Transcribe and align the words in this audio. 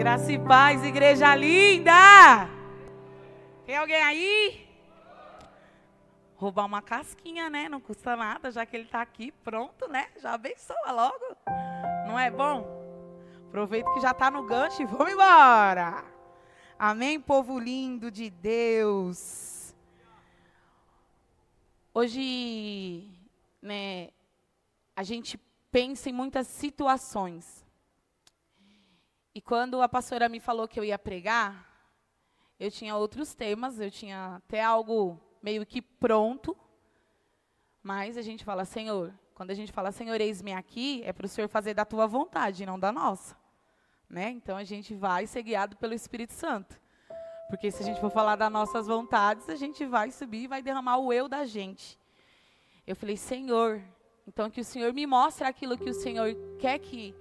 Graça 0.00 0.32
e 0.32 0.38
paz, 0.38 0.82
igreja 0.82 1.36
linda! 1.36 2.48
Tem 3.66 3.76
alguém 3.76 4.02
aí? 4.02 4.66
Roubar 6.36 6.64
uma 6.64 6.80
casquinha, 6.80 7.50
né? 7.50 7.68
Não 7.68 7.82
custa 7.82 8.16
nada, 8.16 8.50
já 8.50 8.64
que 8.64 8.74
ele 8.74 8.86
está 8.86 9.02
aqui, 9.02 9.30
pronto, 9.30 9.86
né? 9.88 10.08
Já 10.16 10.32
abençoa 10.32 10.90
logo. 10.90 11.36
Não 12.06 12.18
é 12.18 12.30
bom? 12.30 12.66
Aproveita 13.48 13.92
que 13.92 14.00
já 14.00 14.12
está 14.12 14.30
no 14.30 14.42
gancho 14.44 14.80
e 14.80 14.86
vamos 14.86 15.12
embora. 15.12 16.02
Amém, 16.78 17.20
povo 17.20 17.58
lindo 17.58 18.10
de 18.10 18.30
Deus. 18.30 19.76
Hoje, 21.92 23.06
né, 23.60 24.08
a 24.96 25.02
gente 25.02 25.38
pensa 25.70 26.08
em 26.08 26.14
muitas 26.14 26.46
situações. 26.46 27.68
E 29.34 29.40
quando 29.40 29.80
a 29.80 29.88
pastora 29.88 30.28
me 30.28 30.40
falou 30.40 30.66
que 30.66 30.78
eu 30.78 30.84
ia 30.84 30.98
pregar, 30.98 31.68
eu 32.58 32.70
tinha 32.70 32.96
outros 32.96 33.34
temas, 33.34 33.78
eu 33.78 33.90
tinha 33.90 34.36
até 34.36 34.62
algo 34.62 35.20
meio 35.42 35.64
que 35.64 35.80
pronto. 35.80 36.56
Mas 37.82 38.16
a 38.16 38.22
gente 38.22 38.44
fala, 38.44 38.64
Senhor, 38.64 39.14
quando 39.34 39.52
a 39.52 39.54
gente 39.54 39.72
fala, 39.72 39.92
Senhor, 39.92 40.20
eis-me 40.20 40.52
aqui, 40.52 41.00
é 41.04 41.12
para 41.12 41.26
o 41.26 41.28
Senhor 41.28 41.48
fazer 41.48 41.74
da 41.74 41.84
tua 41.84 42.06
vontade, 42.06 42.66
não 42.66 42.78
da 42.78 42.92
nossa. 42.92 43.36
Né? 44.08 44.30
Então 44.30 44.56
a 44.56 44.64
gente 44.64 44.94
vai 44.94 45.26
ser 45.26 45.42
guiado 45.42 45.76
pelo 45.76 45.94
Espírito 45.94 46.32
Santo. 46.32 46.78
Porque 47.48 47.70
se 47.70 47.82
a 47.82 47.86
gente 47.86 48.00
for 48.00 48.10
falar 48.10 48.36
das 48.36 48.50
nossas 48.50 48.86
vontades, 48.86 49.48
a 49.48 49.54
gente 49.54 49.86
vai 49.86 50.10
subir 50.10 50.42
e 50.42 50.48
vai 50.48 50.60
derramar 50.60 50.98
o 50.98 51.12
eu 51.12 51.28
da 51.28 51.46
gente. 51.46 51.98
Eu 52.86 52.94
falei, 52.96 53.16
Senhor, 53.16 53.80
então 54.26 54.50
que 54.50 54.60
o 54.60 54.64
Senhor 54.64 54.92
me 54.92 55.06
mostre 55.06 55.46
aquilo 55.46 55.78
que 55.78 55.88
o 55.88 55.94
Senhor 55.94 56.34
quer 56.58 56.78
que 56.78 57.14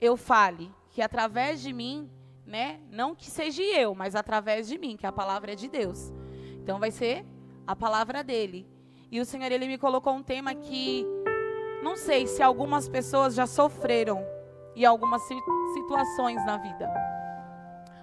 eu 0.00 0.16
fale 0.16 0.74
que 0.96 1.02
através 1.02 1.60
de 1.60 1.74
mim, 1.74 2.10
né, 2.46 2.80
não 2.90 3.14
que 3.14 3.30
seja 3.30 3.62
eu, 3.62 3.94
mas 3.94 4.14
através 4.14 4.66
de 4.66 4.78
mim, 4.78 4.96
que 4.96 5.06
a 5.06 5.12
palavra 5.12 5.52
é 5.52 5.54
de 5.54 5.68
Deus. 5.68 6.10
Então 6.54 6.78
vai 6.78 6.90
ser 6.90 7.22
a 7.66 7.76
palavra 7.76 8.24
dele. 8.24 8.66
E 9.12 9.20
o 9.20 9.24
Senhor 9.26 9.52
ele 9.52 9.66
me 9.66 9.76
colocou 9.76 10.14
um 10.14 10.22
tema 10.22 10.54
que 10.54 11.04
não 11.82 11.96
sei 11.96 12.26
se 12.26 12.42
algumas 12.42 12.88
pessoas 12.88 13.34
já 13.34 13.46
sofreram 13.46 14.24
em 14.74 14.86
algumas 14.86 15.20
situações 15.74 16.42
na 16.46 16.56
vida. 16.56 16.90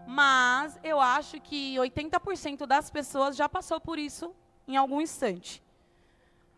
Mas 0.06 0.80
eu 0.84 1.00
acho 1.00 1.42
que 1.42 1.76
80% 1.78 2.68
das 2.68 2.92
pessoas 2.92 3.36
já 3.36 3.50
passou 3.50 3.82
por 3.82 3.98
isso 3.98 4.36
em 4.68 4.78
algum 4.78 5.02
instante. 5.02 5.64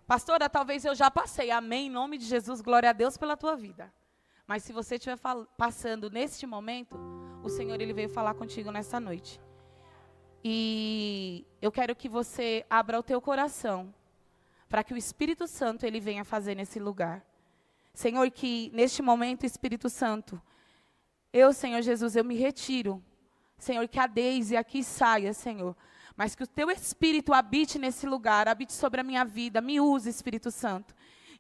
Pastora, 0.06 0.50
talvez 0.50 0.84
eu 0.84 0.96
já 0.96 1.10
passei. 1.10 1.50
Amém. 1.50 1.88
Em 1.88 1.90
nome 1.90 2.18
de 2.18 2.26
Jesus, 2.26 2.60
glória 2.60 2.90
a 2.90 2.94
Deus 2.94 3.16
pela 3.16 3.38
tua 3.38 3.56
vida. 3.56 3.90
Mas 4.48 4.64
se 4.64 4.72
você 4.72 4.96
estiver 4.96 5.18
passando 5.58 6.10
neste 6.10 6.46
momento, 6.46 6.96
o 7.44 7.50
Senhor 7.50 7.80
ele 7.82 7.94
veio 7.94 8.10
falar 8.10 8.36
contigo 8.36 8.72
nessa 8.72 9.00
noite. 9.00 9.42
E 10.44 11.46
eu 11.62 11.72
quero 11.72 11.96
que 11.96 12.08
você 12.08 12.66
abra 12.70 13.00
o 13.00 13.04
teu 13.04 13.20
coração 13.20 13.94
para 14.70 14.84
que 14.84 14.94
o 14.94 14.98
Espírito 14.98 15.48
Santo 15.48 15.86
ele 15.86 16.00
venha 16.00 16.24
fazer 16.24 16.56
nesse 16.56 16.80
lugar. 16.80 17.26
Senhor, 17.94 18.30
que 18.30 18.72
neste 18.74 19.02
momento, 19.02 19.46
Espírito 19.46 19.90
Santo, 19.90 20.42
eu, 21.34 21.52
Senhor 21.52 21.82
Jesus, 21.82 22.16
eu 22.16 22.24
me 22.24 22.36
retiro. 22.36 23.04
Senhor, 23.58 23.88
que 23.88 24.00
a 24.00 24.08
Deise 24.08 24.56
aqui 24.56 24.84
saia, 24.84 25.34
Senhor. 25.34 25.76
Mas 26.16 26.34
que 26.34 26.44
o 26.44 26.48
teu 26.48 26.72
Espírito 26.72 27.34
habite 27.34 27.78
nesse 27.78 28.08
lugar, 28.08 28.48
habite 28.48 28.72
sobre 28.72 29.02
a 29.02 29.04
minha 29.04 29.26
vida. 29.26 29.60
Me 29.60 29.82
use, 29.82 30.10
Espírito 30.10 30.50
Santo. 30.50 30.95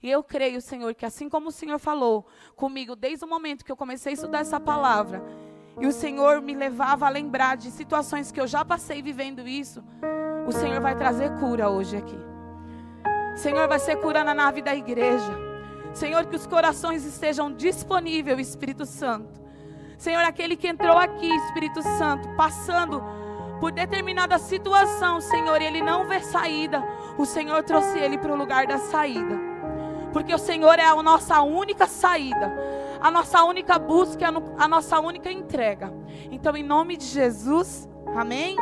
E 0.05 0.11
eu 0.11 0.21
creio, 0.21 0.61
Senhor, 0.61 0.93
que 0.93 1.03
assim 1.03 1.27
como 1.27 1.49
o 1.49 1.51
Senhor 1.51 1.79
falou 1.79 2.27
comigo 2.55 2.95
desde 2.95 3.25
o 3.25 3.27
momento 3.27 3.65
que 3.65 3.71
eu 3.71 3.75
comecei 3.75 4.11
a 4.11 4.13
estudar 4.13 4.37
essa 4.41 4.59
palavra, 4.59 5.25
e 5.81 5.87
o 5.87 5.91
Senhor 5.91 6.43
me 6.43 6.53
levava 6.53 7.07
a 7.07 7.09
lembrar 7.09 7.57
de 7.57 7.71
situações 7.71 8.31
que 8.31 8.39
eu 8.39 8.45
já 8.45 8.63
passei 8.63 9.01
vivendo 9.01 9.47
isso, 9.47 9.83
o 10.45 10.51
Senhor 10.51 10.79
vai 10.79 10.95
trazer 10.95 11.31
cura 11.39 11.71
hoje 11.71 11.97
aqui. 11.97 12.19
Senhor, 13.35 13.67
vai 13.67 13.79
ser 13.79 13.95
cura 13.95 14.23
na 14.23 14.35
nave 14.35 14.61
da 14.61 14.75
igreja. 14.75 15.33
Senhor, 15.91 16.23
que 16.27 16.35
os 16.35 16.45
corações 16.45 17.03
estejam 17.03 17.51
disponíveis, 17.51 18.47
Espírito 18.47 18.85
Santo. 18.85 19.41
Senhor, 19.97 20.23
aquele 20.23 20.55
que 20.55 20.67
entrou 20.67 20.99
aqui, 20.99 21.35
Espírito 21.35 21.81
Santo, 21.81 22.29
passando 22.35 23.01
por 23.59 23.71
determinada 23.71 24.37
situação, 24.37 25.19
Senhor, 25.19 25.59
ele 25.63 25.81
não 25.81 26.07
vê 26.07 26.19
saída, 26.19 26.83
o 27.17 27.25
Senhor 27.25 27.63
trouxe 27.63 27.97
ele 27.97 28.19
para 28.19 28.31
o 28.31 28.37
lugar 28.37 28.67
da 28.67 28.77
saída 28.77 29.54
porque 30.15 30.33
o 30.33 30.37
Senhor 30.39 30.79
é 30.79 30.85
a 30.85 31.03
nossa 31.03 31.41
única 31.41 31.87
saída, 31.87 32.49
a 33.01 33.11
nossa 33.11 33.43
única 33.43 33.77
busca, 33.77 34.25
a 34.57 34.65
nossa 34.65 34.97
única 34.97 35.29
entrega. 35.29 35.93
Então, 36.31 36.55
em 36.55 36.63
nome 36.63 36.95
de 36.95 37.03
Jesus, 37.03 37.85
amém? 38.15 38.55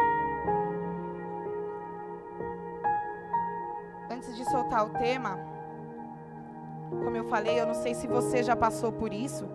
Antes 4.10 4.36
de 4.36 4.44
soltar 4.50 4.84
o 4.84 4.90
tema, 4.98 5.38
como 6.90 7.16
eu 7.16 7.26
falei, 7.26 7.60
eu 7.60 7.68
não 7.68 7.76
sei 7.76 7.94
se 7.94 8.08
você 8.08 8.42
já 8.42 8.56
passou 8.56 8.92
por 8.92 9.14
isso, 9.14 9.48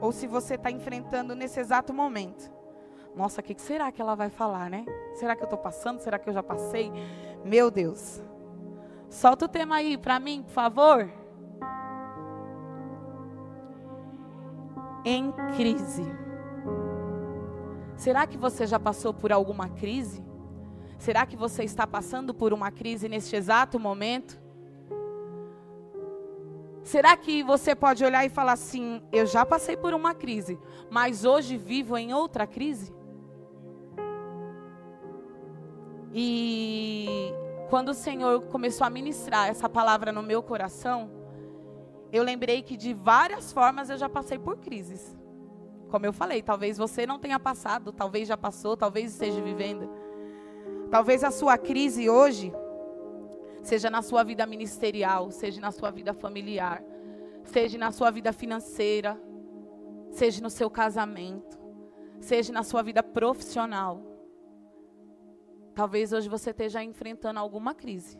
ou 0.00 0.10
se 0.10 0.26
você 0.26 0.56
está 0.56 0.72
enfrentando 0.72 1.36
nesse 1.36 1.60
exato 1.60 1.94
momento. 1.94 2.52
Nossa, 3.14 3.40
o 3.40 3.44
que 3.44 3.54
será 3.62 3.92
que 3.92 4.02
ela 4.02 4.16
vai 4.16 4.28
falar, 4.28 4.68
né? 4.68 4.84
Será 5.14 5.36
que 5.36 5.42
eu 5.42 5.46
estou 5.46 5.58
passando? 5.60 6.00
Será 6.00 6.18
que 6.18 6.28
eu 6.28 6.34
já 6.34 6.42
passei? 6.42 6.90
Meu 7.44 7.70
Deus. 7.70 8.20
Solta 9.08 9.44
o 9.44 9.48
tema 9.48 9.76
aí 9.76 9.96
para 9.96 10.18
mim, 10.18 10.42
por 10.42 10.50
favor. 10.50 11.27
Em 15.04 15.32
crise. 15.56 16.04
Será 17.96 18.26
que 18.26 18.36
você 18.36 18.66
já 18.66 18.78
passou 18.78 19.12
por 19.12 19.32
alguma 19.32 19.68
crise? 19.68 20.24
Será 20.98 21.26
que 21.26 21.36
você 21.36 21.64
está 21.64 21.86
passando 21.86 22.34
por 22.34 22.52
uma 22.52 22.70
crise 22.70 23.08
neste 23.08 23.36
exato 23.36 23.78
momento? 23.78 24.40
Será 26.82 27.16
que 27.16 27.42
você 27.42 27.74
pode 27.74 28.04
olhar 28.04 28.24
e 28.24 28.28
falar 28.28 28.52
assim: 28.52 29.02
eu 29.12 29.26
já 29.26 29.44
passei 29.44 29.76
por 29.76 29.92
uma 29.92 30.14
crise, 30.14 30.58
mas 30.90 31.24
hoje 31.24 31.56
vivo 31.56 31.96
em 31.96 32.14
outra 32.14 32.46
crise? 32.46 32.92
E 36.14 37.32
quando 37.68 37.90
o 37.90 37.94
Senhor 37.94 38.40
começou 38.46 38.86
a 38.86 38.90
ministrar 38.90 39.48
essa 39.48 39.68
palavra 39.68 40.10
no 40.10 40.22
meu 40.22 40.42
coração, 40.42 41.10
eu 42.12 42.22
lembrei 42.22 42.62
que 42.62 42.76
de 42.76 42.94
várias 42.94 43.52
formas 43.52 43.90
eu 43.90 43.98
já 43.98 44.08
passei 44.08 44.38
por 44.38 44.56
crises. 44.58 45.16
Como 45.90 46.04
eu 46.04 46.12
falei, 46.12 46.42
talvez 46.42 46.76
você 46.76 47.06
não 47.06 47.18
tenha 47.18 47.38
passado, 47.38 47.92
talvez 47.92 48.28
já 48.28 48.36
passou, 48.36 48.76
talvez 48.76 49.12
esteja 49.12 49.40
vivendo. 49.40 49.88
Talvez 50.90 51.22
a 51.22 51.30
sua 51.30 51.58
crise 51.58 52.08
hoje 52.08 52.52
seja 53.62 53.90
na 53.90 54.02
sua 54.02 54.22
vida 54.22 54.46
ministerial, 54.46 55.30
seja 55.30 55.60
na 55.60 55.70
sua 55.70 55.90
vida 55.90 56.14
familiar, 56.14 56.82
seja 57.44 57.76
na 57.76 57.90
sua 57.90 58.10
vida 58.10 58.32
financeira, 58.32 59.20
seja 60.10 60.42
no 60.42 60.50
seu 60.50 60.70
casamento, 60.70 61.58
seja 62.20 62.52
na 62.52 62.62
sua 62.62 62.82
vida 62.82 63.02
profissional. 63.02 64.02
Talvez 65.74 66.12
hoje 66.12 66.28
você 66.28 66.50
esteja 66.50 66.82
enfrentando 66.82 67.38
alguma 67.38 67.74
crise. 67.74 68.18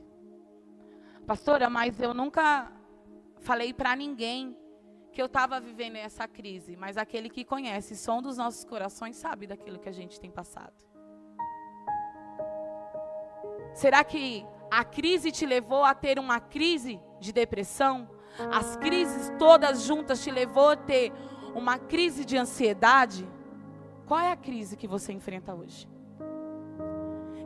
Pastora, 1.27 1.69
mas 1.69 2.01
eu 2.01 2.15
nunca 2.15 2.71
falei 3.41 3.73
para 3.73 3.95
ninguém 3.97 4.57
que 5.13 5.21
eu 5.21 5.27
estava 5.27 5.61
vivendo 5.61 5.97
essa 5.97 6.29
crise, 6.29 6.77
mas 6.77 6.97
aquele 6.97 7.29
que 7.29 7.45
conhece 7.45 7.95
o 7.95 7.97
som 7.97 8.23
dos 8.23 8.37
nossos 8.37 8.65
corações 8.65 9.17
sabe 9.17 9.47
daquilo 9.47 9.79
que 9.79 9.89
a 9.89 9.93
gente 9.93 10.21
tem 10.21 10.31
passado. 10.31 10.75
Será 13.75 14.05
que 14.05 14.45
a 14.71 14.85
crise 14.85 15.31
te 15.31 15.47
levou 15.47 15.85
a 15.85 15.95
ter 15.95 16.19
uma 16.19 16.41
crise 16.41 17.01
de 17.21 17.33
depressão? 17.33 18.09
As 18.53 18.77
crises 18.77 19.33
todas 19.39 19.83
juntas 19.83 20.23
te 20.23 20.31
levou 20.31 20.71
a 20.71 20.77
ter 20.77 21.13
uma 21.55 21.79
crise 21.79 22.25
de 22.25 22.37
ansiedade? 22.37 23.29
Qual 24.07 24.21
é 24.21 24.33
a 24.33 24.37
crise 24.37 24.77
que 24.77 24.87
você 24.87 25.13
enfrenta 25.13 25.55
hoje? 25.55 25.89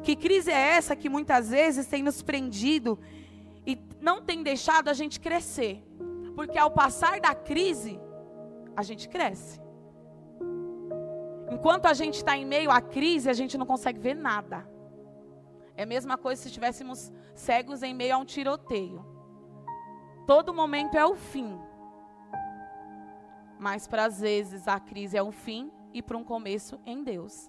Que 0.02 0.16
crise 0.16 0.50
é 0.50 0.76
essa 0.76 0.96
que 0.96 1.08
muitas 1.08 1.50
vezes 1.50 1.86
tem 1.86 2.02
nos 2.02 2.22
prendido 2.22 2.98
não 4.02 4.20
tem 4.20 4.42
deixado 4.42 4.88
a 4.88 4.92
gente 4.92 5.20
crescer. 5.20 5.80
Porque 6.34 6.58
ao 6.58 6.70
passar 6.70 7.20
da 7.20 7.34
crise, 7.34 8.00
a 8.76 8.82
gente 8.82 9.08
cresce. 9.08 9.60
Enquanto 11.50 11.86
a 11.86 11.94
gente 11.94 12.16
está 12.16 12.36
em 12.36 12.44
meio 12.44 12.70
à 12.70 12.80
crise, 12.80 13.30
a 13.30 13.32
gente 13.32 13.56
não 13.56 13.64
consegue 13.64 14.00
ver 14.00 14.14
nada. 14.14 14.68
É 15.76 15.84
a 15.84 15.86
mesma 15.86 16.18
coisa 16.18 16.42
se 16.42 16.48
estivéssemos 16.48 17.12
cegos 17.34 17.82
em 17.82 17.94
meio 17.94 18.16
a 18.16 18.18
um 18.18 18.24
tiroteio. 18.24 19.06
Todo 20.26 20.52
momento 20.52 20.96
é 20.96 21.06
o 21.06 21.14
fim. 21.14 21.56
Mas 23.58 23.86
para 23.86 24.06
às 24.06 24.20
vezes 24.20 24.66
a 24.66 24.80
crise 24.80 25.16
é 25.16 25.22
o 25.22 25.30
fim 25.30 25.70
e 25.94 26.02
para 26.02 26.16
um 26.16 26.24
começo 26.24 26.80
em 26.84 27.04
Deus. 27.04 27.48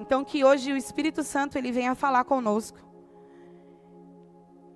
Então 0.00 0.24
que 0.24 0.44
hoje 0.44 0.72
o 0.72 0.76
Espírito 0.76 1.22
Santo 1.22 1.58
ele 1.58 1.72
venha 1.72 1.94
falar 1.94 2.24
conosco 2.24 2.85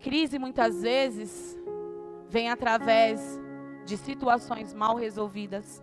Crise 0.00 0.38
muitas 0.38 0.82
vezes 0.82 1.58
vem 2.29 2.50
através 2.50 3.41
de 3.85 3.97
situações 3.97 4.73
mal 4.73 4.97
resolvidas. 4.97 5.82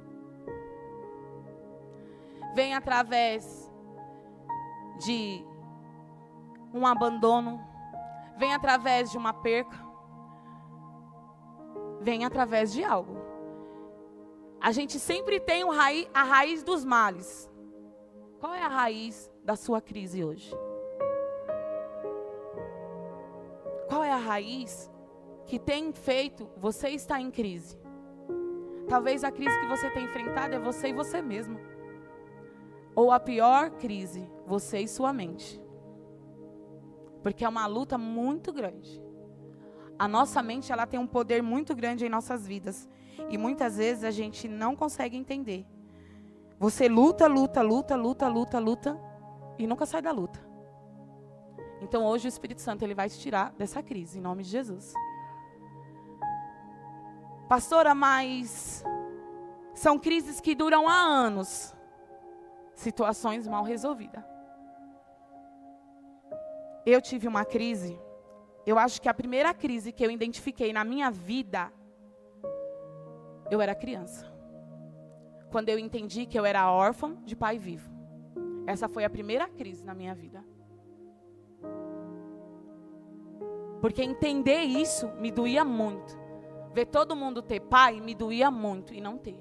vem 2.58 2.74
através 2.74 3.72
de 5.06 5.46
um 6.74 6.88
abandono, 6.88 7.64
vem 8.36 8.52
através 8.52 9.12
de 9.12 9.18
uma 9.20 9.32
perca, 9.32 9.78
vem 12.02 12.26
através 12.26 12.74
de 12.74 12.84
algo. 12.84 13.16
A 14.60 14.72
gente 14.72 14.98
sempre 14.98 15.40
tem 15.40 15.64
a 16.12 16.24
raiz 16.24 16.64
dos 16.64 16.84
males. 16.84 17.48
Qual 18.40 18.56
é 18.56 18.64
a 18.64 18.68
raiz 18.68 19.32
da 19.44 19.56
sua 19.56 19.80
crise 19.80 20.24
hoje? 20.24 20.52
Raiz 24.28 24.92
que 25.46 25.58
tem 25.58 25.94
feito 25.94 26.50
você 26.58 26.90
estar 26.90 27.22
em 27.22 27.32
crise? 27.32 27.80
Talvez 28.90 29.24
a 29.24 29.32
crise 29.32 29.58
que 29.60 29.68
você 29.68 29.90
tem 29.90 30.06
enfrentado 30.06 30.56
é 30.56 30.60
você 30.60 30.90
e 30.90 30.94
você 30.94 31.22
mesmo. 31.22 31.60
Ou 32.94 33.12
a 33.12 33.20
pior 33.20 33.72
crise, 33.72 34.30
você 34.46 34.80
e 34.80 34.88
sua 34.88 35.14
mente. 35.14 35.62
Porque 37.24 37.46
é 37.46 37.50
uma 37.50 37.66
luta 37.68 37.98
muito 37.98 38.52
grande. 38.52 39.02
A 40.00 40.08
nossa 40.08 40.44
mente, 40.44 40.72
ela 40.72 40.86
tem 40.86 41.00
um 41.00 41.08
poder 41.08 41.42
muito 41.42 41.76
grande 41.76 42.06
em 42.06 42.10
nossas 42.10 42.46
vidas. 42.46 42.88
E 43.30 43.38
muitas 43.38 43.78
vezes 43.78 44.04
a 44.04 44.12
gente 44.12 44.48
não 44.48 44.76
consegue 44.76 45.18
entender. 45.18 45.66
Você 46.60 46.88
luta, 46.88 47.28
luta, 47.28 47.62
luta, 47.62 47.96
luta, 47.96 48.28
luta, 48.28 48.60
luta 48.60 49.02
e 49.58 49.68
nunca 49.68 49.86
sai 49.86 50.02
da 50.02 50.12
luta. 50.12 50.47
Então 51.82 52.06
hoje 52.06 52.28
o 52.28 52.30
Espírito 52.30 52.62
Santo 52.62 52.84
ele 52.84 52.96
vai 52.96 53.10
te 53.10 53.20
tirar 53.20 53.52
dessa 53.54 53.84
crise 53.84 54.18
em 54.18 54.22
nome 54.22 54.44
de 54.44 54.50
Jesus. 54.50 54.94
Pastora, 57.48 57.96
mas 57.96 58.84
são 59.74 59.98
crises 59.98 60.42
que 60.42 60.56
duram 60.56 60.88
há 60.88 60.96
anos. 60.96 61.74
Situações 62.76 63.48
mal 63.48 63.64
resolvidas. 63.64 64.24
Eu 66.86 67.02
tive 67.02 67.28
uma 67.28 67.46
crise. 67.46 68.00
Eu 68.66 68.78
acho 68.78 69.02
que 69.02 69.08
a 69.08 69.14
primeira 69.14 69.54
crise 69.54 69.92
que 69.92 70.06
eu 70.06 70.12
identifiquei 70.12 70.74
na 70.74 70.84
minha 70.84 71.10
vida, 71.10 71.72
eu 73.50 73.62
era 73.62 73.74
criança. 73.74 74.26
Quando 75.52 75.70
eu 75.70 75.80
entendi 75.80 76.26
que 76.26 76.38
eu 76.38 76.46
era 76.46 76.70
órfã 76.72 77.16
de 77.24 77.36
pai 77.36 77.58
vivo. 77.58 77.90
Essa 78.66 78.90
foi 78.90 79.06
a 79.06 79.10
primeira 79.10 79.48
crise 79.48 79.86
na 79.86 79.94
minha 79.94 80.14
vida. 80.14 80.44
Porque 83.82 84.02
entender 84.02 84.62
isso 84.62 85.08
me 85.20 85.32
doía 85.32 85.64
muito. 85.64 86.18
Ver 86.74 86.86
todo 86.86 87.16
mundo 87.16 87.42
ter 87.42 87.60
pai 87.60 88.00
me 88.02 88.14
doía 88.14 88.52
muito 88.52 88.94
e 88.94 89.02
não 89.02 89.18
ter. 89.18 89.40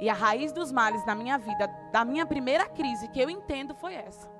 E 0.00 0.08
a 0.08 0.14
raiz 0.14 0.52
dos 0.52 0.70
males 0.70 1.04
na 1.04 1.14
minha 1.14 1.38
vida, 1.38 1.66
da 1.92 2.04
minha 2.04 2.24
primeira 2.24 2.66
crise 2.66 3.08
que 3.08 3.20
eu 3.20 3.28
entendo 3.28 3.74
foi 3.74 3.94
essa. 3.94 4.30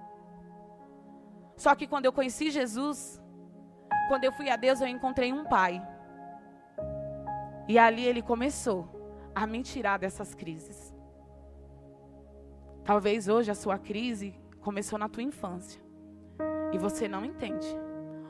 Só 1.57 1.75
que 1.75 1.87
quando 1.87 2.05
eu 2.05 2.13
conheci 2.13 2.51
Jesus, 2.51 3.21
quando 4.09 4.25
eu 4.25 4.33
fui 4.33 4.49
a 4.49 4.57
Deus, 4.57 4.81
eu 4.81 4.87
encontrei 4.87 5.33
um 5.33 5.45
pai. 5.45 5.83
E 7.67 7.79
ali 7.79 8.05
ele 8.05 8.23
começou 8.23 8.89
a 9.35 9.47
me 9.47 9.63
tirar 9.63 9.99
dessas 9.99 10.35
crises. 10.35 10.95
Talvez 12.85 13.29
hoje 13.29 13.51
a 13.51 13.55
sua 13.55 13.79
crise 13.79 14.35
começou 14.61 14.99
na 14.99 15.09
tua 15.09 15.23
infância. 15.23 15.83
E 16.73 16.79
você 16.79 17.09
não 17.09 17.25
entende. 17.25 17.67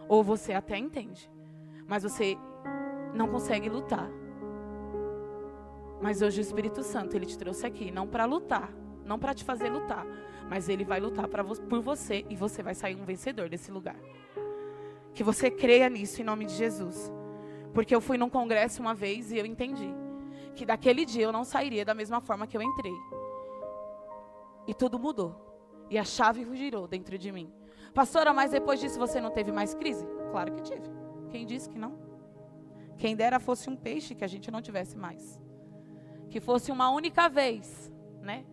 Ou 0.08 0.22
você 0.22 0.52
até 0.52 0.76
entende. 0.76 1.31
Mas 1.87 2.02
você 2.02 2.37
não 3.14 3.28
consegue 3.28 3.69
lutar. 3.69 4.08
Mas 6.00 6.22
hoje 6.22 6.40
o 6.40 6.43
Espírito 6.43 6.82
Santo, 6.82 7.16
ele 7.16 7.26
te 7.26 7.37
trouxe 7.37 7.66
aqui, 7.66 7.90
não 7.90 8.06
para 8.06 8.25
lutar, 8.25 8.72
não 9.05 9.19
para 9.19 9.34
te 9.34 9.44
fazer 9.44 9.69
lutar, 9.69 10.06
mas 10.49 10.69
ele 10.69 10.84
vai 10.84 11.00
lutar 11.00 11.26
vo 11.28 11.60
por 11.62 11.81
você 11.81 12.25
e 12.31 12.37
você 12.37 12.62
vai 12.62 12.75
sair 12.75 12.94
um 12.94 13.05
vencedor 13.05 13.49
desse 13.49 13.70
lugar. 13.70 13.96
Que 15.12 15.25
você 15.25 15.50
creia 15.50 15.88
nisso 15.88 16.20
em 16.20 16.25
nome 16.25 16.44
de 16.44 16.54
Jesus. 16.54 17.12
Porque 17.75 17.94
eu 17.94 18.00
fui 18.00 18.16
num 18.16 18.31
congresso 18.31 18.81
uma 18.81 18.94
vez 18.94 19.32
e 19.32 19.38
eu 19.38 19.44
entendi 19.46 19.93
que 20.54 20.64
daquele 20.64 21.04
dia 21.04 21.25
eu 21.25 21.32
não 21.32 21.44
sairia 21.44 21.84
da 21.84 21.94
mesma 21.94 22.20
forma 22.20 22.46
que 22.46 22.56
eu 22.56 22.62
entrei. 22.62 22.94
E 24.66 24.75
tudo 24.75 24.99
mudou. 24.99 25.34
E 25.90 25.99
a 25.99 26.04
chave 26.04 26.46
girou 26.54 26.87
dentro 26.87 27.16
de 27.19 27.32
mim. 27.32 27.50
Pastora, 27.94 28.32
mas 28.32 28.50
depois 28.50 28.81
disso 28.81 28.99
você 28.99 29.20
não 29.20 29.31
teve 29.31 29.50
mais 29.50 29.75
crise? 29.75 30.06
Claro 30.31 30.52
que 30.52 30.62
tive. 30.62 30.88
Quem 31.31 31.46
disse 31.46 31.69
que 31.69 31.79
não? 31.79 31.99
Quem 32.96 33.14
dera 33.14 33.38
fosse 33.38 33.70
um 33.70 33.76
peixe 33.76 34.14
que 34.14 34.25
a 34.25 34.29
gente 34.29 34.50
não 34.50 34.61
tivesse 34.61 34.96
mais. 34.96 35.40
Que 36.29 36.40
fosse 36.40 36.70
uma 36.70 36.90
única 36.90 37.29
vez, 37.29 37.93
né? 38.20 38.44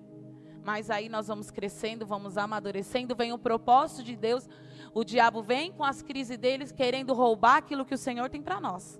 Mas 0.63 0.89
aí 0.89 1.09
nós 1.09 1.27
vamos 1.27 1.51
crescendo, 1.51 2.05
vamos 2.05 2.37
amadurecendo, 2.37 3.15
vem 3.15 3.33
o 3.33 3.37
propósito 3.37 4.03
de 4.03 4.15
Deus. 4.15 4.47
O 4.93 5.03
diabo 5.03 5.41
vem 5.41 5.71
com 5.71 5.83
as 5.83 6.01
crises 6.01 6.37
deles 6.37 6.71
querendo 6.71 7.13
roubar 7.13 7.57
aquilo 7.57 7.85
que 7.85 7.93
o 7.93 7.97
Senhor 7.97 8.29
tem 8.29 8.41
para 8.41 8.59
nós. 8.59 8.99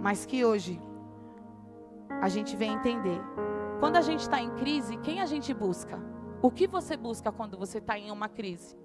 Mas 0.00 0.26
que 0.26 0.44
hoje 0.44 0.80
a 2.20 2.28
gente 2.28 2.56
vem 2.56 2.72
entender. 2.72 3.20
Quando 3.80 3.96
a 3.96 4.00
gente 4.00 4.20
está 4.20 4.40
em 4.40 4.50
crise, 4.56 4.96
quem 4.98 5.20
a 5.20 5.26
gente 5.26 5.52
busca? 5.52 5.98
O 6.42 6.50
que 6.50 6.66
você 6.66 6.96
busca 6.96 7.30
quando 7.30 7.56
você 7.56 7.78
está 7.78 7.96
em 7.96 8.10
uma 8.10 8.28
crise? 8.28 8.76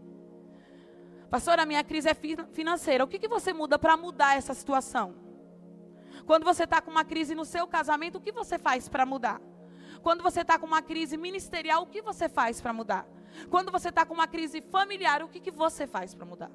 Pastor, 1.27 1.59
a 1.59 1.65
minha 1.65 1.83
crise 1.83 2.07
é 2.07 2.13
financeira. 2.54 3.04
O 3.04 3.07
que, 3.07 3.18
que 3.18 3.27
você 3.27 3.51
muda 3.51 3.80
para 3.80 3.98
mudar 3.98 4.38
essa 4.38 4.54
situação? 4.54 5.15
Quando 6.27 6.44
você 6.44 6.65
está 6.65 6.80
com 6.80 6.92
uma 6.92 7.04
crise 7.04 7.33
no 7.33 7.44
seu 7.44 7.65
casamento, 7.65 8.19
o 8.19 8.21
que 8.21 8.31
você 8.31 8.59
faz 8.59 8.88
para 8.88 9.07
mudar? 9.07 9.42
Quando 10.04 10.21
você 10.21 10.42
está 10.42 10.59
com 10.59 10.68
uma 10.68 10.83
crise 10.83 11.18
ministerial, 11.18 11.81
o 11.81 11.88
que 11.88 12.01
você 12.01 12.30
faz 12.30 12.62
para 12.62 12.71
mudar? 12.71 13.07
Quando 13.50 13.71
você 13.71 13.89
está 13.89 14.06
com 14.06 14.13
uma 14.13 14.27
crise 14.27 14.62
familiar, 14.62 15.24
o 15.24 15.27
que, 15.27 15.39
que 15.39 15.51
você 15.51 15.88
faz 15.88 16.13
para 16.13 16.25
mudar? 16.25 16.51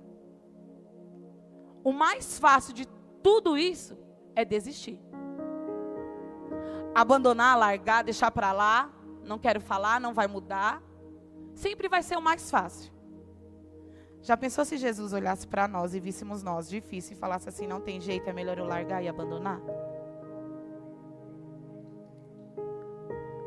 O 1.83 1.93
mais 1.93 2.39
fácil 2.39 2.73
de 2.73 2.87
tudo 3.23 3.59
isso 3.59 3.99
é 4.37 4.45
desistir. 4.45 5.01
Abandonar, 6.95 7.59
largar, 7.59 8.05
deixar 8.05 8.31
para 8.31 8.53
lá, 8.53 8.91
não 9.25 9.39
quero 9.39 9.61
falar, 9.61 10.01
não 10.01 10.15
vai 10.15 10.29
mudar. 10.29 10.81
Sempre 11.55 11.89
vai 11.89 12.03
ser 12.03 12.17
o 12.17 12.23
mais 12.23 12.51
fácil. 12.51 12.93
Já 14.23 14.37
pensou 14.37 14.65
se 14.65 14.77
Jesus 14.77 15.13
olhasse 15.13 15.47
para 15.47 15.67
nós 15.67 15.95
e 15.95 16.01
víssemos 16.01 16.43
nós 16.43 16.69
difícil 16.69 17.15
e 17.15 17.19
falasse 17.19 17.49
assim: 17.49 17.67
não 17.67 17.81
tem 17.81 18.01
jeito, 18.01 18.31
é 18.31 18.33
melhor 18.33 18.57
eu 18.57 18.65
largar 18.65 19.03
e 19.03 19.09
abandonar? 19.09 19.61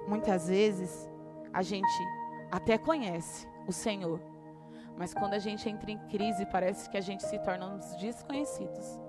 Muitas 0.07 0.49
vezes 0.49 1.09
a 1.53 1.61
gente 1.61 1.97
até 2.51 2.77
conhece 2.77 3.47
o 3.67 3.71
Senhor, 3.71 4.19
mas 4.97 5.13
quando 5.13 5.33
a 5.33 5.39
gente 5.39 5.67
entra 5.69 5.89
em 5.89 5.97
crise, 6.09 6.45
parece 6.45 6.89
que 6.89 6.97
a 6.97 7.01
gente 7.01 7.23
se 7.23 7.39
torna 7.39 7.67
uns 7.67 7.95
desconhecidos. 7.95 8.99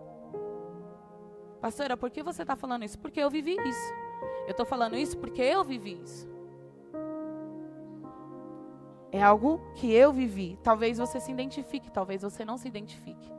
Pastora, 1.61 1.97
por 1.97 2.11
que 2.11 2.23
você 2.23 2.43
está 2.43 2.55
falando 2.55 2.85
isso? 2.85 2.99
Porque 2.99 3.21
eu 3.21 3.29
vivi 3.29 3.57
isso. 3.57 3.95
Eu 4.47 4.53
estou 4.53 4.65
falando 4.65 4.97
isso 4.97 5.19
porque 5.19 5.43
eu 5.43 5.65
vivi 5.65 6.01
isso. 6.01 6.36
É 9.17 9.23
algo 9.23 9.63
que 9.77 9.91
eu 9.91 10.13
vivi. 10.13 10.59
Talvez 10.63 10.99
você 10.99 11.19
se 11.19 11.33
identifique, 11.33 11.91
talvez 11.91 12.21
você 12.21 12.45
não 12.45 12.59
se 12.59 12.69
identifique. 12.69 13.33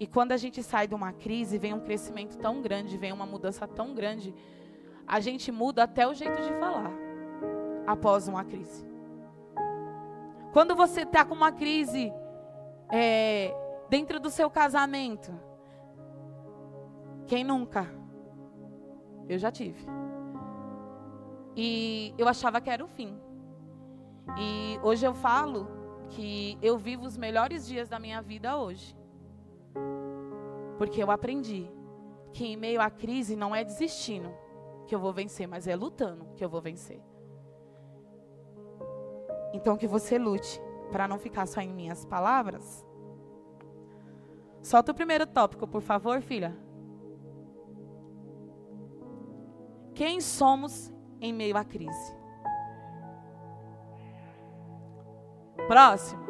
E 0.00 0.04
quando 0.04 0.32
a 0.32 0.36
gente 0.36 0.64
sai 0.64 0.88
de 0.88 0.96
uma 0.96 1.12
crise, 1.12 1.58
vem 1.58 1.72
um 1.72 1.78
crescimento 1.78 2.36
tão 2.38 2.60
grande, 2.60 2.98
vem 2.98 3.12
uma 3.12 3.24
mudança 3.24 3.68
tão 3.68 3.94
grande, 3.94 4.34
a 5.06 5.20
gente 5.20 5.52
muda 5.52 5.84
até 5.84 6.08
o 6.08 6.12
jeito 6.12 6.42
de 6.42 6.52
falar 6.58 6.90
após 7.86 8.26
uma 8.26 8.44
crise. 8.44 8.84
Quando 10.52 10.74
você 10.74 11.02
está 11.02 11.24
com 11.24 11.36
uma 11.36 11.52
crise 11.52 12.12
é, 12.90 13.54
dentro 13.88 14.18
do 14.18 14.28
seu 14.28 14.50
casamento, 14.50 15.32
quem 17.28 17.44
nunca? 17.44 17.88
Eu 19.28 19.38
já 19.38 19.52
tive. 19.52 19.86
E 21.54 22.12
eu 22.18 22.26
achava 22.26 22.60
que 22.60 22.68
era 22.68 22.84
o 22.84 22.88
fim. 22.88 23.16
E 24.36 24.78
hoje 24.82 25.06
eu 25.06 25.14
falo 25.14 25.68
que 26.08 26.58
eu 26.62 26.78
vivo 26.78 27.04
os 27.04 27.16
melhores 27.16 27.66
dias 27.66 27.88
da 27.88 27.98
minha 27.98 28.20
vida 28.20 28.56
hoje. 28.56 28.96
Porque 30.78 31.02
eu 31.02 31.10
aprendi 31.10 31.70
que 32.32 32.46
em 32.46 32.56
meio 32.56 32.80
à 32.80 32.90
crise 32.90 33.36
não 33.36 33.54
é 33.54 33.62
desistindo 33.62 34.32
que 34.86 34.94
eu 34.94 34.98
vou 34.98 35.12
vencer, 35.12 35.46
mas 35.46 35.66
é 35.66 35.76
lutando 35.76 36.26
que 36.34 36.44
eu 36.44 36.48
vou 36.48 36.60
vencer. 36.60 37.00
Então 39.52 39.76
que 39.76 39.86
você 39.86 40.18
lute 40.18 40.60
para 40.90 41.06
não 41.06 41.18
ficar 41.18 41.46
só 41.46 41.60
em 41.60 41.72
minhas 41.72 42.04
palavras. 42.04 42.86
Solta 44.62 44.92
o 44.92 44.94
primeiro 44.94 45.26
tópico, 45.26 45.66
por 45.66 45.82
favor, 45.82 46.20
filha. 46.20 46.56
Quem 49.94 50.20
somos 50.20 50.92
em 51.20 51.32
meio 51.32 51.56
à 51.56 51.64
crise? 51.64 52.21
Próximo. 55.66 56.22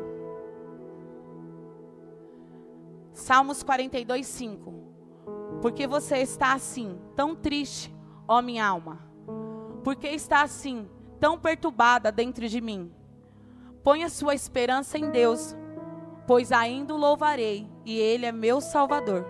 Salmos 3.12 3.62
42, 3.62 4.26
5. 4.26 4.72
Porque 5.60 5.86
você 5.86 6.18
está 6.18 6.54
assim, 6.54 6.98
tão 7.14 7.36
triste, 7.36 7.94
ó 8.26 8.42
minha 8.42 8.66
alma? 8.66 8.98
Por 9.84 9.94
que 9.96 10.08
está 10.08 10.42
assim, 10.42 10.88
tão 11.20 11.38
perturbada 11.38 12.10
dentro 12.10 12.48
de 12.48 12.60
mim? 12.60 12.92
Ponha 13.84 14.08
sua 14.08 14.34
esperança 14.34 14.98
em 14.98 15.10
Deus, 15.10 15.56
pois 16.26 16.52
ainda 16.52 16.94
o 16.94 16.96
louvarei, 16.96 17.68
e 17.84 17.98
Ele 17.98 18.26
é 18.26 18.32
meu 18.32 18.60
Salvador. 18.60 19.24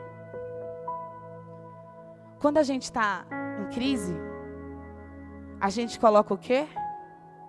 Quando 2.38 2.58
a 2.58 2.62
gente 2.62 2.84
está 2.84 3.24
em 3.60 3.74
crise, 3.74 4.14
a 5.60 5.70
gente 5.70 5.98
coloca 6.00 6.34
o 6.34 6.38
quê? 6.38 6.66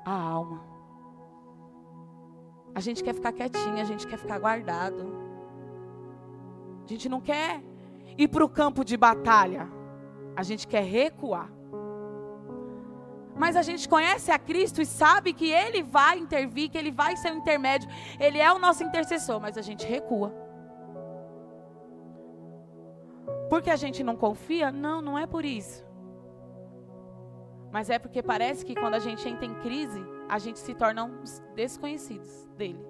A 0.06 0.12
alma. 0.12 0.73
A 2.76 2.80
gente 2.80 3.04
quer 3.04 3.14
ficar 3.14 3.32
quietinha, 3.32 3.82
a 3.82 3.86
gente 3.86 4.08
quer 4.08 4.18
ficar 4.18 4.40
guardado. 4.40 5.14
A 6.84 6.88
gente 6.88 7.08
não 7.08 7.22
quer 7.22 7.62
ir 8.18 8.28
para 8.28 8.44
o 8.44 8.50
campo 8.50 8.84
de 8.84 8.98
batalha. 8.98 9.68
A 10.36 10.44
gente 10.44 10.68
quer 10.68 10.84
recuar. 10.84 11.50
Mas 13.36 13.56
a 13.56 13.62
gente 13.62 13.88
conhece 13.90 14.32
a 14.32 14.38
Cristo 14.38 14.82
e 14.82 14.86
sabe 14.86 15.34
que 15.34 15.52
Ele 15.52 15.82
vai 15.82 16.18
intervir, 16.20 16.70
que 16.70 16.78
Ele 16.78 16.92
vai 16.92 17.16
ser 17.16 17.32
o 17.32 17.36
intermédio, 17.36 17.90
Ele 18.20 18.40
é 18.40 18.52
o 18.52 18.60
nosso 18.60 18.84
intercessor, 18.84 19.40
mas 19.40 19.58
a 19.58 19.62
gente 19.62 19.86
recua. 19.86 20.34
Porque 23.50 23.70
a 23.70 23.76
gente 23.76 24.04
não 24.04 24.16
confia? 24.16 24.72
Não, 24.72 25.02
não 25.02 25.18
é 25.18 25.26
por 25.26 25.46
isso. 25.46 25.84
Mas 27.72 27.90
é 27.90 27.98
porque 27.98 28.22
parece 28.22 28.64
que 28.66 28.76
quando 28.76 28.96
a 28.96 29.00
gente 29.00 29.28
entra 29.28 29.46
em 29.46 29.54
crise, 29.56 30.04
a 30.30 30.40
gente 30.40 30.60
se 30.60 30.74
torna 30.74 31.04
uns 31.04 31.42
desconhecidos 31.56 32.48
dele, 32.58 32.84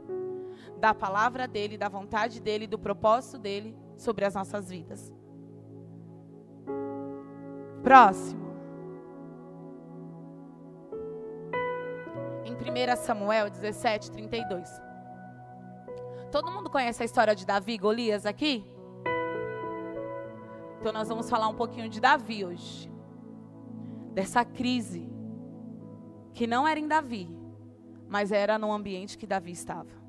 da 0.78 0.94
palavra 0.94 1.48
dele, 1.48 1.78
da 1.78 1.90
vontade 1.90 2.40
dele, 2.40 2.68
do 2.68 2.78
propósito 2.78 3.38
dele 3.38 3.76
sobre 3.98 4.26
as 4.26 4.34
nossas 4.34 4.70
vidas. 4.70 5.12
Próximo. 7.84 8.44
Em 12.46 12.54
1 12.54 12.96
Samuel 12.98 13.50
17, 13.50 14.12
32. 14.12 14.70
Todo 16.32 16.52
mundo 16.52 16.70
conhece 16.70 17.04
a 17.04 17.06
história 17.06 17.36
de 17.36 17.46
Davi 17.46 17.74
e 17.74 17.78
Golias 17.78 18.26
aqui? 18.26 18.66
Então 20.80 20.92
nós 20.92 21.08
vamos 21.08 21.30
falar 21.30 21.48
um 21.48 21.56
pouquinho 21.56 21.88
de 21.88 22.02
Davi 22.02 22.44
hoje. 22.44 22.92
Dessa 24.14 24.44
crise 24.44 25.13
que 26.34 26.48
não 26.48 26.68
era 26.68 26.80
em 26.80 26.88
Davi, 26.88 27.30
mas 28.10 28.32
era 28.32 28.58
no 28.58 28.72
ambiente 28.72 29.18
que 29.18 29.28
Davi 29.28 29.52
estava. 29.52 30.04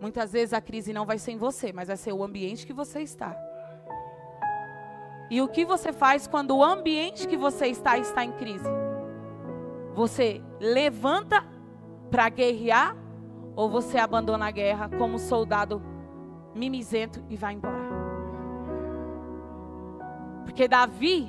Muitas 0.00 0.32
vezes 0.32 0.52
a 0.52 0.60
crise 0.60 0.92
não 0.92 1.06
vai 1.06 1.18
ser 1.18 1.32
em 1.32 1.38
você, 1.38 1.72
mas 1.72 1.88
vai 1.88 1.96
ser 1.96 2.12
o 2.12 2.22
ambiente 2.22 2.66
que 2.66 2.72
você 2.72 3.00
está. 3.00 3.36
E 5.30 5.40
o 5.40 5.48
que 5.48 5.64
você 5.64 5.92
faz 5.92 6.26
quando 6.26 6.56
o 6.56 6.62
ambiente 6.62 7.26
que 7.26 7.36
você 7.36 7.66
está 7.66 7.98
está 7.98 8.24
em 8.24 8.32
crise? 8.32 8.68
Você 9.94 10.42
levanta 10.60 11.44
para 12.10 12.28
guerrear 12.28 12.96
ou 13.56 13.68
você 13.68 13.98
abandona 13.98 14.46
a 14.46 14.50
guerra 14.50 14.88
como 14.90 15.18
soldado 15.18 15.82
mimizento 16.54 17.24
e 17.28 17.36
vai 17.36 17.54
embora? 17.54 17.86
Porque 20.44 20.68
Davi, 20.68 21.28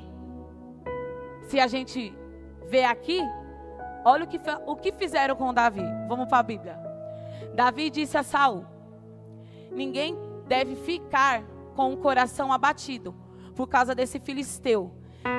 se 1.48 1.58
a 1.58 1.66
gente 1.66 2.14
vê 2.66 2.84
aqui, 2.84 3.20
olha 4.08 4.24
o 4.24 4.26
que, 4.26 4.40
o 4.66 4.76
que 4.76 4.92
fizeram 4.92 5.36
com 5.36 5.52
Davi. 5.52 5.82
Vamos 6.08 6.28
para 6.28 6.38
a 6.38 6.42
Bíblia. 6.42 6.78
Davi 7.54 7.90
disse 7.90 8.16
a 8.16 8.22
Saul: 8.22 8.64
Ninguém 9.70 10.16
deve 10.46 10.74
ficar 10.76 11.42
com 11.74 11.92
o 11.92 11.96
coração 11.96 12.52
abatido 12.52 13.14
por 13.54 13.68
causa 13.68 13.94
desse 13.94 14.18
filisteu. 14.18 14.92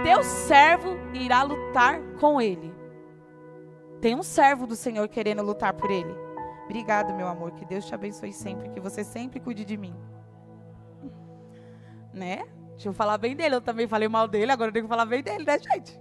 Teu 0.04 0.24
servo 0.24 0.98
irá 1.14 1.44
lutar 1.44 2.00
com 2.20 2.40
ele. 2.40 2.74
Tem 4.02 4.16
um 4.16 4.24
servo 4.24 4.68
do 4.68 4.76
Senhor 4.76 5.08
querendo 5.08 5.42
lutar 5.42 5.74
por 5.74 5.90
ele. 5.90 6.14
Obrigado, 6.66 7.14
meu 7.14 7.28
amor. 7.28 7.52
Que 7.52 7.66
Deus 7.66 7.86
te 7.86 7.96
abençoe 7.96 8.32
sempre. 8.32 8.70
Que 8.70 8.80
você 8.80 9.04
sempre 9.04 9.40
cuide 9.40 9.66
de 9.66 9.76
mim. 9.76 9.96
Né? 12.14 12.44
Deixa 12.72 12.90
eu 12.90 12.94
falar 12.94 13.18
bem 13.18 13.36
dele. 13.36 13.56
Eu 13.56 13.62
também 13.62 13.88
falei 13.88 14.08
mal 14.08 14.28
dele. 14.28 14.52
Agora 14.52 14.70
eu 14.70 14.74
tenho 14.74 14.86
que 14.86 14.90
falar 14.90 15.06
bem 15.06 15.24
dele, 15.24 15.44
né, 15.44 15.58
gente? 15.60 16.00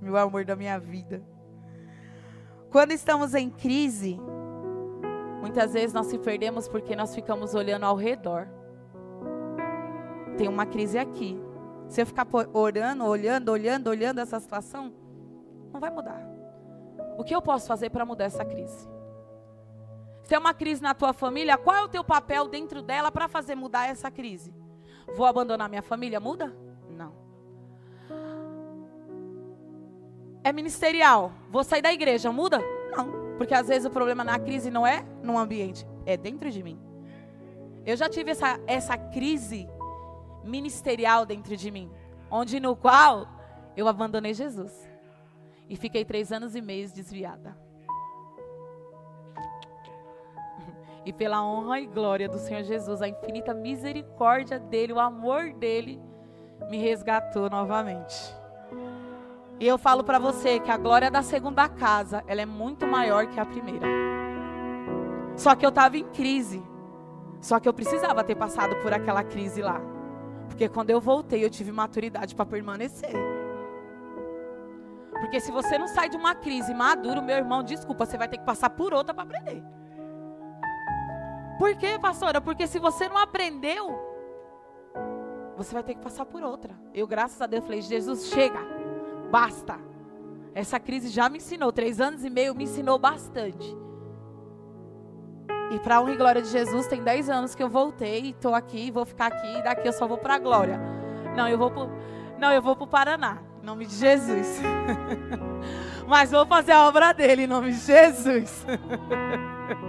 Meu 0.00 0.16
amor 0.16 0.44
da 0.44 0.56
minha 0.56 0.78
vida. 0.78 1.22
Quando 2.72 2.92
estamos 2.92 3.34
em 3.34 3.50
crise, 3.50 4.18
muitas 5.40 5.74
vezes 5.74 5.92
nós 5.92 6.06
se 6.06 6.18
perdemos 6.18 6.66
porque 6.66 6.96
nós 6.96 7.14
ficamos 7.14 7.54
olhando 7.54 7.84
ao 7.84 7.94
redor 7.94 8.48
tem 10.36 10.48
uma 10.48 10.66
crise 10.66 10.98
aqui. 10.98 11.40
Se 11.88 12.00
eu 12.00 12.06
ficar 12.06 12.26
orando, 12.52 13.04
olhando, 13.04 13.50
olhando, 13.50 13.88
olhando 13.88 14.20
essa 14.20 14.40
situação, 14.40 14.92
não 15.72 15.78
vai 15.78 15.90
mudar. 15.90 16.20
O 17.18 17.24
que 17.24 17.34
eu 17.34 17.42
posso 17.42 17.66
fazer 17.66 17.90
para 17.90 18.04
mudar 18.04 18.24
essa 18.24 18.44
crise? 18.44 18.88
Se 20.24 20.34
é 20.34 20.38
uma 20.38 20.54
crise 20.54 20.82
na 20.82 20.94
tua 20.94 21.12
família, 21.12 21.58
qual 21.58 21.76
é 21.76 21.82
o 21.82 21.88
teu 21.88 22.02
papel 22.02 22.48
dentro 22.48 22.80
dela 22.82 23.12
para 23.12 23.28
fazer 23.28 23.54
mudar 23.54 23.88
essa 23.88 24.10
crise? 24.10 24.54
Vou 25.14 25.26
abandonar 25.26 25.68
minha 25.68 25.82
família? 25.82 26.18
Muda? 26.18 26.56
É 30.44 30.52
ministerial. 30.52 31.32
Vou 31.50 31.62
sair 31.62 31.82
da 31.82 31.92
igreja? 31.92 32.32
Muda? 32.32 32.60
Não. 32.96 33.36
Porque 33.36 33.54
às 33.54 33.68
vezes 33.68 33.86
o 33.86 33.90
problema 33.90 34.22
na 34.22 34.38
crise 34.38 34.70
não 34.70 34.86
é 34.86 35.04
no 35.22 35.38
ambiente, 35.38 35.86
é 36.04 36.16
dentro 36.16 36.50
de 36.50 36.62
mim. 36.62 36.78
Eu 37.84 37.96
já 37.96 38.08
tive 38.08 38.30
essa, 38.30 38.60
essa 38.66 38.96
crise 38.96 39.68
ministerial 40.44 41.26
dentro 41.26 41.56
de 41.56 41.70
mim, 41.70 41.90
onde 42.30 42.60
no 42.60 42.76
qual 42.76 43.26
eu 43.76 43.88
abandonei 43.88 44.34
Jesus 44.34 44.88
e 45.68 45.76
fiquei 45.76 46.04
três 46.04 46.30
anos 46.30 46.54
e 46.54 46.60
meio 46.60 46.88
desviada. 46.90 47.56
E 51.04 51.12
pela 51.12 51.44
honra 51.44 51.80
e 51.80 51.86
glória 51.86 52.28
do 52.28 52.38
Senhor 52.38 52.62
Jesus, 52.62 53.02
a 53.02 53.08
infinita 53.08 53.52
misericórdia 53.52 54.58
dele, 54.58 54.92
o 54.92 55.00
amor 55.00 55.52
dele, 55.52 56.00
me 56.70 56.78
resgatou 56.78 57.50
novamente. 57.50 58.41
E 59.62 59.68
eu 59.68 59.78
falo 59.78 60.02
para 60.02 60.18
você 60.18 60.58
que 60.58 60.72
a 60.72 60.76
glória 60.76 61.08
da 61.08 61.22
segunda 61.22 61.68
casa, 61.68 62.24
ela 62.26 62.40
é 62.40 62.44
muito 62.44 62.84
maior 62.84 63.28
que 63.28 63.38
a 63.38 63.46
primeira. 63.46 63.86
Só 65.36 65.54
que 65.54 65.64
eu 65.64 65.68
estava 65.68 65.96
em 65.96 66.02
crise. 66.02 66.60
Só 67.40 67.60
que 67.60 67.68
eu 67.68 67.72
precisava 67.72 68.24
ter 68.24 68.34
passado 68.34 68.74
por 68.82 68.92
aquela 68.92 69.22
crise 69.22 69.62
lá. 69.62 69.80
Porque 70.48 70.68
quando 70.68 70.90
eu 70.90 71.00
voltei, 71.00 71.44
eu 71.44 71.48
tive 71.48 71.70
maturidade 71.70 72.34
para 72.34 72.44
permanecer. 72.44 73.12
Porque 75.20 75.38
se 75.38 75.52
você 75.52 75.78
não 75.78 75.86
sai 75.86 76.08
de 76.08 76.16
uma 76.16 76.34
crise 76.34 76.74
maduro, 76.74 77.22
meu 77.22 77.36
irmão, 77.36 77.62
desculpa, 77.62 78.04
você 78.04 78.18
vai 78.18 78.26
ter 78.26 78.38
que 78.38 78.44
passar 78.44 78.70
por 78.70 78.92
outra 78.92 79.14
para 79.14 79.22
aprender. 79.22 79.62
Por 81.56 81.76
quê, 81.76 82.00
pastora? 82.00 82.40
Porque 82.40 82.66
se 82.66 82.80
você 82.80 83.08
não 83.08 83.16
aprendeu, 83.16 83.96
você 85.56 85.72
vai 85.72 85.84
ter 85.84 85.94
que 85.94 86.00
passar 86.00 86.26
por 86.26 86.42
outra. 86.42 86.74
Eu, 86.92 87.06
graças 87.06 87.40
a 87.40 87.46
Deus, 87.46 87.64
falei: 87.64 87.80
Jesus, 87.80 88.26
chega, 88.26 88.81
basta. 89.32 89.80
Essa 90.54 90.78
crise 90.78 91.08
já 91.08 91.30
me 91.30 91.38
ensinou, 91.38 91.72
três 91.72 91.98
anos 91.98 92.22
e 92.22 92.28
meio 92.28 92.54
me 92.54 92.64
ensinou 92.64 92.98
bastante. 92.98 93.74
E 95.70 95.78
para 95.78 96.02
honra 96.02 96.12
e 96.12 96.16
glória 96.18 96.42
de 96.42 96.48
Jesus, 96.48 96.86
tem 96.86 97.02
10 97.02 97.30
anos 97.30 97.54
que 97.54 97.62
eu 97.62 97.68
voltei, 97.70 98.28
estou 98.28 98.54
aqui, 98.54 98.90
vou 98.90 99.06
ficar 99.06 99.28
aqui, 99.28 99.46
e 99.46 99.62
daqui 99.62 99.88
eu 99.88 99.92
só 99.94 100.06
vou 100.06 100.18
para 100.18 100.34
a 100.34 100.38
glória. 100.38 100.78
Não, 101.34 101.48
eu 101.48 101.56
vou 101.56 101.70
pro, 101.70 101.88
não, 102.38 102.52
eu 102.52 102.60
vou 102.60 102.76
para 102.76 102.84
o 102.84 102.88
Paraná, 102.88 103.38
em 103.62 103.64
nome 103.64 103.86
de 103.86 103.94
Jesus. 103.94 104.60
Mas 106.06 106.30
vou 106.30 106.44
fazer 106.44 106.72
a 106.72 106.86
obra 106.86 107.14
dele, 107.14 107.44
em 107.44 107.46
nome 107.46 107.72
de 107.72 107.78
Jesus. 107.78 108.66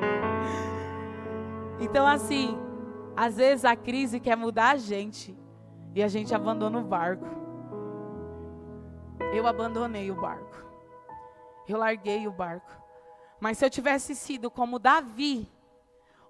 então, 1.82 2.08
assim, 2.08 2.58
às 3.14 3.36
vezes 3.36 3.66
a 3.66 3.76
crise 3.76 4.22
quer 4.22 4.38
mudar 4.38 4.70
a 4.70 4.78
gente 4.78 5.38
e 5.94 6.02
a 6.02 6.08
gente 6.08 6.34
abandona 6.34 6.80
o 6.80 6.84
barco. 6.84 7.43
Eu 9.32 9.48
abandonei 9.48 10.10
o 10.10 10.16
barco. 10.16 10.66
Eu 11.68 11.78
larguei 11.78 12.28
o 12.28 12.32
barco. 12.32 12.72
Mas 13.40 13.58
se 13.58 13.66
eu 13.66 13.70
tivesse 13.70 14.16
sido 14.16 14.50
como 14.50 14.80
Davi, 14.80 15.52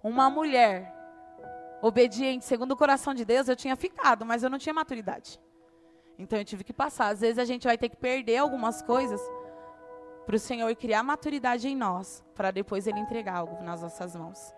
uma 0.04 0.30
mulher 0.30 0.94
obediente, 1.82 2.46
segundo 2.46 2.72
o 2.72 2.78
coração 2.78 3.14
de 3.14 3.24
Deus, 3.24 3.48
eu 3.48 3.56
tinha 3.56 3.76
ficado, 3.76 4.26
mas 4.26 4.44
eu 4.44 4.50
não 4.50 4.58
tinha 4.58 4.74
maturidade. 4.74 5.40
Então 6.18 6.40
eu 6.40 6.46
tive 6.46 6.64
que 6.64 6.74
passar. 6.74 7.08
Às 7.08 7.22
vezes 7.22 7.40
a 7.40 7.46
gente 7.46 7.68
vai 7.68 7.78
ter 7.78 7.90
que 7.90 7.98
perder 7.98 8.38
algumas 8.38 8.82
coisas 8.82 9.22
para 10.26 10.36
o 10.36 10.40
Senhor 10.40 10.74
criar 10.76 11.04
maturidade 11.04 11.68
em 11.68 11.76
nós, 11.76 12.24
para 12.34 12.52
depois 12.52 12.88
Ele 12.88 13.00
entregar 13.00 13.36
algo 13.36 13.62
nas 13.64 13.82
nossas 13.82 14.16
mãos. 14.16 14.54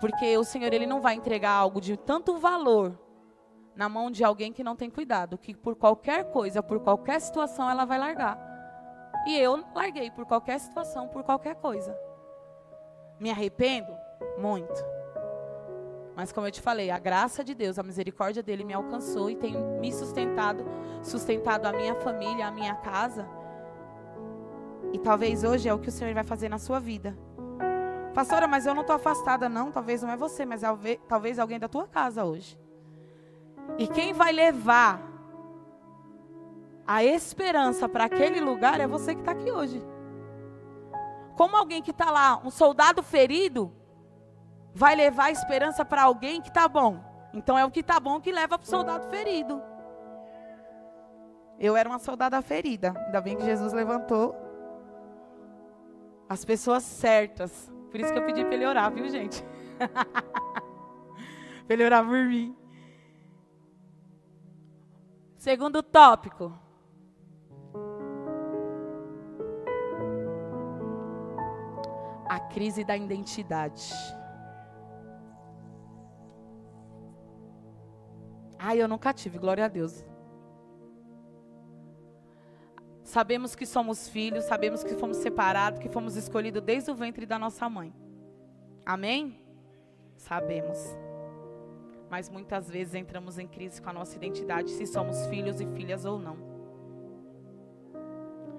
Porque 0.00 0.36
o 0.36 0.44
Senhor 0.44 0.72
Ele 0.72 0.86
não 0.86 1.00
vai 1.00 1.14
entregar 1.14 1.50
algo 1.50 1.80
de 1.80 1.96
tanto 1.96 2.38
valor 2.38 2.98
na 3.74 3.88
mão 3.88 4.10
de 4.10 4.22
alguém 4.22 4.52
que 4.52 4.62
não 4.62 4.76
tem 4.76 4.90
cuidado, 4.90 5.38
que 5.38 5.54
por 5.54 5.74
qualquer 5.74 6.30
coisa, 6.30 6.62
por 6.62 6.80
qualquer 6.80 7.20
situação, 7.20 7.68
ela 7.68 7.84
vai 7.84 7.98
largar. 7.98 8.38
E 9.26 9.36
eu 9.36 9.64
larguei 9.74 10.10
por 10.10 10.26
qualquer 10.26 10.58
situação, 10.58 11.08
por 11.08 11.22
qualquer 11.22 11.56
coisa. 11.56 11.96
Me 13.18 13.30
arrependo? 13.30 13.92
Muito. 14.38 14.84
Mas 16.14 16.32
como 16.32 16.46
eu 16.46 16.50
te 16.50 16.60
falei, 16.60 16.90
a 16.90 16.98
graça 16.98 17.42
de 17.42 17.54
Deus, 17.54 17.78
a 17.78 17.82
misericórdia 17.82 18.42
dele 18.42 18.64
me 18.64 18.74
alcançou 18.74 19.30
e 19.30 19.36
tem 19.36 19.56
me 19.80 19.92
sustentado, 19.92 20.64
sustentado 21.02 21.66
a 21.66 21.72
minha 21.72 21.94
família, 21.94 22.48
a 22.48 22.50
minha 22.50 22.74
casa. 22.74 23.26
E 24.92 24.98
talvez 24.98 25.42
hoje 25.42 25.68
é 25.68 25.74
o 25.74 25.78
que 25.78 25.88
o 25.88 25.92
Senhor 25.92 26.12
vai 26.12 26.24
fazer 26.24 26.48
na 26.48 26.58
sua 26.58 26.78
vida. 26.78 27.16
Pastora, 28.12 28.46
mas 28.46 28.66
eu 28.66 28.74
não 28.74 28.82
estou 28.82 28.96
afastada, 28.96 29.48
não. 29.48 29.72
Talvez 29.72 30.02
não 30.02 30.10
é 30.10 30.16
você, 30.16 30.44
mas 30.44 30.62
é 30.62 30.68
talvez 31.08 31.38
alguém 31.38 31.58
da 31.58 31.68
tua 31.68 31.86
casa 31.86 32.24
hoje. 32.24 32.58
E 33.78 33.86
quem 33.86 34.12
vai 34.12 34.32
levar 34.32 35.00
a 36.86 37.04
esperança 37.04 37.88
para 37.88 38.04
aquele 38.04 38.40
lugar 38.40 38.80
é 38.80 38.86
você 38.86 39.14
que 39.14 39.20
está 39.20 39.32
aqui 39.32 39.50
hoje. 39.50 39.82
Como 41.36 41.56
alguém 41.56 41.82
que 41.82 41.90
está 41.90 42.10
lá, 42.10 42.40
um 42.44 42.50
soldado 42.50 43.02
ferido, 43.02 43.72
vai 44.74 44.94
levar 44.94 45.24
a 45.24 45.30
esperança 45.30 45.84
para 45.84 46.02
alguém 46.02 46.40
que 46.40 46.48
está 46.48 46.68
bom. 46.68 47.02
Então 47.32 47.56
é 47.56 47.64
o 47.64 47.70
que 47.70 47.80
está 47.80 47.98
bom 47.98 48.20
que 48.20 48.30
leva 48.30 48.58
para 48.58 48.66
o 48.66 48.68
soldado 48.68 49.08
ferido. 49.08 49.62
Eu 51.58 51.76
era 51.76 51.88
uma 51.88 51.98
soldada 51.98 52.40
ferida. 52.42 52.92
Ainda 53.06 53.20
bem 53.20 53.36
que 53.36 53.44
Jesus 53.44 53.72
levantou 53.72 54.34
as 56.28 56.44
pessoas 56.44 56.82
certas. 56.82 57.70
Por 57.90 58.00
isso 58.00 58.12
que 58.12 58.18
eu 58.18 58.24
pedi 58.24 58.44
para 58.44 58.54
ele 58.54 58.66
orar, 58.66 58.92
viu, 58.92 59.08
gente? 59.08 59.44
para 61.66 61.74
ele 61.74 61.84
orar 61.84 62.04
por 62.04 62.24
mim. 62.24 62.56
Segundo 65.42 65.82
tópico. 65.82 66.56
A 72.28 72.38
crise 72.38 72.84
da 72.84 72.96
identidade. 72.96 73.92
Ai, 78.56 78.80
eu 78.80 78.86
nunca 78.86 79.12
tive, 79.12 79.36
glória 79.36 79.64
a 79.64 79.68
Deus. 79.68 80.04
Sabemos 83.02 83.56
que 83.56 83.66
somos 83.66 84.08
filhos, 84.08 84.44
sabemos 84.44 84.84
que 84.84 84.94
fomos 84.94 85.16
separados, 85.16 85.80
que 85.80 85.88
fomos 85.88 86.14
escolhidos 86.14 86.62
desde 86.62 86.92
o 86.92 86.94
ventre 86.94 87.26
da 87.26 87.36
nossa 87.36 87.68
mãe. 87.68 87.92
Amém? 88.86 89.42
Sabemos. 90.16 90.78
Mas 92.12 92.28
muitas 92.28 92.68
vezes 92.68 92.94
entramos 92.94 93.38
em 93.38 93.48
crise 93.48 93.80
com 93.80 93.88
a 93.88 93.92
nossa 93.94 94.14
identidade, 94.14 94.70
se 94.70 94.86
somos 94.86 95.26
filhos 95.28 95.62
e 95.62 95.66
filhas 95.68 96.04
ou 96.04 96.18
não. 96.18 96.36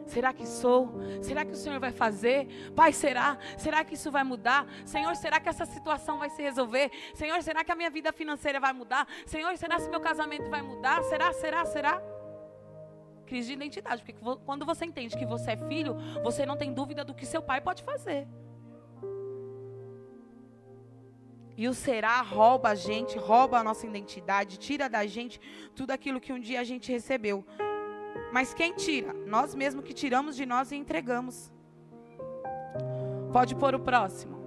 Será 0.07 0.33
que 0.33 0.43
sou? 0.43 0.91
Será 1.22 1.45
que 1.45 1.51
o 1.51 1.55
Senhor 1.55 1.79
vai 1.79 1.91
fazer? 1.91 2.48
Pai, 2.75 2.91
será? 2.91 3.38
Será 3.55 3.86
que 3.86 3.93
isso 3.93 4.12
vai 4.12 4.24
mudar? 4.24 4.65
Senhor, 4.88 5.15
será 5.15 5.39
que 5.39 5.48
essa 5.48 5.67
situação 5.67 6.17
vai 6.17 6.31
se 6.31 6.41
resolver? 6.41 6.89
Senhor, 7.13 7.39
será 7.43 7.63
que 7.63 7.72
a 7.72 7.75
minha 7.75 7.91
vida 7.91 8.12
financeira 8.12 8.60
vai 8.60 8.74
mudar? 8.74 9.07
Senhor, 9.27 9.55
será 9.55 9.77
que 9.77 9.88
meu 9.88 10.01
casamento 10.01 10.50
vai 10.50 10.63
mudar? 10.63 11.03
Será, 11.03 11.31
será, 11.31 11.63
será? 11.63 12.01
Crise 13.27 13.50
de 13.50 13.53
identidade, 13.53 14.01
porque 14.01 14.19
quando 14.48 14.65
você 14.65 14.83
entende 14.83 15.15
que 15.15 15.27
você 15.27 15.51
é 15.51 15.57
filho, 15.67 15.95
você 16.24 16.43
não 16.43 16.57
tem 16.57 16.74
dúvida 16.74 17.05
do 17.05 17.13
que 17.13 17.24
seu 17.24 17.43
pai 17.43 17.62
pode 17.62 17.83
fazer. 17.83 18.27
E 21.55 21.67
o 21.67 21.74
será 21.74 22.22
rouba 22.22 22.69
a 22.69 22.75
gente, 22.75 23.17
rouba 23.17 23.60
a 23.60 23.63
nossa 23.63 23.86
identidade, 23.86 24.57
tira 24.57 24.89
da 24.89 25.05
gente 25.05 25.39
tudo 25.75 25.91
aquilo 25.91 26.19
que 26.19 26.33
um 26.33 26.39
dia 26.39 26.60
a 26.60 26.63
gente 26.63 26.91
recebeu. 26.91 27.45
Mas 28.31 28.53
quem 28.53 28.74
tira? 28.74 29.13
Nós 29.13 29.53
mesmos 29.53 29.86
que 29.86 29.93
tiramos 29.93 30.36
de 30.36 30.45
nós 30.45 30.72
e 30.72 30.75
entregamos. 30.75 31.51
Pode 33.31 33.55
pôr 33.55 33.75
o 33.75 33.79
próximo. 33.79 34.41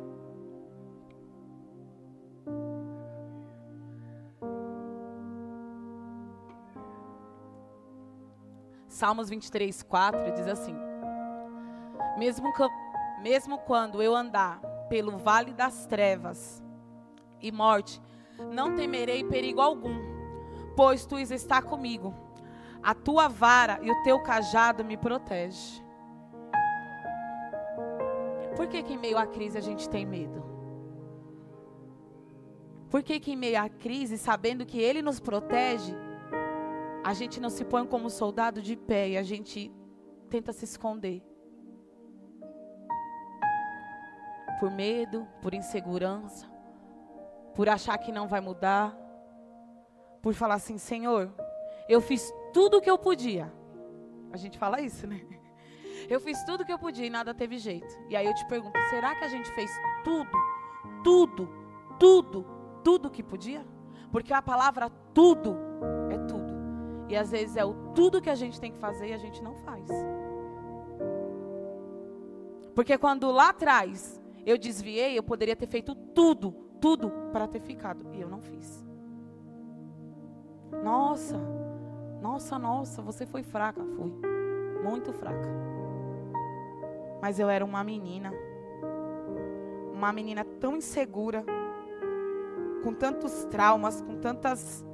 Salmos 8.88 9.28
23, 9.28 9.82
4 9.82 10.32
diz 10.32 10.48
assim: 10.48 10.74
mesmo, 12.18 12.52
que, 12.52 12.62
mesmo 13.22 13.58
quando 13.58 14.02
eu 14.02 14.16
andar 14.16 14.58
pelo 14.88 15.18
vale 15.18 15.52
das 15.52 15.86
trevas 15.86 16.65
e 17.46 17.52
morte, 17.52 18.00
não 18.52 18.74
temerei 18.74 19.24
perigo 19.24 19.60
algum, 19.60 19.98
pois 20.76 21.06
tu 21.06 21.18
está 21.18 21.62
comigo 21.62 22.26
a 22.86 22.94
tua 22.94 23.26
vara 23.26 23.80
e 23.82 23.90
o 23.90 24.02
teu 24.04 24.20
cajado 24.20 24.84
me 24.84 24.96
protege. 24.96 25.82
Por 28.54 28.68
que, 28.68 28.80
que 28.80 28.92
em 28.92 28.98
meio 28.98 29.18
à 29.18 29.26
crise 29.26 29.58
a 29.58 29.60
gente 29.60 29.88
tem 29.88 30.06
medo? 30.06 30.44
Por 32.88 33.02
que, 33.02 33.18
que 33.18 33.32
em 33.32 33.36
meio 33.36 33.60
à 33.60 33.68
crise, 33.68 34.16
sabendo 34.16 34.64
que 34.64 34.78
Ele 34.78 35.02
nos 35.02 35.18
protege, 35.18 35.92
a 37.02 37.12
gente 37.12 37.40
não 37.40 37.50
se 37.50 37.64
põe 37.64 37.84
como 37.84 38.08
soldado 38.08 38.62
de 38.62 38.76
pé 38.76 39.08
e 39.08 39.16
a 39.16 39.22
gente 39.24 39.72
tenta 40.30 40.52
se 40.52 40.64
esconder? 40.64 41.20
Por 44.60 44.70
medo, 44.70 45.26
por 45.42 45.54
insegurança, 45.54 46.46
por 47.56 47.70
achar 47.70 47.96
que 47.96 48.12
não 48.12 48.28
vai 48.28 48.40
mudar, 48.40 48.94
por 50.20 50.34
falar 50.34 50.56
assim: 50.56 50.76
Senhor, 50.76 51.32
eu 51.88 52.02
fiz 52.02 52.30
tudo 52.52 52.76
o 52.76 52.80
que 52.82 52.90
eu 52.90 52.98
podia. 52.98 53.50
A 54.30 54.36
gente 54.36 54.58
fala 54.58 54.80
isso, 54.80 55.06
né? 55.06 55.20
Eu 56.08 56.20
fiz 56.20 56.40
tudo 56.44 56.60
o 56.60 56.64
que 56.64 56.72
eu 56.72 56.78
podia 56.78 57.06
e 57.06 57.10
nada 57.10 57.34
teve 57.34 57.58
jeito. 57.58 57.92
E 58.08 58.14
aí 58.14 58.26
eu 58.26 58.34
te 58.34 58.46
pergunto: 58.46 58.78
será 58.90 59.16
que 59.16 59.24
a 59.24 59.28
gente 59.28 59.50
fez 59.50 59.68
tudo, 60.04 60.30
tudo, 61.02 61.48
tudo, 61.98 62.46
tudo 62.84 63.10
que 63.10 63.24
podia? 63.24 63.66
Porque 64.12 64.32
a 64.32 64.40
palavra 64.40 64.88
tudo 65.12 65.56
é 66.08 66.18
tudo. 66.18 66.54
E 67.08 67.16
às 67.16 67.32
vezes 67.32 67.56
é 67.56 67.64
o 67.64 67.92
tudo 67.92 68.22
que 68.22 68.30
a 68.30 68.36
gente 68.36 68.60
tem 68.60 68.70
que 68.70 68.78
fazer 68.78 69.08
e 69.08 69.12
a 69.14 69.18
gente 69.18 69.42
não 69.42 69.56
faz. 69.56 69.90
Porque 72.72 72.96
quando 72.96 73.28
lá 73.32 73.48
atrás 73.48 74.22
eu 74.44 74.56
desviei, 74.56 75.18
eu 75.18 75.24
poderia 75.24 75.56
ter 75.56 75.66
feito 75.66 75.92
tudo, 75.92 76.65
tudo 76.80 77.10
para 77.32 77.46
ter 77.46 77.60
ficado. 77.60 78.06
E 78.12 78.20
eu 78.20 78.28
não 78.28 78.40
fiz. 78.40 78.84
Nossa, 80.82 81.38
nossa, 82.20 82.58
nossa, 82.58 83.02
você 83.02 83.26
foi 83.26 83.42
fraca. 83.42 83.82
Fui. 83.84 84.12
Muito 84.82 85.12
fraca. 85.12 85.48
Mas 87.20 87.38
eu 87.38 87.48
era 87.48 87.64
uma 87.64 87.82
menina. 87.82 88.32
Uma 89.92 90.12
menina 90.12 90.44
tão 90.44 90.76
insegura. 90.76 91.44
Com 92.82 92.92
tantos 92.92 93.44
traumas, 93.46 94.00
com 94.00 94.16
tantas 94.16 94.84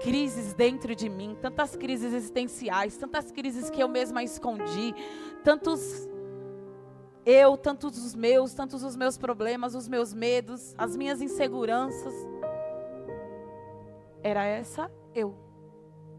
crises 0.00 0.54
dentro 0.54 0.94
de 0.94 1.08
mim, 1.08 1.36
tantas 1.40 1.74
crises 1.76 2.12
existenciais, 2.12 2.96
tantas 2.96 3.30
crises 3.32 3.68
que 3.68 3.82
eu 3.82 3.88
mesma 3.88 4.22
escondi, 4.22 4.94
tantos 5.42 6.07
eu, 7.30 7.58
tantos 7.58 8.02
os 8.02 8.14
meus, 8.14 8.54
tantos 8.54 8.82
os 8.82 8.96
meus 8.96 9.18
problemas, 9.18 9.74
os 9.74 9.86
meus 9.86 10.14
medos, 10.14 10.74
as 10.78 10.96
minhas 10.96 11.20
inseguranças. 11.20 12.14
Era 14.22 14.46
essa 14.46 14.90
eu. 15.14 15.36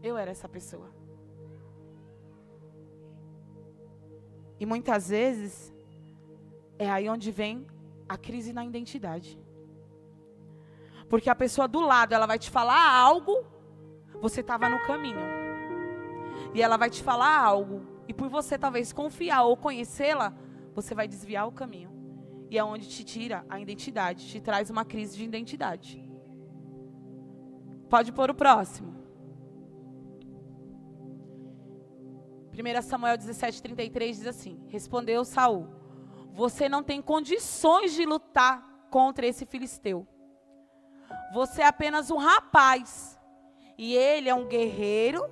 Eu 0.00 0.16
era 0.16 0.30
essa 0.30 0.48
pessoa. 0.48 0.88
E 4.60 4.64
muitas 4.64 5.08
vezes 5.08 5.74
é 6.78 6.88
aí 6.88 7.08
onde 7.08 7.32
vem 7.32 7.66
a 8.08 8.16
crise 8.16 8.52
na 8.52 8.64
identidade. 8.64 9.36
Porque 11.08 11.28
a 11.28 11.34
pessoa 11.34 11.66
do 11.66 11.80
lado, 11.80 12.12
ela 12.12 12.26
vai 12.26 12.38
te 12.38 12.48
falar 12.48 12.88
algo, 12.88 13.44
você 14.20 14.42
estava 14.42 14.68
no 14.68 14.78
caminho. 14.86 15.18
E 16.54 16.62
ela 16.62 16.76
vai 16.76 16.88
te 16.88 17.02
falar 17.02 17.36
algo, 17.36 17.82
e 18.06 18.14
por 18.14 18.28
você 18.28 18.56
talvez 18.56 18.92
confiar 18.92 19.42
ou 19.42 19.56
conhecê-la, 19.56 20.32
você 20.74 20.94
vai 20.94 21.08
desviar 21.08 21.46
o 21.46 21.52
caminho. 21.52 21.90
E 22.50 22.58
é 22.58 22.64
onde 22.64 22.88
te 22.88 23.04
tira 23.04 23.44
a 23.48 23.60
identidade, 23.60 24.26
te 24.26 24.40
traz 24.40 24.70
uma 24.70 24.84
crise 24.84 25.16
de 25.16 25.24
identidade. 25.24 26.04
Pode 27.88 28.12
pôr 28.12 28.30
o 28.30 28.34
próximo. 28.34 29.00
1 32.52 32.82
Samuel 32.82 33.16
17:33 33.16 34.16
diz 34.16 34.26
assim: 34.26 34.60
Respondeu 34.68 35.24
Saul: 35.24 35.68
Você 36.32 36.68
não 36.68 36.82
tem 36.82 37.00
condições 37.00 37.94
de 37.94 38.04
lutar 38.04 38.88
contra 38.90 39.26
esse 39.26 39.46
filisteu. 39.46 40.06
Você 41.32 41.62
é 41.62 41.66
apenas 41.66 42.10
um 42.10 42.16
rapaz. 42.16 43.18
E 43.78 43.94
ele 43.94 44.28
é 44.28 44.34
um 44.34 44.46
guerreiro 44.46 45.24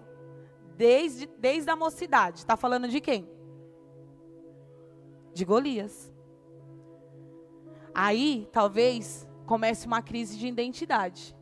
desde, 0.76 1.26
desde 1.26 1.68
a 1.70 1.76
mocidade. 1.76 2.38
Está 2.38 2.56
falando 2.56 2.88
de 2.88 3.00
quem? 3.00 3.28
De 5.38 5.44
Golias. 5.44 6.12
Aí, 7.94 8.48
talvez, 8.52 9.28
comece 9.46 9.86
uma 9.86 10.02
crise 10.02 10.36
de 10.36 10.46
identidade. 10.46 11.36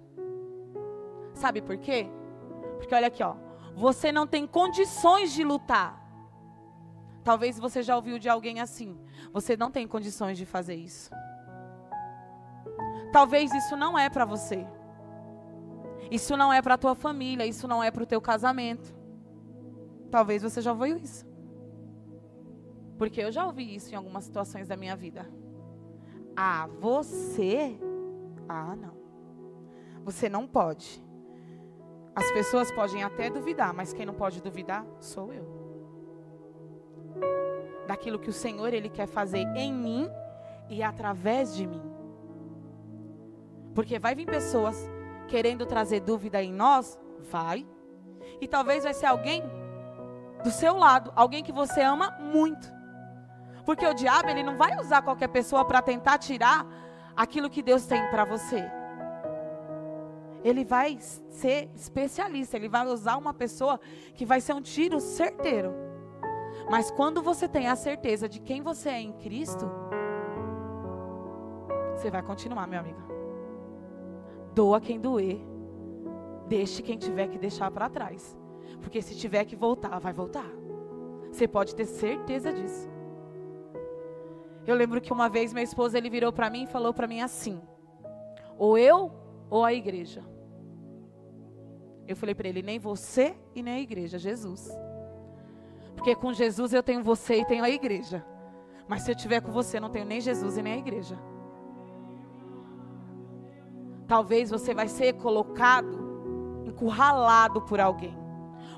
Sabe 1.34 1.60
por 1.60 1.76
quê? 1.76 2.08
Porque 2.78 2.94
olha 2.94 3.08
aqui, 3.08 3.22
ó 3.22 3.46
você 3.76 4.10
não 4.10 4.26
tem 4.26 4.46
condições 4.46 5.32
de 5.34 5.44
lutar. 5.44 6.02
Talvez 7.22 7.58
você 7.58 7.82
já 7.82 7.94
ouviu 7.94 8.18
de 8.18 8.26
alguém 8.26 8.58
assim: 8.58 8.98
você 9.30 9.54
não 9.54 9.70
tem 9.70 9.86
condições 9.86 10.38
de 10.38 10.46
fazer 10.46 10.74
isso. 10.74 11.10
Talvez 13.12 13.52
isso 13.52 13.76
não 13.76 13.98
é 13.98 14.08
para 14.08 14.24
você. 14.24 14.66
Isso 16.10 16.36
não 16.36 16.50
é 16.52 16.62
para 16.62 16.78
tua 16.78 16.94
família, 16.94 17.44
isso 17.44 17.68
não 17.68 17.82
é 17.82 17.90
para 17.90 18.02
o 18.02 18.06
teu 18.06 18.20
casamento. 18.20 18.96
Talvez 20.10 20.42
você 20.42 20.62
já 20.62 20.72
ouviu 20.72 20.96
isso. 20.96 21.25
Porque 22.98 23.20
eu 23.20 23.30
já 23.30 23.44
ouvi 23.44 23.74
isso 23.74 23.92
em 23.92 23.96
algumas 23.96 24.24
situações 24.24 24.68
da 24.68 24.76
minha 24.76 24.96
vida. 24.96 25.28
Ah, 26.36 26.68
você? 26.80 27.78
Ah, 28.48 28.74
não. 28.76 28.96
Você 30.04 30.28
não 30.28 30.46
pode. 30.46 31.04
As 32.14 32.30
pessoas 32.32 32.70
podem 32.70 33.02
até 33.02 33.28
duvidar, 33.28 33.74
mas 33.74 33.92
quem 33.92 34.06
não 34.06 34.14
pode 34.14 34.40
duvidar 34.40 34.86
sou 35.00 35.32
eu. 35.32 35.46
Daquilo 37.86 38.18
que 38.18 38.30
o 38.30 38.32
Senhor 38.32 38.72
ele 38.72 38.88
quer 38.88 39.06
fazer 39.06 39.46
em 39.56 39.72
mim 39.72 40.08
e 40.68 40.82
através 40.82 41.54
de 41.54 41.66
mim. 41.66 41.82
Porque 43.74 43.98
vai 43.98 44.14
vir 44.14 44.26
pessoas 44.26 44.90
querendo 45.28 45.66
trazer 45.66 46.00
dúvida 46.00 46.42
em 46.42 46.52
nós, 46.52 46.98
vai. 47.30 47.66
E 48.40 48.48
talvez 48.48 48.84
vai 48.84 48.94
ser 48.94 49.06
alguém 49.06 49.42
do 50.42 50.50
seu 50.50 50.76
lado, 50.76 51.12
alguém 51.14 51.42
que 51.42 51.52
você 51.52 51.82
ama 51.82 52.10
muito. 52.18 52.75
Porque 53.66 53.84
o 53.84 53.92
diabo, 53.92 54.30
ele 54.30 54.44
não 54.44 54.56
vai 54.56 54.78
usar 54.78 55.02
qualquer 55.02 55.28
pessoa 55.28 55.64
para 55.64 55.82
tentar 55.82 56.18
tirar 56.18 56.64
aquilo 57.16 57.50
que 57.50 57.62
Deus 57.62 57.84
tem 57.84 58.08
para 58.10 58.24
você. 58.24 58.64
Ele 60.44 60.64
vai 60.64 60.96
ser 61.00 61.68
especialista, 61.74 62.56
ele 62.56 62.68
vai 62.68 62.86
usar 62.86 63.16
uma 63.16 63.34
pessoa 63.34 63.80
que 64.14 64.24
vai 64.24 64.40
ser 64.40 64.52
um 64.52 64.62
tiro 64.62 65.00
certeiro. 65.00 65.74
Mas 66.70 66.92
quando 66.92 67.20
você 67.20 67.48
tem 67.48 67.66
a 67.66 67.74
certeza 67.74 68.28
de 68.28 68.40
quem 68.40 68.62
você 68.62 68.90
é 68.90 69.00
em 69.00 69.12
Cristo, 69.12 69.68
você 71.96 72.08
vai 72.08 72.22
continuar, 72.22 72.68
meu 72.68 72.78
amigo. 72.78 73.02
Doa 74.54 74.80
quem 74.80 75.00
doer. 75.00 75.40
Deixe 76.46 76.82
quem 76.82 76.96
tiver 76.96 77.26
que 77.26 77.38
deixar 77.38 77.68
para 77.72 77.88
trás. 77.88 78.36
Porque 78.80 79.02
se 79.02 79.16
tiver 79.16 79.44
que 79.44 79.56
voltar, 79.56 79.98
vai 79.98 80.12
voltar. 80.12 80.46
Você 81.32 81.48
pode 81.48 81.74
ter 81.74 81.86
certeza 81.86 82.52
disso. 82.52 82.95
Eu 84.66 84.74
lembro 84.74 85.00
que 85.00 85.12
uma 85.12 85.28
vez 85.28 85.52
meu 85.52 85.62
esposo 85.62 85.96
ele 85.96 86.10
virou 86.10 86.32
para 86.32 86.50
mim 86.50 86.64
e 86.64 86.66
falou 86.66 86.92
para 86.92 87.06
mim 87.06 87.20
assim: 87.20 87.60
ou 88.58 88.76
eu 88.76 89.12
ou 89.48 89.64
a 89.64 89.72
igreja. 89.72 90.24
Eu 92.06 92.16
falei 92.16 92.34
para 92.34 92.48
ele: 92.48 92.62
nem 92.62 92.78
você 92.78 93.36
e 93.54 93.62
nem 93.62 93.74
a 93.74 93.80
igreja, 93.80 94.18
Jesus. 94.18 94.68
Porque 95.94 96.14
com 96.14 96.32
Jesus 96.32 96.72
eu 96.72 96.82
tenho 96.82 97.02
você 97.02 97.40
e 97.40 97.44
tenho 97.44 97.64
a 97.64 97.70
igreja. 97.70 98.24
Mas 98.88 99.02
se 99.02 99.10
eu 99.10 99.16
tiver 99.16 99.40
com 99.40 99.50
você, 99.50 99.80
não 99.80 99.90
tenho 99.90 100.04
nem 100.04 100.20
Jesus 100.20 100.56
e 100.56 100.62
nem 100.62 100.74
a 100.74 100.78
igreja. 100.78 101.18
Talvez 104.06 104.50
você 104.50 104.72
vai 104.72 104.86
ser 104.86 105.14
colocado, 105.14 106.62
encurralado 106.64 107.62
por 107.62 107.80
alguém, 107.80 108.16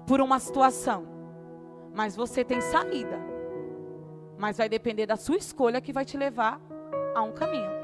por 0.06 0.20
uma 0.20 0.38
situação. 0.38 1.06
Mas 1.94 2.16
você 2.16 2.42
tem 2.42 2.60
saída. 2.60 3.27
Mas 4.38 4.56
vai 4.56 4.68
depender 4.68 5.06
da 5.06 5.16
sua 5.16 5.36
escolha 5.36 5.80
que 5.80 5.92
vai 5.92 6.04
te 6.04 6.16
levar 6.16 6.60
a 7.14 7.22
um 7.22 7.32
caminho. 7.32 7.78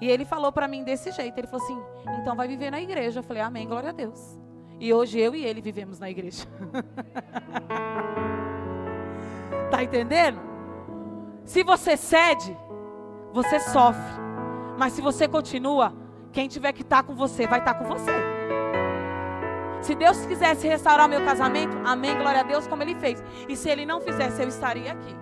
E 0.00 0.08
ele 0.08 0.24
falou 0.24 0.50
para 0.50 0.66
mim 0.66 0.82
desse 0.82 1.12
jeito. 1.12 1.38
Ele 1.38 1.46
falou 1.46 1.64
assim: 1.64 1.80
então 2.20 2.34
vai 2.34 2.48
viver 2.48 2.70
na 2.70 2.80
igreja. 2.80 3.20
Eu 3.20 3.24
falei: 3.24 3.42
Amém, 3.42 3.68
glória 3.68 3.90
a 3.90 3.92
Deus. 3.92 4.38
E 4.78 4.92
hoje 4.92 5.20
eu 5.20 5.34
e 5.34 5.44
ele 5.44 5.60
vivemos 5.60 5.98
na 5.98 6.10
igreja. 6.10 6.46
tá 9.70 9.82
entendendo? 9.82 10.40
Se 11.44 11.62
você 11.62 11.96
cede, 11.96 12.56
você 13.32 13.60
sofre. 13.60 14.20
Mas 14.78 14.94
se 14.94 15.02
você 15.02 15.28
continua, 15.28 15.92
quem 16.32 16.48
tiver 16.48 16.72
que 16.72 16.82
estar 16.82 17.02
tá 17.02 17.04
com 17.06 17.14
você, 17.14 17.46
vai 17.46 17.58
estar 17.58 17.74
tá 17.74 17.80
com 17.80 17.84
você. 17.84 18.29
Se 19.82 19.94
Deus 19.94 20.26
quisesse 20.26 20.68
restaurar 20.68 21.08
meu 21.08 21.24
casamento, 21.24 21.76
amém, 21.84 22.16
glória 22.16 22.40
a 22.40 22.44
Deus, 22.44 22.66
como 22.66 22.82
Ele 22.82 22.94
fez. 22.94 23.22
E 23.48 23.56
se 23.56 23.68
Ele 23.68 23.86
não 23.86 24.00
fizesse, 24.00 24.42
eu 24.42 24.48
estaria 24.48 24.92
aqui. 24.92 25.16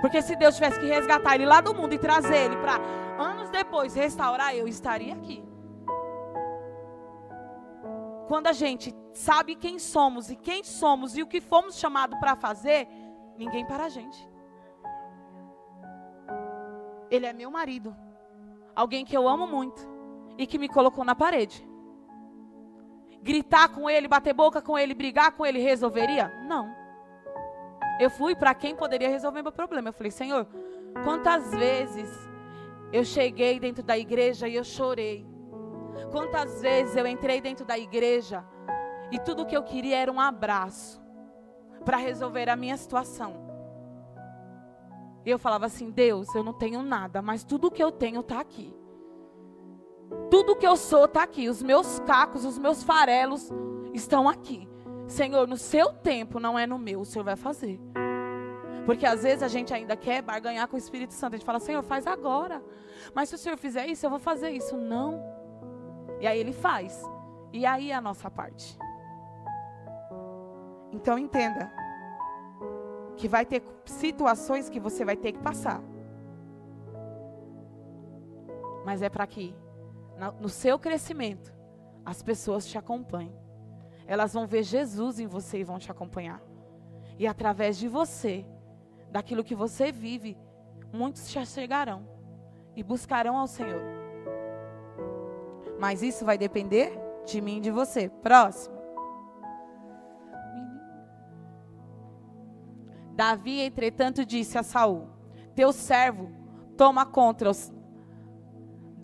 Porque 0.00 0.20
se 0.20 0.36
Deus 0.36 0.54
tivesse 0.54 0.78
que 0.78 0.86
resgatar 0.86 1.34
Ele 1.34 1.46
lá 1.46 1.60
do 1.60 1.74
mundo 1.74 1.94
e 1.94 1.98
trazer 1.98 2.36
Ele 2.36 2.56
para 2.56 2.78
anos 3.18 3.48
depois 3.48 3.94
restaurar, 3.94 4.54
eu 4.54 4.68
estaria 4.68 5.14
aqui. 5.14 5.42
Quando 8.28 8.48
a 8.48 8.52
gente 8.52 8.94
sabe 9.12 9.54
quem 9.54 9.78
somos 9.78 10.30
e 10.30 10.36
quem 10.36 10.62
somos 10.62 11.16
e 11.16 11.22
o 11.22 11.26
que 11.26 11.40
fomos 11.40 11.78
chamados 11.78 12.18
para 12.18 12.36
fazer, 12.36 12.88
ninguém 13.38 13.64
para 13.66 13.84
a 13.84 13.88
gente. 13.88 14.28
Ele 17.10 17.26
é 17.26 17.32
meu 17.32 17.50
marido. 17.50 17.96
Alguém 18.74 19.04
que 19.04 19.16
eu 19.16 19.28
amo 19.28 19.46
muito 19.46 19.88
e 20.36 20.46
que 20.46 20.58
me 20.58 20.68
colocou 20.68 21.04
na 21.04 21.14
parede. 21.14 21.66
Gritar 23.24 23.70
com 23.70 23.88
ele, 23.88 24.06
bater 24.06 24.34
boca 24.34 24.60
com 24.60 24.78
ele, 24.78 24.92
brigar 24.92 25.32
com 25.32 25.46
ele, 25.46 25.58
resolveria? 25.58 26.28
Não. 26.46 26.70
Eu 27.98 28.10
fui 28.10 28.34
para 28.36 28.54
quem 28.54 28.76
poderia 28.76 29.08
resolver 29.08 29.40
meu 29.40 29.50
problema. 29.50 29.88
Eu 29.88 29.94
falei, 29.94 30.10
Senhor, 30.10 30.46
quantas 31.02 31.50
vezes 31.54 32.10
eu 32.92 33.02
cheguei 33.02 33.58
dentro 33.58 33.82
da 33.82 33.96
igreja 33.96 34.46
e 34.46 34.56
eu 34.56 34.62
chorei. 34.62 35.26
Quantas 36.12 36.60
vezes 36.60 36.94
eu 36.96 37.06
entrei 37.06 37.40
dentro 37.40 37.64
da 37.64 37.78
igreja 37.78 38.44
e 39.10 39.18
tudo 39.18 39.46
que 39.46 39.56
eu 39.56 39.62
queria 39.62 39.96
era 39.96 40.12
um 40.12 40.20
abraço 40.20 41.02
para 41.82 41.96
resolver 41.96 42.50
a 42.50 42.56
minha 42.56 42.76
situação. 42.76 43.42
E 45.24 45.30
eu 45.30 45.38
falava 45.38 45.64
assim: 45.64 45.90
Deus, 45.90 46.34
eu 46.34 46.44
não 46.44 46.52
tenho 46.52 46.82
nada, 46.82 47.22
mas 47.22 47.42
tudo 47.42 47.70
que 47.70 47.82
eu 47.82 47.90
tenho 47.90 48.20
está 48.20 48.38
aqui. 48.38 48.83
Tudo 50.30 50.56
que 50.56 50.66
eu 50.66 50.76
sou 50.76 51.04
está 51.04 51.22
aqui. 51.22 51.48
Os 51.48 51.62
meus 51.62 51.98
cacos, 52.00 52.44
os 52.44 52.58
meus 52.58 52.82
farelos 52.82 53.50
estão 53.92 54.28
aqui. 54.28 54.68
Senhor, 55.06 55.46
no 55.46 55.56
seu 55.56 55.92
tempo, 55.92 56.40
não 56.40 56.58
é 56.58 56.66
no 56.66 56.78
meu, 56.78 57.00
o 57.00 57.04
Senhor 57.04 57.24
vai 57.24 57.36
fazer. 57.36 57.80
Porque 58.86 59.06
às 59.06 59.22
vezes 59.22 59.42
a 59.42 59.48
gente 59.48 59.72
ainda 59.72 59.96
quer 59.96 60.22
barganhar 60.22 60.68
com 60.68 60.76
o 60.76 60.78
Espírito 60.78 61.14
Santo. 61.14 61.34
A 61.34 61.36
gente 61.36 61.46
fala, 61.46 61.58
Senhor, 61.58 61.82
faz 61.82 62.06
agora. 62.06 62.62
Mas 63.14 63.28
se 63.28 63.34
o 63.34 63.38
Senhor 63.38 63.56
fizer 63.56 63.86
isso, 63.86 64.04
eu 64.04 64.10
vou 64.10 64.18
fazer 64.18 64.50
isso. 64.50 64.76
Não. 64.76 65.22
E 66.20 66.26
aí 66.26 66.38
ele 66.38 66.52
faz. 66.52 67.02
E 67.52 67.64
aí 67.64 67.90
é 67.90 67.94
a 67.94 68.00
nossa 68.00 68.30
parte. 68.30 68.78
Então 70.92 71.18
entenda 71.18 71.72
que 73.16 73.28
vai 73.28 73.46
ter 73.46 73.62
situações 73.84 74.68
que 74.68 74.80
você 74.80 75.04
vai 75.04 75.16
ter 75.16 75.32
que 75.32 75.38
passar. 75.38 75.80
Mas 78.84 79.00
é 79.00 79.08
para 79.08 79.26
que 79.26 79.54
no 80.40 80.48
seu 80.48 80.78
crescimento 80.78 81.52
as 82.04 82.22
pessoas 82.22 82.66
te 82.66 82.76
acompanhem. 82.78 83.34
Elas 84.06 84.34
vão 84.34 84.46
ver 84.46 84.62
Jesus 84.62 85.18
em 85.18 85.26
você 85.26 85.60
e 85.60 85.64
vão 85.64 85.78
te 85.78 85.90
acompanhar. 85.90 86.42
E 87.18 87.26
através 87.26 87.78
de 87.78 87.88
você, 87.88 88.44
daquilo 89.10 89.44
que 89.44 89.54
você 89.54 89.90
vive, 89.90 90.36
muitos 90.92 91.30
já 91.30 91.44
chegarão 91.44 92.06
e 92.76 92.82
buscarão 92.82 93.38
ao 93.38 93.46
Senhor. 93.46 93.82
Mas 95.78 96.02
isso 96.02 96.24
vai 96.24 96.36
depender 96.36 96.92
de 97.24 97.40
mim 97.40 97.58
e 97.58 97.60
de 97.60 97.70
você. 97.70 98.08
Próximo. 98.08 98.74
Davi, 103.14 103.60
entretanto, 103.60 104.24
disse 104.24 104.58
a 104.58 104.62
Saul: 104.62 105.08
Teu 105.54 105.72
servo 105.72 106.30
toma 106.76 107.06
contra 107.06 107.50
os. 107.50 107.72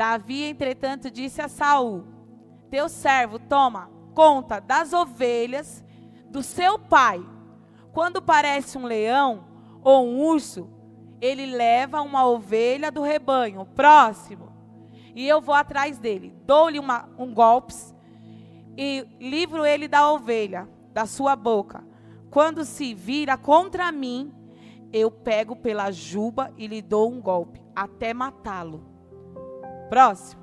Davi, 0.01 0.45
entretanto, 0.45 1.11
disse 1.11 1.43
a 1.43 1.49
Saul: 1.49 2.07
Teu 2.71 2.89
servo 2.89 3.39
toma 3.39 3.91
conta 4.15 4.59
das 4.59 4.95
ovelhas 4.95 5.85
do 6.31 6.43
seu 6.43 6.79
pai. 6.79 7.23
Quando 7.93 8.23
parece 8.23 8.79
um 8.79 8.87
leão 8.87 9.45
ou 9.85 10.07
um 10.07 10.25
urso, 10.25 10.71
ele 11.21 11.45
leva 11.45 12.01
uma 12.01 12.27
ovelha 12.27 12.91
do 12.91 13.03
rebanho 13.03 13.67
próximo. 13.67 14.51
E 15.15 15.29
eu 15.29 15.39
vou 15.39 15.55
atrás 15.55 15.99
dele, 15.99 16.35
dou-lhe 16.47 16.81
um 17.19 17.35
golpe 17.35 17.75
e 18.79 19.07
livro 19.21 19.67
ele 19.67 19.87
da 19.87 20.11
ovelha, 20.11 20.67
da 20.95 21.05
sua 21.05 21.37
boca. 21.37 21.85
Quando 22.31 22.65
se 22.65 22.95
vira 22.95 23.37
contra 23.37 23.93
mim, 23.93 24.33
eu 24.95 25.11
pego 25.11 25.55
pela 25.55 25.91
juba 25.91 26.51
e 26.57 26.67
lhe 26.67 26.81
dou 26.81 27.13
um 27.13 27.21
golpe, 27.21 27.63
até 27.77 28.15
matá-lo. 28.15 28.90
Próximo. 29.91 30.41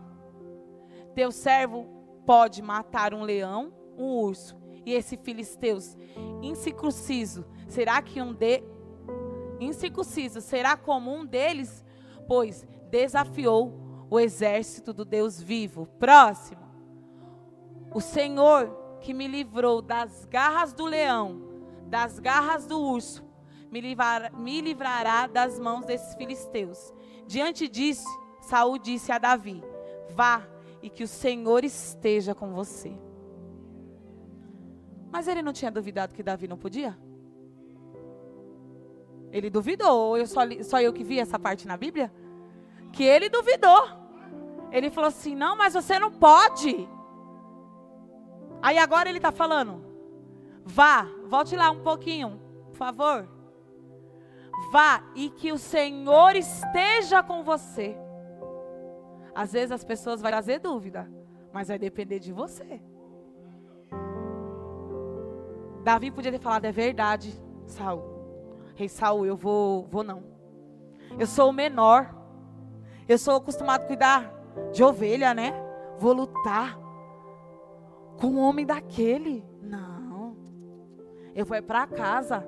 Teu 1.16 1.32
servo 1.32 1.88
pode 2.26 2.62
matar 2.62 3.16
um 3.16 3.24
leão, 3.24 3.74
um 3.98 4.18
urso, 4.18 4.56
e 4.86 4.94
esse 4.94 5.18
filisteus 5.18 5.98
incircunciso, 6.44 7.44
será 7.68 8.00
que 8.02 8.22
um 8.22 8.32
de 8.32 8.62
incircunciso 9.60 10.40
será 10.40 10.78
como 10.78 11.12
um 11.12 11.26
deles? 11.26 11.84
Pois 12.28 12.68
desafiou 12.92 13.74
o 14.10 14.20
exército 14.20 14.94
do 14.94 15.04
Deus 15.04 15.42
vivo. 15.42 15.88
Próximo. 15.98 16.62
O 17.92 18.00
Senhor 18.00 18.70
que 19.02 19.14
me 19.14 19.28
livrou 19.28 19.82
das 19.82 20.26
garras 20.26 20.74
do 20.74 20.86
leão 20.86 21.48
das 21.88 22.20
garras 22.20 22.68
do 22.68 22.80
urso, 22.80 23.26
me, 23.72 23.82
livrar, 23.82 24.34
me 24.38 24.62
livrará 24.62 25.28
das 25.28 25.60
mãos 25.60 25.86
desses 25.86 26.14
filisteus. 26.16 26.94
Diante 27.26 27.68
disso, 27.68 28.08
Saul 28.48 28.78
disse 28.78 29.12
a 29.12 29.18
Davi: 29.18 29.62
Vá 30.10 30.42
e 30.82 30.90
que 30.90 31.04
o 31.04 31.08
Senhor 31.08 31.66
esteja 31.66 32.34
com 32.34 32.54
você. 32.54 32.98
Mas 35.12 35.28
ele 35.28 35.42
não 35.42 35.52
tinha 35.52 35.70
duvidado 35.70 36.14
que 36.14 36.24
Davi 36.24 36.48
não 36.48 36.58
podia? 36.58 36.98
Ele 39.32 39.50
duvidou, 39.50 40.10
ou 40.10 40.18
eu 40.18 40.26
só, 40.26 40.42
só 40.64 40.82
eu 40.82 40.94
que 40.94 41.04
vi 41.04 41.20
essa 41.20 41.38
parte 41.38 41.68
na 41.68 41.76
Bíblia? 41.76 42.12
Que 42.94 43.04
ele 43.04 43.30
duvidou. 43.30 43.90
Ele 44.72 44.90
falou 44.90 45.10
assim: 45.10 45.36
Não, 45.36 45.58
mas 45.58 45.74
você 45.74 46.00
não 46.00 46.12
pode. 46.12 46.88
Aí 48.62 48.78
agora 48.78 49.10
ele 49.10 49.18
está 49.18 49.32
falando: 49.32 49.84
Vá, 50.64 51.06
volte 51.26 51.54
lá 51.56 51.70
um 51.70 51.82
pouquinho, 51.82 52.40
por 52.68 52.78
favor. 52.78 53.28
Vá 54.72 55.04
e 55.16 55.30
que 55.30 55.52
o 55.52 55.58
Senhor 55.58 56.36
esteja 56.36 57.22
com 57.22 57.44
você. 57.44 58.07
Às 59.38 59.54
vezes 59.54 59.72
as 59.72 59.84
pessoas 59.84 60.20
vão 60.20 60.32
trazer 60.32 60.58
dúvida, 60.58 61.08
mas 61.54 61.68
vai 61.68 61.78
depender 61.78 62.18
de 62.18 62.34
você. 62.34 62.82
Davi 65.84 66.10
podia 66.10 66.32
ter 66.32 66.40
falado, 66.40 66.66
é 66.66 66.72
verdade, 66.72 67.40
Saul. 67.68 68.02
Rei 68.74 68.90
Saul, 68.90 69.28
eu 69.28 69.38
vou, 69.38 69.86
vou 69.92 70.04
não. 70.04 70.24
Eu 71.20 71.28
sou 71.28 71.52
o 71.52 71.54
menor. 71.54 72.16
Eu 73.08 73.20
sou 73.20 73.36
acostumado 73.36 73.84
a 73.84 73.86
cuidar 73.86 74.34
de 74.74 74.84
ovelha, 74.84 75.36
né? 75.36 75.54
Vou 76.00 76.14
lutar 76.14 76.76
com 78.20 78.30
um 78.30 78.40
homem 78.40 78.66
daquele. 78.66 79.46
Não. 79.62 80.36
Eu 81.36 81.46
vou 81.46 81.62
para 81.62 81.86
casa. 81.86 82.40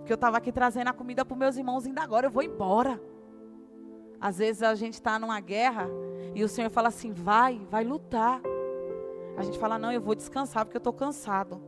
Porque 0.00 0.12
eu 0.12 0.16
estava 0.16 0.36
aqui 0.36 0.52
trazendo 0.52 0.88
a 0.88 0.92
comida 0.92 1.24
para 1.24 1.34
meus 1.34 1.56
irmãos, 1.56 1.86
ainda 1.86 2.02
agora 2.02 2.26
eu 2.26 2.30
vou 2.30 2.42
embora. 2.42 3.00
Às 4.20 4.38
vezes 4.38 4.62
a 4.62 4.74
gente 4.74 4.94
está 4.94 5.18
numa 5.18 5.40
guerra 5.40 5.88
e 6.34 6.42
o 6.42 6.48
Senhor 6.48 6.70
fala 6.70 6.88
assim: 6.88 7.12
vai, 7.12 7.60
vai 7.70 7.84
lutar. 7.84 8.40
A 9.36 9.42
gente 9.42 9.58
fala: 9.58 9.78
não, 9.78 9.92
eu 9.92 10.00
vou 10.00 10.14
descansar 10.14 10.64
porque 10.64 10.76
eu 10.76 10.80
estou 10.80 10.92
cansado. 10.92 11.60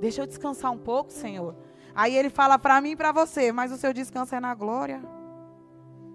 Deixa 0.00 0.22
eu 0.22 0.26
descansar 0.26 0.72
um 0.72 0.78
pouco, 0.78 1.12
Senhor. 1.12 1.54
Aí 1.94 2.16
ele 2.16 2.30
fala 2.30 2.58
para 2.58 2.80
mim 2.80 2.90
e 2.90 2.96
para 2.96 3.12
você: 3.12 3.52
mas 3.52 3.72
o 3.72 3.76
seu 3.76 3.92
descanso 3.92 4.34
é 4.34 4.40
na 4.40 4.54
glória. 4.54 5.02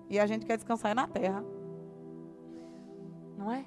E 0.10 0.20
a 0.20 0.26
gente 0.26 0.46
quer 0.46 0.58
descansar 0.58 0.92
é 0.92 0.94
na 0.94 1.08
terra. 1.08 1.44
Não 3.38 3.52
é? 3.52 3.66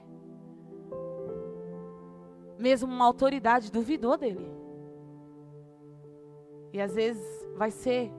Mesmo 2.58 2.92
uma 2.92 3.04
autoridade 3.04 3.70
duvidou 3.70 4.16
dele. 4.16 4.50
E 6.72 6.80
às 6.80 6.94
vezes 6.94 7.24
vai 7.56 7.70
ser 7.70 8.12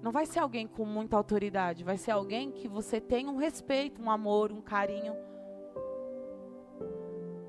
não 0.00 0.12
vai 0.12 0.26
ser 0.26 0.38
alguém 0.38 0.66
com 0.66 0.84
muita 0.84 1.16
autoridade, 1.16 1.84
vai 1.84 1.96
ser 1.96 2.12
alguém 2.12 2.52
que 2.52 2.68
você 2.68 3.00
tem 3.00 3.26
um 3.28 3.36
respeito, 3.36 4.00
um 4.00 4.10
amor, 4.10 4.52
um 4.52 4.60
carinho. 4.60 5.14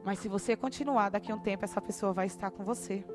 Mas 0.03 0.19
se 0.19 0.27
você 0.27 0.55
continuar, 0.55 1.09
daqui 1.09 1.31
a 1.31 1.35
um 1.35 1.39
tempo 1.39 1.63
essa 1.63 1.79
pessoa 1.79 2.11
vai 2.11 2.25
estar 2.25 2.49
com 2.49 2.63
você. 2.63 3.05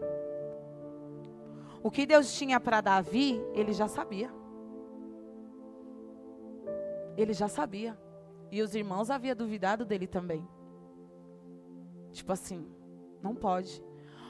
O 1.82 1.90
que 1.90 2.06
Deus 2.06 2.32
tinha 2.32 2.60
para 2.60 2.80
Davi, 2.80 3.42
ele 3.52 3.72
já 3.72 3.88
sabia. 3.88 4.30
Ele 7.16 7.32
já 7.32 7.48
sabia. 7.48 7.98
E 8.50 8.62
os 8.62 8.74
irmãos 8.74 9.10
haviam 9.10 9.34
duvidado 9.34 9.84
dele 9.84 10.06
também. 10.06 10.46
Tipo 12.12 12.32
assim, 12.32 12.66
não 13.20 13.34
pode. 13.34 13.84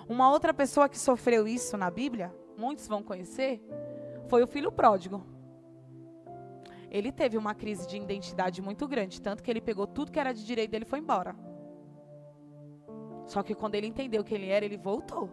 Uma 0.09 0.31
outra 0.31 0.55
pessoa 0.55 0.89
que 0.89 0.99
sofreu 0.99 1.47
isso 1.47 1.77
na 1.77 1.91
Bíblia 1.91 2.35
muitos 2.57 2.87
vão 2.87 3.03
conhecer, 3.03 3.61
foi 4.35 4.43
o 4.43 4.49
filho 4.49 4.73
pródigo. 4.73 5.25
Ele 6.91 7.13
teve 7.13 7.39
uma 7.39 7.55
crise 7.55 7.87
de 7.87 7.97
identidade 7.97 8.61
muito 8.61 8.89
grande, 8.89 9.23
tanto 9.23 9.45
que 9.45 9.49
ele 9.49 9.61
pegou 9.61 9.87
tudo 9.87 10.11
que 10.11 10.19
era 10.19 10.35
de 10.35 10.45
direito 10.45 10.73
dele 10.73 10.85
e 10.85 10.89
foi 10.89 10.99
embora. 10.99 11.37
Só 13.27 13.45
que 13.45 13.55
quando 13.55 13.77
ele 13.77 13.87
entendeu 13.87 14.25
quem 14.25 14.39
ele 14.39 14.49
era, 14.49 14.65
ele 14.65 14.77
voltou. 14.77 15.31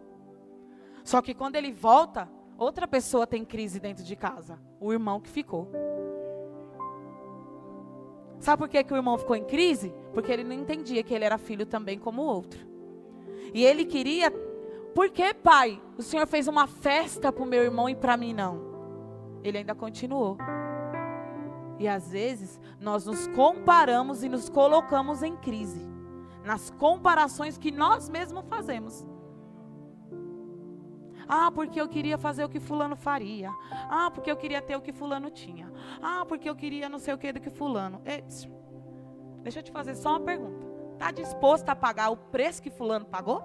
Só 1.03 1.19
que 1.19 1.33
quando 1.33 1.55
ele 1.55 1.71
volta, 1.71 2.29
outra 2.59 2.87
pessoa 2.87 3.25
tem 3.25 3.43
crise 3.43 3.79
dentro 3.79 4.03
de 4.03 4.15
casa, 4.15 4.61
o 4.79 4.93
irmão 4.93 5.19
que 5.19 5.31
ficou. 5.31 5.67
Sabe 8.39 8.59
por 8.59 8.69
que, 8.69 8.83
que 8.83 8.93
o 8.93 8.97
irmão 8.97 9.17
ficou 9.17 9.35
em 9.35 9.45
crise? 9.45 9.91
Porque 10.13 10.31
ele 10.31 10.43
não 10.43 10.53
entendia 10.53 11.01
que 11.01 11.11
ele 11.11 11.25
era 11.25 11.39
filho 11.39 11.65
também 11.65 11.97
como 11.97 12.21
o 12.21 12.25
outro. 12.25 12.67
E 13.51 13.65
ele 13.65 13.83
queria 13.83 14.31
por 14.93 15.09
que, 15.09 15.33
pai? 15.33 15.81
O 15.97 16.03
Senhor 16.03 16.27
fez 16.27 16.47
uma 16.47 16.67
festa 16.67 17.31
para 17.31 17.43
o 17.43 17.47
meu 17.47 17.63
irmão 17.63 17.89
e 17.89 17.95
para 17.95 18.15
mim 18.15 18.31
não. 18.31 18.70
Ele 19.43 19.60
ainda 19.60 19.75
continuou. 19.75 20.38
E 21.80 21.88
às 21.88 22.12
vezes 22.12 22.60
nós 22.80 23.06
nos 23.06 23.27
comparamos 23.30 24.23
e 24.23 24.30
nos 24.30 24.49
colocamos 24.49 25.23
em 25.23 25.36
crise. 25.36 25.89
Nas 26.45 26.69
comparações 26.69 27.58
que 27.58 27.71
nós 27.71 28.10
mesmos 28.10 28.45
fazemos. 28.47 29.06
Ah, 31.27 31.49
porque 31.51 31.80
eu 31.80 31.88
queria 31.88 32.17
fazer 32.17 32.43
o 32.43 32.49
que 32.49 32.60
fulano 32.60 32.95
faria. 32.95 33.51
Ah, 33.89 34.12
porque 34.12 34.30
eu 34.30 34.36
queria 34.36 34.62
ter 34.62 34.75
o 34.75 34.82
que 34.82 34.91
fulano 34.91 35.30
tinha. 35.30 35.71
Ah, 36.01 36.25
porque 36.25 36.49
eu 36.49 36.56
queria 36.56 36.89
não 36.89 36.99
sei 36.99 37.13
o 37.13 37.17
que 37.17 37.32
do 37.32 37.39
que 37.39 37.49
fulano. 37.49 38.01
Ei, 38.06 38.23
deixa 39.41 39.60
eu 39.60 39.63
te 39.63 39.71
fazer 39.71 39.95
só 39.95 40.12
uma 40.12 40.21
pergunta. 40.21 40.67
Está 40.93 41.10
disposto 41.12 41.69
a 41.69 41.75
pagar 41.75 42.10
o 42.10 42.17
preço 42.17 42.62
que 42.62 42.69
fulano 42.69 43.06
pagou? 43.06 43.41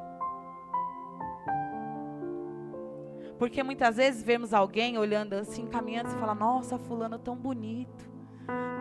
Porque 3.38 3.62
muitas 3.62 3.96
vezes 3.96 4.22
vemos 4.22 4.54
alguém 4.54 4.96
olhando 4.96 5.34
assim, 5.34 5.66
caminhando 5.66 6.10
e 6.10 6.18
fala: 6.18 6.34
Nossa, 6.34 6.78
fulano 6.78 7.18
tão 7.18 7.36
bonito, 7.36 8.10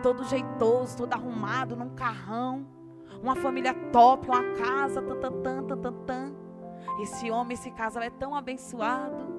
todo 0.02 0.24
jeitoso, 0.24 0.96
todo 0.96 1.12
arrumado, 1.12 1.76
num 1.76 1.94
carrão, 1.94 2.66
uma 3.22 3.36
família 3.36 3.74
top, 3.92 4.28
uma 4.28 4.42
casa, 4.54 5.02
tan, 5.02 5.20
tan, 5.20 5.42
tan, 5.62 5.78
tan, 5.78 5.92
tan. 6.04 6.34
Esse 7.02 7.30
homem, 7.30 7.54
esse 7.54 7.70
casal 7.72 8.02
é 8.02 8.10
tão 8.10 8.34
abençoado. 8.34 9.34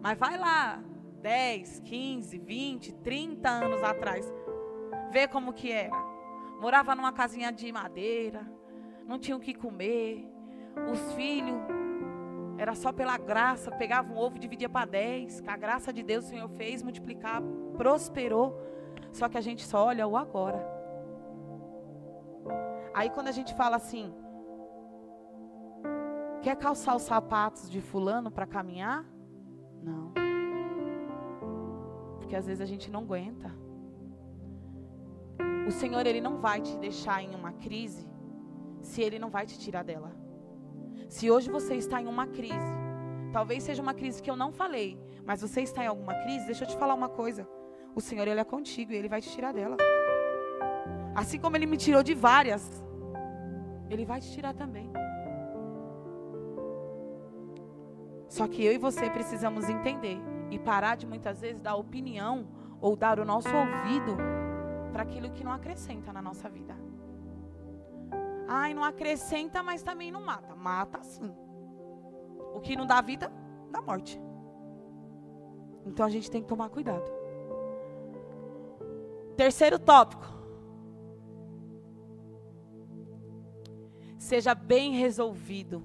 Mas 0.00 0.18
vai 0.18 0.38
lá, 0.38 0.82
10, 1.20 1.80
15, 1.80 2.38
20, 2.38 2.94
30 2.96 3.48
anos 3.48 3.82
atrás, 3.82 4.32
vê 5.10 5.28
como 5.28 5.52
que 5.52 5.70
era. 5.70 5.96
Morava 6.60 6.94
numa 6.94 7.12
casinha 7.12 7.52
de 7.52 7.70
madeira, 7.70 8.50
não 9.06 9.18
tinha 9.18 9.36
o 9.36 9.40
que 9.40 9.52
comer, 9.52 10.26
os 10.90 11.12
filhos 11.12 11.56
era 12.56 12.74
só 12.74 12.92
pela 12.92 13.18
graça, 13.18 13.70
pegava 13.70 14.12
um 14.12 14.16
ovo, 14.16 14.38
dividia 14.38 14.68
para 14.68 14.86
dez. 14.86 15.40
Com 15.40 15.50
a 15.50 15.56
graça 15.56 15.92
de 15.92 16.02
Deus 16.02 16.24
o 16.24 16.28
Senhor 16.28 16.48
fez, 16.50 16.82
multiplicar, 16.82 17.42
prosperou. 17.76 18.58
Só 19.12 19.28
que 19.28 19.38
a 19.38 19.40
gente 19.40 19.64
só 19.64 19.86
olha 19.86 20.06
o 20.06 20.16
agora. 20.16 20.64
Aí 22.94 23.10
quando 23.10 23.28
a 23.28 23.32
gente 23.32 23.54
fala 23.54 23.76
assim, 23.76 24.14
quer 26.42 26.56
calçar 26.56 26.94
os 26.94 27.02
sapatos 27.02 27.68
de 27.68 27.80
fulano 27.80 28.30
para 28.30 28.46
caminhar? 28.46 29.04
Não. 29.82 30.12
Porque 32.18 32.36
às 32.36 32.46
vezes 32.46 32.60
a 32.60 32.66
gente 32.66 32.90
não 32.90 33.00
aguenta. 33.00 33.52
O 35.66 35.70
Senhor 35.70 36.06
ele 36.06 36.20
não 36.20 36.38
vai 36.38 36.60
te 36.60 36.76
deixar 36.78 37.22
em 37.22 37.34
uma 37.34 37.52
crise 37.52 38.06
se 38.80 39.02
ele 39.02 39.18
não 39.18 39.30
vai 39.30 39.46
te 39.46 39.58
tirar 39.58 39.82
dela. 39.82 40.23
Se 41.08 41.30
hoje 41.30 41.50
você 41.50 41.74
está 41.74 42.00
em 42.00 42.06
uma 42.06 42.26
crise, 42.26 42.74
talvez 43.32 43.62
seja 43.62 43.82
uma 43.82 43.94
crise 43.94 44.22
que 44.22 44.30
eu 44.30 44.36
não 44.36 44.52
falei, 44.52 44.98
mas 45.24 45.40
você 45.40 45.62
está 45.62 45.84
em 45.84 45.86
alguma 45.86 46.14
crise, 46.22 46.46
deixa 46.46 46.64
eu 46.64 46.68
te 46.68 46.76
falar 46.76 46.94
uma 46.94 47.08
coisa. 47.08 47.48
O 47.94 48.00
Senhor, 48.00 48.26
Ele 48.26 48.40
é 48.40 48.44
contigo 48.44 48.92
e 48.92 48.96
Ele 48.96 49.08
vai 49.08 49.20
te 49.20 49.30
tirar 49.30 49.52
dela. 49.52 49.76
Assim 51.14 51.38
como 51.38 51.56
Ele 51.56 51.66
me 51.66 51.76
tirou 51.76 52.02
de 52.02 52.14
várias, 52.14 52.84
Ele 53.88 54.04
vai 54.04 54.20
te 54.20 54.30
tirar 54.32 54.54
também. 54.54 54.90
Só 58.28 58.48
que 58.48 58.64
eu 58.64 58.72
e 58.72 58.78
você 58.78 59.08
precisamos 59.10 59.68
entender 59.68 60.18
e 60.50 60.58
parar 60.58 60.96
de 60.96 61.06
muitas 61.06 61.40
vezes 61.40 61.60
dar 61.60 61.76
opinião 61.76 62.48
ou 62.80 62.96
dar 62.96 63.20
o 63.20 63.24
nosso 63.24 63.48
ouvido 63.48 64.16
para 64.92 65.02
aquilo 65.02 65.30
que 65.30 65.44
não 65.44 65.52
acrescenta 65.52 66.12
na 66.12 66.20
nossa 66.20 66.48
vida. 66.48 66.83
Ai, 68.46 68.74
não 68.74 68.84
acrescenta, 68.84 69.62
mas 69.62 69.82
também 69.82 70.10
não 70.10 70.24
mata. 70.24 70.54
Mata 70.54 71.02
sim. 71.02 71.34
O 72.54 72.60
que 72.60 72.76
não 72.76 72.86
dá 72.86 73.00
vida, 73.00 73.32
dá 73.70 73.80
morte. 73.80 74.20
Então 75.86 76.06
a 76.06 76.10
gente 76.10 76.30
tem 76.30 76.42
que 76.42 76.48
tomar 76.48 76.68
cuidado. 76.68 77.04
Terceiro 79.36 79.78
tópico. 79.78 80.32
Seja 84.18 84.54
bem 84.54 84.92
resolvido. 84.92 85.84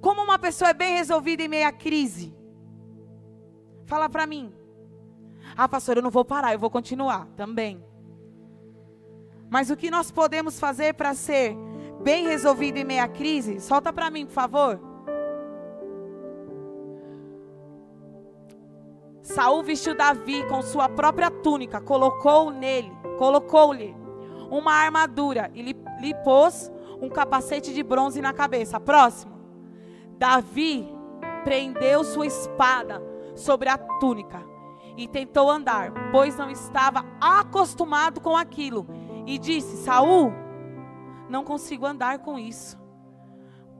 Como 0.00 0.22
uma 0.22 0.38
pessoa 0.38 0.70
é 0.70 0.74
bem 0.74 0.96
resolvida 0.96 1.42
em 1.42 1.48
meio 1.48 1.68
à 1.68 1.72
crise? 1.72 2.34
Fala 3.84 4.08
para 4.08 4.26
mim. 4.26 4.52
Ah, 5.56 5.68
pastor, 5.68 5.96
eu 5.96 6.02
não 6.02 6.10
vou 6.10 6.24
parar, 6.24 6.52
eu 6.52 6.58
vou 6.58 6.70
continuar 6.70 7.26
também. 7.36 7.84
Mas 9.50 9.70
o 9.70 9.76
que 9.76 9.90
nós 9.90 10.10
podemos 10.10 10.60
fazer 10.60 10.94
para 10.94 11.14
ser 11.14 11.56
bem 12.02 12.26
resolvido 12.26 12.76
em 12.76 12.84
meia 12.84 13.08
crise? 13.08 13.60
Solta 13.60 13.92
para 13.92 14.10
mim, 14.10 14.26
por 14.26 14.32
favor. 14.32 14.80
Saul 19.22 19.62
vestiu 19.62 19.94
Davi 19.94 20.46
com 20.46 20.62
sua 20.62 20.88
própria 20.88 21.30
túnica, 21.30 21.80
colocou 21.80 22.50
nele, 22.50 22.90
colocou-lhe 23.18 23.94
uma 24.50 24.72
armadura 24.72 25.50
e 25.54 25.60
lhe, 25.60 25.76
lhe 26.00 26.14
pôs 26.24 26.72
um 27.00 27.08
capacete 27.08 27.74
de 27.74 27.82
bronze 27.82 28.20
na 28.20 28.32
cabeça. 28.32 28.80
Próximo. 28.80 29.38
Davi 30.16 30.88
prendeu 31.44 32.02
sua 32.04 32.26
espada 32.26 33.02
sobre 33.36 33.68
a 33.68 33.78
túnica 33.78 34.42
e 34.96 35.06
tentou 35.06 35.48
andar, 35.48 35.92
pois 36.10 36.36
não 36.36 36.50
estava 36.50 37.04
acostumado 37.20 38.20
com 38.20 38.36
aquilo. 38.36 38.86
E 39.28 39.38
disse: 39.38 39.76
Saul, 39.84 40.32
não 41.28 41.44
consigo 41.44 41.84
andar 41.84 42.20
com 42.20 42.38
isso, 42.38 42.78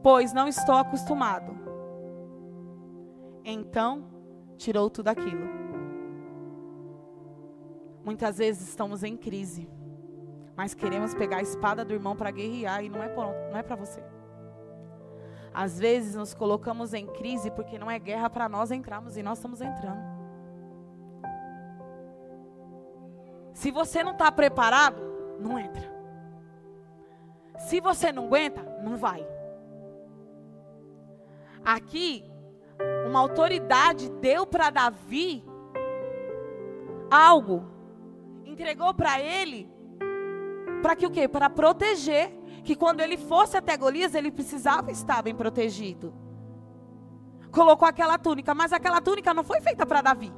pois 0.02 0.30
não 0.30 0.46
estou 0.46 0.74
acostumado. 0.74 1.56
Então, 3.42 4.04
tirou 4.58 4.90
tudo 4.90 5.08
aquilo. 5.08 5.48
Muitas 8.04 8.37
vezes 8.37 8.68
estamos 8.68 9.02
em 9.02 9.16
crise, 9.16 9.66
mas 10.54 10.74
queremos 10.74 11.14
pegar 11.14 11.38
a 11.38 11.42
espada 11.42 11.82
do 11.82 11.94
irmão 11.94 12.14
para 12.14 12.30
guerrear 12.30 12.84
e 12.84 12.90
não 12.90 13.02
é 13.02 13.08
não 13.50 13.56
é 13.56 13.62
para 13.62 13.74
você. 13.74 14.04
Às 15.54 15.78
vezes 15.78 16.14
nos 16.14 16.34
colocamos 16.34 16.92
em 16.92 17.06
crise 17.06 17.50
porque 17.50 17.78
não 17.78 17.90
é 17.90 17.98
guerra 17.98 18.28
para 18.28 18.50
nós 18.50 18.70
entrarmos 18.70 19.16
e 19.16 19.22
nós 19.22 19.38
estamos 19.38 19.62
entrando. 19.62 20.18
Se 23.54 23.70
você 23.70 24.04
não 24.04 24.12
está 24.12 24.30
preparado, 24.30 25.08
não 25.38 25.59
entra. 25.59 25.96
Se 27.59 27.81
você 27.81 28.12
não 28.12 28.27
aguenta, 28.27 28.62
não 28.83 28.96
vai. 28.96 29.27
Aqui, 31.64 32.24
uma 33.07 33.20
autoridade 33.20 34.09
deu 34.20 34.46
para 34.46 34.70
Davi 34.70 35.44
algo, 37.11 37.64
entregou 38.44 38.94
para 38.94 39.20
ele, 39.20 39.70
para 40.83 40.94
que 40.94 41.07
o 41.07 41.11
quê? 41.11 41.27
Para 41.27 41.51
proteger, 41.51 42.33
que 42.64 42.77
quando 42.77 43.01
ele 43.01 43.16
fosse 43.16 43.57
até 43.57 43.77
Golias, 43.77 44.14
ele 44.14 44.31
precisava 44.31 44.90
estar 44.90 45.22
bem 45.22 45.35
protegido. 45.35 46.14
Colocou 47.51 47.88
aquela 47.88 48.18
túnica, 48.18 48.55
mas 48.55 48.72
aquela 48.72 49.01
túnica 49.01 49.33
não 49.33 49.42
foi 49.42 49.61
feita 49.61 49.87
para 49.87 50.03
Davi. 50.03 50.33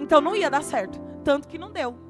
Então 0.00 0.20
não 0.20 0.34
ia 0.34 0.50
dar 0.50 0.62
certo, 0.62 0.98
tanto 1.22 1.46
que 1.46 1.58
não 1.58 1.70
deu. 1.70 2.09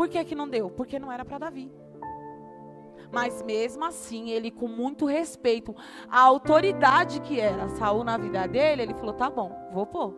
Por 0.00 0.08
que, 0.08 0.24
que 0.24 0.34
não 0.34 0.48
deu? 0.48 0.70
Porque 0.70 0.98
não 0.98 1.12
era 1.12 1.26
para 1.26 1.36
Davi. 1.36 1.70
Mas 3.12 3.42
mesmo 3.42 3.84
assim, 3.84 4.30
ele 4.30 4.50
com 4.50 4.66
muito 4.66 5.04
respeito, 5.04 5.76
a 6.08 6.22
autoridade 6.22 7.20
que 7.20 7.38
era 7.38 7.68
Saul 7.68 8.02
na 8.02 8.16
vida 8.16 8.48
dele, 8.48 8.80
ele 8.80 8.94
falou: 8.94 9.12
tá 9.12 9.28
bom, 9.28 9.52
vou 9.74 9.84
pôr. 9.84 10.14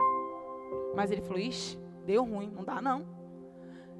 Mas 0.94 1.10
ele 1.10 1.20
falou: 1.20 1.40
ixi, 1.40 1.76
deu 2.06 2.22
ruim, 2.22 2.48
não 2.48 2.62
dá 2.62 2.80
não. 2.80 3.04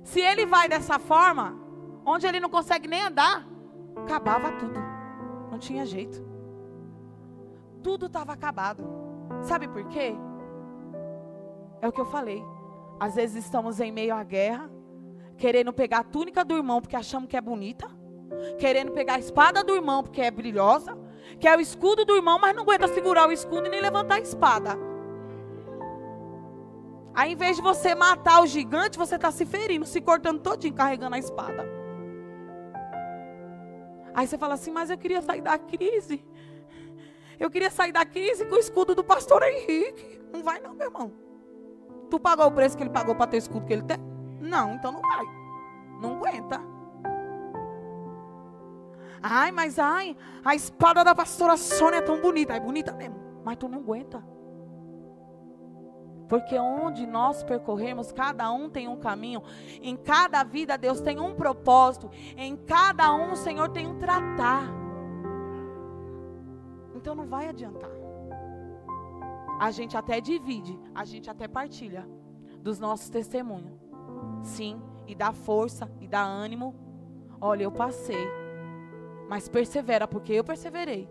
Se 0.04 0.20
ele 0.20 0.46
vai 0.46 0.68
dessa 0.68 1.00
forma, 1.00 1.58
onde 2.06 2.28
ele 2.28 2.38
não 2.38 2.48
consegue 2.48 2.86
nem 2.86 3.02
andar, 3.02 3.44
acabava 3.96 4.52
tudo. 4.52 4.78
Não 5.50 5.58
tinha 5.58 5.84
jeito. 5.84 6.24
Tudo 7.82 8.06
estava 8.06 8.32
acabado. 8.32 8.84
Sabe 9.42 9.66
por 9.66 9.84
quê? 9.88 10.14
É 11.80 11.88
o 11.88 11.92
que 11.92 12.00
eu 12.00 12.06
falei. 12.06 12.40
Às 13.00 13.16
vezes 13.16 13.44
estamos 13.44 13.80
em 13.80 13.90
meio 13.90 14.14
à 14.14 14.22
guerra, 14.22 14.70
querendo 15.36 15.72
pegar 15.72 15.98
a 15.98 16.04
túnica 16.04 16.44
do 16.44 16.56
irmão 16.56 16.80
porque 16.80 16.96
achamos 16.96 17.28
que 17.28 17.36
é 17.36 17.40
bonita, 17.40 17.88
querendo 18.58 18.92
pegar 18.92 19.14
a 19.14 19.18
espada 19.18 19.62
do 19.62 19.74
irmão 19.74 20.02
porque 20.02 20.20
é 20.20 20.30
brilhosa, 20.30 20.96
que 21.38 21.48
é 21.48 21.56
o 21.56 21.60
escudo 21.60 22.04
do 22.04 22.16
irmão, 22.16 22.38
mas 22.40 22.54
não 22.54 22.62
aguenta 22.62 22.88
segurar 22.88 23.28
o 23.28 23.32
escudo 23.32 23.66
e 23.66 23.70
nem 23.70 23.80
levantar 23.80 24.16
a 24.16 24.20
espada. 24.20 24.78
Aí, 27.14 27.32
em 27.32 27.36
vez 27.36 27.56
de 27.56 27.62
você 27.62 27.94
matar 27.94 28.42
o 28.42 28.46
gigante, 28.46 28.98
você 28.98 29.16
está 29.16 29.30
se 29.30 29.44
ferindo, 29.44 29.84
se 29.84 30.00
cortando 30.00 30.40
todinho, 30.40 30.72
carregando 30.72 31.14
a 31.14 31.18
espada. 31.18 31.68
Aí 34.14 34.26
você 34.26 34.38
fala 34.38 34.54
assim, 34.54 34.70
mas 34.70 34.90
eu 34.90 34.96
queria 34.96 35.20
sair 35.20 35.42
da 35.42 35.58
crise. 35.58 36.24
Eu 37.38 37.50
queria 37.50 37.70
sair 37.70 37.92
da 37.92 38.04
crise 38.04 38.44
com 38.46 38.54
o 38.54 38.58
escudo 38.58 38.94
do 38.94 39.04
pastor 39.04 39.42
Henrique. 39.42 40.20
Não 40.32 40.42
vai 40.42 40.60
não, 40.60 40.74
meu 40.74 40.86
irmão. 40.86 41.12
Tu 42.10 42.20
pagou 42.20 42.46
o 42.46 42.52
preço 42.52 42.76
que 42.76 42.82
ele 42.82 42.90
pagou 42.90 43.14
para 43.14 43.26
ter 43.26 43.36
o 43.36 43.38
escudo 43.38 43.66
que 43.66 43.72
ele 43.72 43.82
tem? 43.82 44.11
Não, 44.42 44.74
então 44.74 44.92
não 44.92 45.00
vai. 45.00 45.24
Não 46.00 46.16
aguenta. 46.16 46.60
Ai, 49.22 49.52
mas 49.52 49.78
ai, 49.78 50.16
a 50.44 50.54
espada 50.54 51.04
da 51.04 51.14
pastora 51.14 51.56
Sônia 51.56 51.98
é 51.98 52.02
tão 52.02 52.20
bonita. 52.20 52.54
É 52.54 52.60
bonita 52.60 52.92
mesmo, 52.92 53.16
mas 53.44 53.56
tu 53.56 53.68
não 53.68 53.78
aguenta. 53.78 54.22
Porque 56.28 56.58
onde 56.58 57.06
nós 57.06 57.44
percorremos, 57.44 58.10
cada 58.10 58.50
um 58.50 58.68
tem 58.68 58.88
um 58.88 58.96
caminho. 58.96 59.42
Em 59.80 59.96
cada 59.96 60.42
vida, 60.42 60.76
Deus 60.76 61.00
tem 61.00 61.20
um 61.20 61.34
propósito. 61.34 62.10
Em 62.36 62.56
cada 62.56 63.14
um, 63.14 63.32
o 63.32 63.36
Senhor 63.36 63.68
tem 63.68 63.86
um 63.86 63.98
tratar. 63.98 64.64
Então 66.94 67.14
não 67.14 67.26
vai 67.26 67.48
adiantar. 67.48 67.90
A 69.60 69.70
gente 69.70 69.96
até 69.96 70.20
divide, 70.20 70.76
a 70.94 71.04
gente 71.04 71.30
até 71.30 71.46
partilha 71.46 72.08
dos 72.60 72.80
nossos 72.80 73.08
testemunhos. 73.08 73.81
Sim, 74.42 74.80
e 75.06 75.14
dá 75.14 75.32
força 75.32 75.90
e 76.00 76.06
dá 76.06 76.22
ânimo. 76.22 76.74
Olha, 77.40 77.64
eu 77.64 77.72
passei. 77.72 78.28
Mas 79.28 79.48
persevera, 79.48 80.06
porque 80.06 80.32
eu 80.32 80.44
perseverei. 80.44 81.08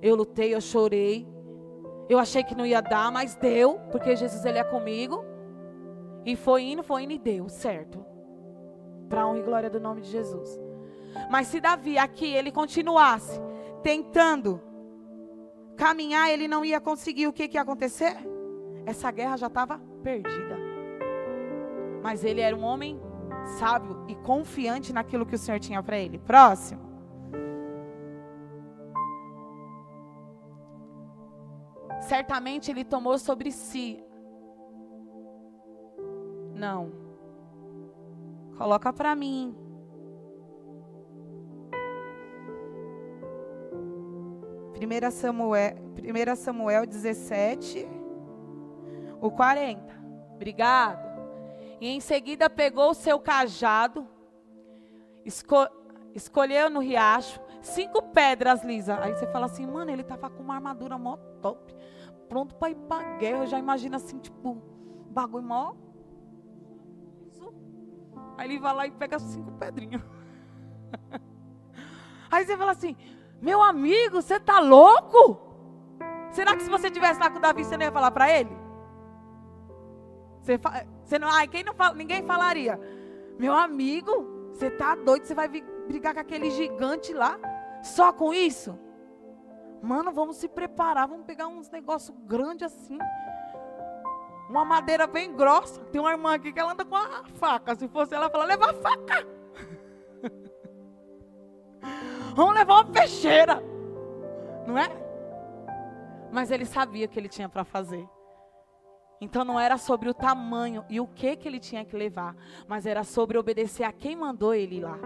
Eu 0.00 0.16
lutei, 0.16 0.54
eu 0.54 0.60
chorei. 0.60 1.28
Eu 2.08 2.18
achei 2.18 2.42
que 2.42 2.54
não 2.54 2.66
ia 2.66 2.80
dar, 2.80 3.10
mas 3.12 3.34
deu, 3.34 3.78
porque 3.90 4.16
Jesus 4.16 4.44
ele 4.44 4.58
é 4.58 4.64
comigo. 4.64 5.24
E 6.24 6.36
foi 6.36 6.62
indo, 6.62 6.82
foi 6.82 7.04
indo 7.04 7.12
e 7.12 7.18
deu, 7.18 7.48
certo? 7.48 8.04
Para 9.08 9.26
honra 9.26 9.38
e 9.38 9.42
glória 9.42 9.70
do 9.70 9.80
nome 9.80 10.00
de 10.00 10.10
Jesus. 10.10 10.60
Mas 11.30 11.48
se 11.48 11.60
Davi 11.60 11.98
aqui 11.98 12.32
ele 12.32 12.50
continuasse 12.50 13.40
tentando 13.82 14.60
caminhar, 15.76 16.30
ele 16.30 16.46
não 16.46 16.64
ia 16.64 16.80
conseguir, 16.80 17.26
o 17.26 17.32
que, 17.32 17.48
que 17.48 17.56
ia 17.56 17.62
acontecer? 17.62 18.16
Essa 18.86 19.10
guerra 19.10 19.36
já 19.36 19.48
estava 19.48 19.80
perdida. 20.02 20.61
Mas 22.02 22.24
ele 22.24 22.40
era 22.40 22.56
um 22.56 22.62
homem 22.62 23.00
sábio 23.58 24.04
e 24.08 24.14
confiante 24.16 24.92
naquilo 24.92 25.26
que 25.26 25.34
o 25.34 25.38
Senhor 25.38 25.60
tinha 25.60 25.82
para 25.82 25.98
ele. 25.98 26.18
Próximo. 26.18 26.92
Certamente 32.00 32.70
ele 32.70 32.84
tomou 32.84 33.18
sobre 33.18 33.52
si. 33.52 34.02
Não. 36.54 36.92
Coloca 38.56 38.92
para 38.92 39.14
mim. 39.14 39.56
Primeira 44.74 45.12
Samuel, 45.12 45.76
1 45.96 46.36
Samuel 46.36 46.84
17, 46.84 47.88
o 49.20 49.30
40. 49.30 49.80
Obrigado. 50.34 51.11
E 51.82 51.88
em 51.88 51.98
seguida 51.98 52.48
pegou 52.48 52.90
o 52.90 52.94
seu 52.94 53.18
cajado, 53.18 54.06
esco 55.24 55.56
escolheu 56.14 56.70
no 56.70 56.78
riacho 56.78 57.40
cinco 57.60 58.00
pedras 58.00 58.62
lisas. 58.62 58.96
Aí 59.00 59.12
você 59.12 59.26
fala 59.26 59.46
assim, 59.46 59.66
mano, 59.66 59.90
ele 59.90 60.04
tava 60.04 60.30
com 60.30 60.44
uma 60.44 60.54
armadura 60.54 60.96
mó 60.96 61.16
top, 61.40 61.74
pronto 62.28 62.54
para 62.54 62.70
ir 62.70 62.76
para 62.76 63.16
guerra. 63.16 63.38
Eu 63.38 63.46
já 63.48 63.58
imagino 63.58 63.96
assim, 63.96 64.20
tipo, 64.20 64.62
bagulho 65.10 65.42
mó. 65.42 65.74
Aí 68.38 68.48
ele 68.48 68.60
vai 68.60 68.74
lá 68.74 68.86
e 68.86 68.92
pega 68.92 69.18
cinco 69.18 69.50
pedrinhas. 69.50 70.02
Aí 72.30 72.46
você 72.46 72.56
fala 72.56 72.70
assim, 72.70 72.96
meu 73.40 73.60
amigo, 73.60 74.22
você 74.22 74.38
tá 74.38 74.60
louco? 74.60 75.36
Será 76.30 76.54
que 76.54 76.62
se 76.62 76.70
você 76.70 76.88
tivesse 76.92 77.18
lá 77.18 77.28
com 77.28 77.38
o 77.38 77.42
Davi, 77.42 77.64
você 77.64 77.76
não 77.76 77.86
ia 77.86 77.90
falar 77.90 78.12
para 78.12 78.30
ele? 78.30 78.61
Você, 80.42 80.58
você 81.04 81.18
não, 81.18 81.28
ai, 81.28 81.46
quem 81.46 81.62
não 81.62 81.72
fala, 81.72 81.94
ninguém 81.94 82.22
falaria. 82.24 82.78
Meu 83.38 83.54
amigo, 83.54 84.50
você 84.52 84.70
tá 84.70 84.96
doido, 84.96 85.24
você 85.24 85.34
vai 85.34 85.48
brigar 85.48 86.14
com 86.14 86.20
aquele 86.20 86.50
gigante 86.50 87.14
lá 87.14 87.38
só 87.82 88.12
com 88.12 88.34
isso? 88.34 88.78
Mano, 89.80 90.12
vamos 90.12 90.36
se 90.36 90.48
preparar, 90.48 91.08
vamos 91.08 91.26
pegar 91.26 91.46
uns 91.46 91.70
negócios 91.70 92.16
grandes 92.24 92.72
assim. 92.72 92.98
Uma 94.48 94.64
madeira 94.64 95.06
bem 95.06 95.34
grossa. 95.34 95.80
Tem 95.86 96.00
uma 96.00 96.10
irmã 96.10 96.34
aqui 96.34 96.52
que 96.52 96.60
ela 96.60 96.72
anda 96.72 96.84
com 96.84 96.96
a 96.96 97.24
faca. 97.36 97.74
Se 97.74 97.88
fosse 97.88 98.14
ela, 98.14 98.28
fala: 98.28 98.44
leva 98.44 98.70
a 98.70 98.74
faca. 98.74 99.26
vamos 102.34 102.54
levar 102.54 102.74
uma 102.74 102.92
peixeira. 102.92 103.62
Não 104.66 104.76
é? 104.76 104.88
Mas 106.30 106.50
ele 106.50 106.64
sabia 106.64 107.08
que 107.08 107.18
ele 107.18 107.28
tinha 107.28 107.48
para 107.48 107.64
fazer. 107.64 108.08
Então 109.22 109.44
não 109.44 109.58
era 109.58 109.78
sobre 109.78 110.08
o 110.08 110.14
tamanho 110.14 110.84
e 110.90 110.98
o 110.98 111.06
que 111.06 111.36
que 111.36 111.46
ele 111.46 111.60
tinha 111.60 111.84
que 111.84 111.96
levar, 111.96 112.34
mas 112.66 112.86
era 112.86 113.04
sobre 113.04 113.38
obedecer 113.38 113.84
a 113.84 113.92
quem 113.92 114.16
mandou 114.16 114.52
ele 114.52 114.78
ir 114.78 114.80
lá. 114.80 114.98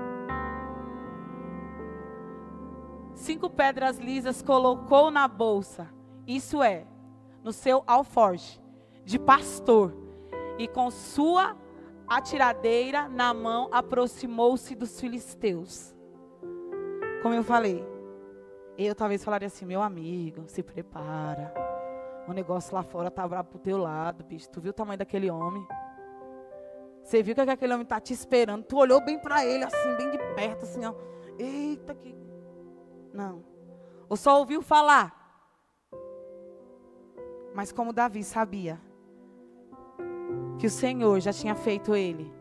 Cinco 3.15 3.51
pedras 3.51 3.99
lisas 3.99 4.41
colocou 4.41 5.11
na 5.11 5.29
bolsa 5.29 5.89
Isso 6.27 6.63
é, 6.63 6.87
no 7.45 7.53
seu 7.53 7.85
alforje 7.87 8.59
de 9.05 9.19
pastor, 9.19 9.95
e 10.59 10.67
com 10.67 10.91
sua 10.91 11.55
atiradeira 12.09 13.09
na 13.09 13.35
mão 13.35 13.69
aproximou-se 13.71 14.75
dos 14.75 14.99
filisteus. 14.99 15.95
Como 17.23 17.35
eu 17.35 17.45
falei, 17.45 17.87
eu 18.79 18.95
talvez 18.95 19.23
falaria 19.23 19.47
assim, 19.47 19.67
meu 19.67 19.83
amigo, 19.83 20.45
se 20.49 20.63
prepara. 20.63 21.66
O 22.29 22.33
negócio 22.33 22.75
lá 22.75 22.83
fora 22.83 23.11
tá 23.11 23.27
bravo 23.27 23.49
pro 23.51 23.59
teu 23.59 23.79
lado, 23.79 24.25
bicho. 24.25 24.49
Tu 24.51 24.61
viu 24.61 24.71
o 24.71 24.75
tamanho 24.75 24.99
daquele 24.99 25.31
homem? 25.31 25.67
Você 27.03 27.23
viu 27.23 27.35
que 27.35 27.41
aquele 27.41 27.73
homem 27.73 27.87
tá 27.87 28.01
te 28.01 28.13
esperando. 28.13 28.65
Tu 28.65 28.77
olhou 28.77 29.01
bem 29.01 29.19
para 29.19 29.45
ele, 29.45 29.63
assim, 29.63 29.97
bem 29.97 30.11
de 30.11 30.19
perto, 30.35 30.65
assim, 30.65 30.85
ó. 30.85 30.93
Eita, 31.39 31.95
que. 31.95 32.17
Não. 33.13 33.45
Ou 34.09 34.17
só 34.17 34.39
ouviu 34.39 34.61
falar. 34.61 35.15
Mas 37.55 37.71
como 37.71 37.93
Davi 37.93 38.25
sabia 38.25 38.81
que 40.59 40.67
o 40.67 40.71
Senhor 40.71 41.21
já 41.21 41.33
tinha 41.33 41.55
feito 41.55 41.95
ele 41.95 42.33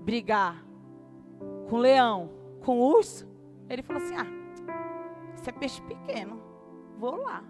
brigar 0.00 0.64
com 1.68 1.76
o 1.76 1.78
leão, 1.78 2.30
com 2.62 2.78
o 2.78 2.94
urso, 2.94 3.26
ele 3.68 3.82
falou 3.82 4.02
assim: 4.02 4.16
Ah, 4.16 4.26
isso 5.34 5.48
é 5.48 5.52
peixe 5.52 5.82
pequeno, 5.82 6.40
vou 6.98 7.16
lá. 7.16 7.42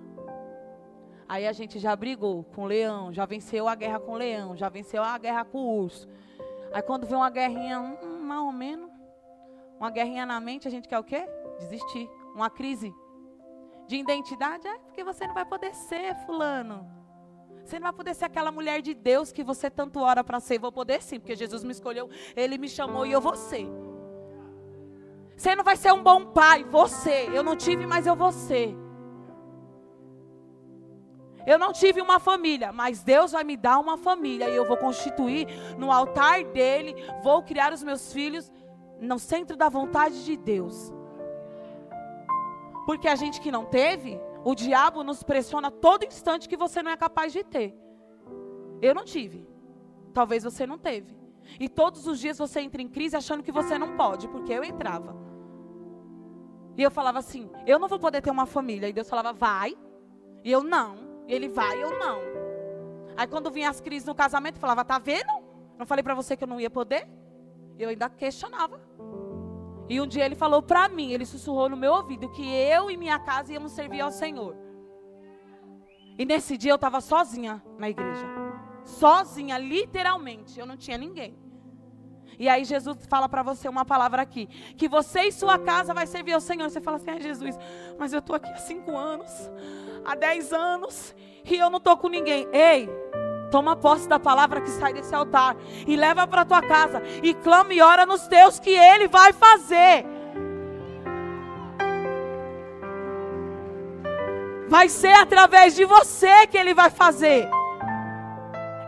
Aí 1.28 1.46
a 1.46 1.52
gente 1.52 1.78
já 1.78 1.94
brigou 1.96 2.44
com 2.54 2.62
o 2.62 2.66
leão, 2.66 3.12
já 3.12 3.24
venceu 3.24 3.66
a 3.66 3.74
guerra 3.74 3.98
com 3.98 4.12
o 4.12 4.16
leão, 4.16 4.56
já 4.56 4.68
venceu 4.68 5.02
a 5.02 5.16
guerra 5.16 5.44
com 5.44 5.58
o 5.58 5.82
urso. 5.82 6.08
Aí 6.72 6.82
quando 6.82 7.06
vem 7.06 7.16
uma 7.16 7.30
guerrinha, 7.30 7.80
hum, 7.80 8.20
mais 8.20 8.40
ou 8.40 8.52
menos, 8.52 8.90
uma 9.78 9.90
guerrinha 9.90 10.26
na 10.26 10.40
mente, 10.40 10.68
a 10.68 10.70
gente 10.70 10.88
quer 10.88 10.98
o 10.98 11.04
quê? 11.04 11.26
Desistir. 11.58 12.08
Uma 12.34 12.50
crise 12.50 12.92
de 13.86 13.96
identidade, 13.96 14.66
é 14.66 14.78
porque 14.78 15.04
você 15.04 15.26
não 15.26 15.34
vai 15.34 15.44
poder 15.44 15.74
ser 15.74 16.14
fulano. 16.26 16.90
Você 17.64 17.78
não 17.78 17.84
vai 17.84 17.92
poder 17.92 18.14
ser 18.14 18.26
aquela 18.26 18.52
mulher 18.52 18.82
de 18.82 18.92
Deus 18.92 19.32
que 19.32 19.42
você 19.42 19.70
tanto 19.70 20.00
ora 20.00 20.22
para 20.22 20.40
ser. 20.40 20.58
Vou 20.58 20.70
poder 20.70 21.00
sim, 21.02 21.18
porque 21.18 21.34
Jesus 21.34 21.64
me 21.64 21.72
escolheu, 21.72 22.10
Ele 22.36 22.58
me 22.58 22.68
chamou 22.68 23.06
e 23.06 23.12
eu 23.12 23.20
vou 23.20 23.36
ser. 23.36 23.66
Você 25.36 25.54
não 25.56 25.64
vai 25.64 25.76
ser 25.76 25.92
um 25.92 26.02
bom 26.02 26.26
pai, 26.26 26.64
você. 26.64 27.28
Eu 27.32 27.42
não 27.42 27.56
tive, 27.56 27.86
mas 27.86 28.06
eu 28.06 28.14
vou 28.14 28.30
ser. 28.30 28.74
Eu 31.46 31.58
não 31.58 31.72
tive 31.72 32.00
uma 32.00 32.18
família, 32.18 32.72
mas 32.72 33.02
Deus 33.02 33.32
vai 33.32 33.44
me 33.44 33.56
dar 33.56 33.78
uma 33.78 33.98
família 33.98 34.48
e 34.48 34.56
eu 34.56 34.66
vou 34.66 34.76
constituir 34.76 35.46
no 35.78 35.92
altar 35.92 36.42
dele, 36.44 36.94
vou 37.22 37.42
criar 37.42 37.72
os 37.72 37.82
meus 37.82 38.12
filhos 38.12 38.50
no 39.00 39.18
centro 39.18 39.56
da 39.56 39.68
vontade 39.68 40.24
de 40.24 40.36
Deus. 40.36 40.92
Porque 42.86 43.08
a 43.08 43.14
gente 43.14 43.40
que 43.40 43.50
não 43.50 43.64
teve, 43.64 44.20
o 44.44 44.54
diabo 44.54 45.02
nos 45.02 45.22
pressiona 45.22 45.70
todo 45.70 46.04
instante 46.04 46.48
que 46.48 46.56
você 46.56 46.82
não 46.82 46.90
é 46.90 46.96
capaz 46.96 47.32
de 47.32 47.42
ter. 47.44 47.74
Eu 48.80 48.94
não 48.94 49.04
tive. 49.04 49.46
Talvez 50.12 50.44
você 50.44 50.66
não 50.66 50.78
teve. 50.78 51.14
E 51.58 51.68
todos 51.68 52.06
os 52.06 52.18
dias 52.18 52.38
você 52.38 52.60
entra 52.60 52.80
em 52.80 52.88
crise 52.88 53.16
achando 53.16 53.42
que 53.42 53.52
você 53.52 53.78
não 53.78 53.96
pode, 53.96 54.28
porque 54.28 54.52
eu 54.52 54.64
entrava. 54.64 55.16
E 56.76 56.82
eu 56.82 56.90
falava 56.90 57.18
assim: 57.18 57.50
eu 57.66 57.78
não 57.78 57.88
vou 57.88 57.98
poder 57.98 58.20
ter 58.22 58.30
uma 58.30 58.46
família. 58.46 58.88
E 58.88 58.92
Deus 58.92 59.08
falava: 59.08 59.32
vai. 59.32 59.76
E 60.42 60.50
eu 60.50 60.62
não. 60.62 61.03
Ele 61.26 61.48
vai, 61.48 61.82
eu 61.82 61.98
não. 61.98 62.20
Aí 63.16 63.26
quando 63.26 63.50
vinha 63.50 63.70
as 63.70 63.80
crises 63.80 64.06
no 64.06 64.14
casamento, 64.14 64.56
eu 64.56 64.60
falava: 64.60 64.84
tá 64.84 64.98
vendo? 64.98 65.32
Não 65.78 65.86
falei 65.86 66.02
para 66.02 66.14
você 66.14 66.36
que 66.36 66.44
eu 66.44 66.48
não 66.48 66.60
ia 66.60 66.70
poder? 66.70 67.08
Eu 67.78 67.88
ainda 67.88 68.08
questionava. 68.08 68.80
E 69.88 70.00
um 70.00 70.06
dia 70.06 70.24
ele 70.24 70.34
falou 70.34 70.62
para 70.62 70.88
mim, 70.88 71.12
ele 71.12 71.26
sussurrou 71.26 71.68
no 71.68 71.76
meu 71.76 71.92
ouvido 71.92 72.30
que 72.30 72.42
eu 72.42 72.90
e 72.90 72.96
minha 72.96 73.18
casa 73.18 73.52
íamos 73.52 73.72
servir 73.72 74.00
ao 74.00 74.10
Senhor. 74.10 74.56
E 76.18 76.24
nesse 76.24 76.56
dia 76.56 76.72
eu 76.72 76.76
estava 76.76 77.00
sozinha 77.00 77.62
na 77.78 77.90
igreja. 77.90 78.26
Sozinha, 78.84 79.58
literalmente. 79.58 80.58
Eu 80.58 80.66
não 80.66 80.76
tinha 80.76 80.96
ninguém. 80.96 81.36
E 82.38 82.48
aí 82.48 82.64
Jesus 82.64 83.04
fala 83.06 83.28
para 83.28 83.42
você 83.42 83.68
uma 83.68 83.84
palavra 83.84 84.22
aqui. 84.22 84.46
Que 84.76 84.88
você 84.88 85.22
e 85.22 85.32
sua 85.32 85.58
casa 85.58 85.92
vai 85.92 86.06
servir 86.06 86.32
ao 86.32 86.40
Senhor. 86.40 86.68
Você 86.70 86.80
fala 86.80 86.96
assim, 86.96 87.10
ah, 87.10 87.20
Jesus, 87.20 87.56
mas 87.98 88.12
eu 88.12 88.20
estou 88.20 88.36
aqui 88.36 88.48
há 88.50 88.56
cinco 88.56 88.96
anos, 88.96 89.30
há 90.04 90.14
dez 90.14 90.52
anos, 90.52 91.14
e 91.44 91.56
eu 91.56 91.70
não 91.70 91.78
estou 91.78 91.96
com 91.96 92.08
ninguém. 92.08 92.48
Ei, 92.52 92.88
Toma 93.54 93.76
posse 93.76 94.08
da 94.08 94.18
palavra 94.18 94.60
que 94.60 94.68
sai 94.68 94.92
desse 94.92 95.14
altar 95.14 95.56
e 95.86 95.94
leva 95.94 96.26
para 96.26 96.44
tua 96.44 96.60
casa 96.60 97.00
e 97.22 97.32
clama 97.34 97.72
e 97.72 97.80
ora 97.80 98.04
nos 98.04 98.26
teus 98.26 98.58
que 98.58 98.70
ele 98.70 99.06
vai 99.06 99.32
fazer. 99.32 100.04
Vai 104.68 104.88
ser 104.88 105.12
através 105.12 105.76
de 105.76 105.84
você 105.84 106.48
que 106.48 106.58
ele 106.58 106.74
vai 106.74 106.90
fazer. 106.90 107.48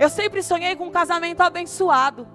Eu 0.00 0.08
sempre 0.08 0.42
sonhei 0.42 0.74
com 0.74 0.86
um 0.86 0.90
casamento 0.90 1.42
abençoado, 1.42 2.26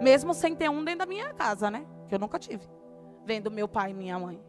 mesmo 0.00 0.32
sem 0.32 0.54
ter 0.54 0.70
um 0.70 0.84
dentro 0.84 1.00
da 1.00 1.06
minha 1.06 1.34
casa, 1.34 1.72
né? 1.72 1.84
Que 2.06 2.14
eu 2.14 2.20
nunca 2.20 2.38
tive. 2.38 2.62
Vendo 3.26 3.50
meu 3.50 3.66
pai 3.66 3.90
e 3.90 3.94
minha 3.94 4.16
mãe. 4.16 4.40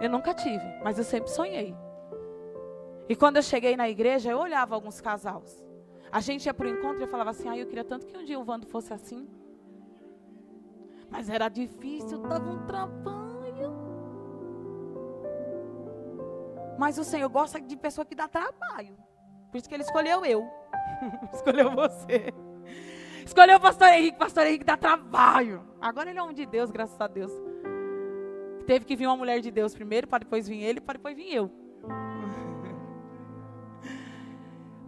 Eu 0.00 0.08
nunca 0.08 0.32
tive, 0.32 0.64
mas 0.82 0.96
eu 0.96 1.04
sempre 1.04 1.30
sonhei. 1.30 1.76
E 3.08 3.14
quando 3.14 3.36
eu 3.36 3.42
cheguei 3.42 3.76
na 3.76 3.88
igreja, 3.88 4.30
eu 4.30 4.38
olhava 4.38 4.74
alguns 4.74 5.00
casais. 5.00 5.64
A 6.10 6.20
gente 6.20 6.46
ia 6.46 6.54
para 6.54 6.66
o 6.66 6.70
encontro 6.70 7.02
e 7.02 7.06
falava 7.06 7.30
assim, 7.30 7.48
ah, 7.48 7.56
eu 7.56 7.66
queria 7.66 7.84
tanto 7.84 8.06
que 8.06 8.16
um 8.16 8.24
dia 8.24 8.38
o 8.38 8.44
Vando 8.44 8.66
fosse 8.66 8.92
assim. 8.92 9.28
Mas 11.10 11.28
era 11.28 11.48
difícil, 11.48 12.22
estava 12.22 12.50
um 12.50 12.66
trabalho. 12.66 13.24
Mas 16.78 16.98
o 16.98 17.04
Senhor 17.04 17.28
gosta 17.28 17.60
de 17.60 17.76
pessoa 17.76 18.04
que 18.04 18.14
dá 18.14 18.26
trabalho. 18.26 18.96
Por 19.50 19.58
isso 19.58 19.68
que 19.68 19.74
Ele 19.74 19.84
escolheu 19.84 20.24
eu. 20.24 20.48
escolheu 21.32 21.70
você. 21.70 22.32
Escolheu 23.24 23.56
o 23.56 23.60
pastor 23.60 23.88
Henrique, 23.88 24.18
pastor 24.18 24.46
Henrique 24.46 24.64
dá 24.64 24.76
trabalho. 24.76 25.62
Agora 25.80 26.10
ele 26.10 26.18
é 26.18 26.22
homem 26.22 26.34
de 26.34 26.44
Deus, 26.44 26.70
graças 26.70 27.00
a 27.00 27.06
Deus. 27.06 27.32
Teve 28.66 28.84
que 28.84 28.94
vir 28.94 29.06
uma 29.06 29.16
mulher 29.16 29.40
de 29.40 29.50
Deus 29.50 29.74
primeiro, 29.74 30.06
para 30.06 30.24
depois 30.24 30.46
vir 30.46 30.62
ele, 30.62 30.80
para 30.80 30.98
depois 30.98 31.16
vir 31.16 31.32
eu. 31.34 31.50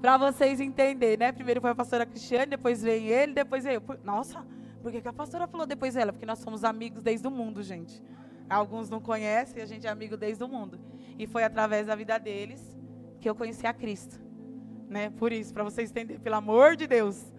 Para 0.07 0.19
vocês 0.19 0.61
entenderem, 0.61 1.17
né? 1.17 1.33
Primeiro 1.33 1.61
foi 1.61 1.71
a 1.71 1.75
pastora 1.75 2.07
Cristiane, 2.07 2.47
depois 2.47 2.81
vem 2.81 3.09
ele, 3.09 3.33
depois 3.33 3.67
eu. 3.67 3.83
Nossa, 4.05 4.47
por 4.81 4.93
que, 4.93 5.01
que 5.01 5.09
a 5.09 5.13
pastora 5.13 5.49
falou 5.49 5.67
depois 5.67 5.97
ela? 5.97 6.13
Porque 6.13 6.25
nós 6.25 6.39
somos 6.39 6.63
amigos 6.63 7.03
desde 7.03 7.27
o 7.27 7.31
mundo, 7.33 7.61
gente. 7.61 8.01
Alguns 8.49 8.89
não 8.89 9.01
conhecem, 9.01 9.61
a 9.61 9.67
gente 9.67 9.85
é 9.85 9.91
amigo 9.91 10.17
desde 10.17 10.45
o 10.45 10.49
mundo. 10.49 10.79
E 11.19 11.27
foi 11.27 11.43
através 11.43 11.89
da 11.89 11.97
vida 11.97 12.19
deles 12.19 12.79
que 13.21 13.29
eu 13.29 13.35
conheci 13.35 13.67
a 13.67 13.75
Cristo. 13.75 14.21
Né? 14.89 15.11
Por 15.11 15.33
isso, 15.33 15.53
para 15.53 15.65
vocês 15.65 15.91
entenderem, 15.91 16.23
pelo 16.23 16.37
amor 16.37 16.77
de 16.77 16.87
Deus. 16.87 17.35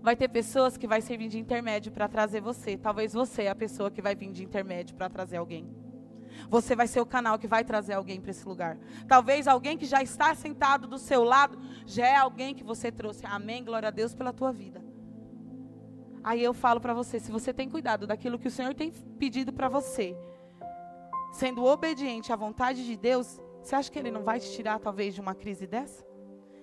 Vai 0.00 0.14
ter 0.14 0.28
pessoas 0.28 0.76
que 0.76 0.86
vai 0.86 1.00
servir 1.00 1.26
de 1.26 1.40
intermédio 1.40 1.90
para 1.90 2.06
trazer 2.06 2.40
você. 2.40 2.76
Talvez 2.76 3.14
você 3.14 3.42
é 3.42 3.50
a 3.50 3.56
pessoa 3.56 3.90
que 3.90 4.00
vai 4.00 4.14
vir 4.14 4.30
de 4.30 4.44
intermédio 4.44 4.94
para 4.94 5.10
trazer 5.10 5.38
alguém. 5.38 5.81
Você 6.48 6.74
vai 6.74 6.86
ser 6.86 7.00
o 7.00 7.06
canal 7.06 7.38
que 7.38 7.46
vai 7.46 7.64
trazer 7.64 7.94
alguém 7.94 8.20
para 8.20 8.30
esse 8.30 8.46
lugar. 8.46 8.78
Talvez 9.06 9.46
alguém 9.46 9.76
que 9.76 9.86
já 9.86 10.02
está 10.02 10.34
sentado 10.34 10.86
do 10.86 10.98
seu 10.98 11.24
lado 11.24 11.58
já 11.86 12.06
é 12.06 12.16
alguém 12.16 12.54
que 12.54 12.64
você 12.64 12.90
trouxe. 12.90 13.24
Amém. 13.26 13.64
Glória 13.64 13.88
a 13.88 13.92
Deus 13.92 14.14
pela 14.14 14.32
tua 14.32 14.52
vida. 14.52 14.82
Aí 16.24 16.42
eu 16.42 16.54
falo 16.54 16.80
para 16.80 16.94
você, 16.94 17.18
se 17.18 17.32
você 17.32 17.52
tem 17.52 17.68
cuidado 17.68 18.06
daquilo 18.06 18.38
que 18.38 18.46
o 18.46 18.50
Senhor 18.50 18.74
tem 18.74 18.92
pedido 19.18 19.52
para 19.52 19.68
você, 19.68 20.16
sendo 21.32 21.64
obediente 21.64 22.32
à 22.32 22.36
vontade 22.36 22.86
de 22.86 22.96
Deus, 22.96 23.40
você 23.60 23.74
acha 23.74 23.90
que 23.90 23.98
Ele 23.98 24.10
não 24.10 24.22
vai 24.22 24.38
te 24.38 24.50
tirar 24.52 24.78
talvez 24.78 25.14
de 25.14 25.20
uma 25.20 25.34
crise 25.34 25.66
dessa? 25.66 26.04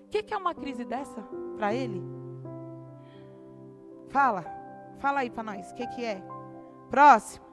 O 0.05 0.09
que, 0.09 0.23
que 0.23 0.33
é 0.33 0.37
uma 0.37 0.55
crise 0.55 0.85
dessa 0.85 1.21
para 1.57 1.73
Ele? 1.73 2.01
Fala, 4.07 4.45
fala 4.99 5.19
aí 5.19 5.29
para 5.29 5.43
nós, 5.43 5.71
o 5.71 5.75
que, 5.75 5.85
que 5.87 6.05
é? 6.05 6.23
Próximo. 6.89 7.48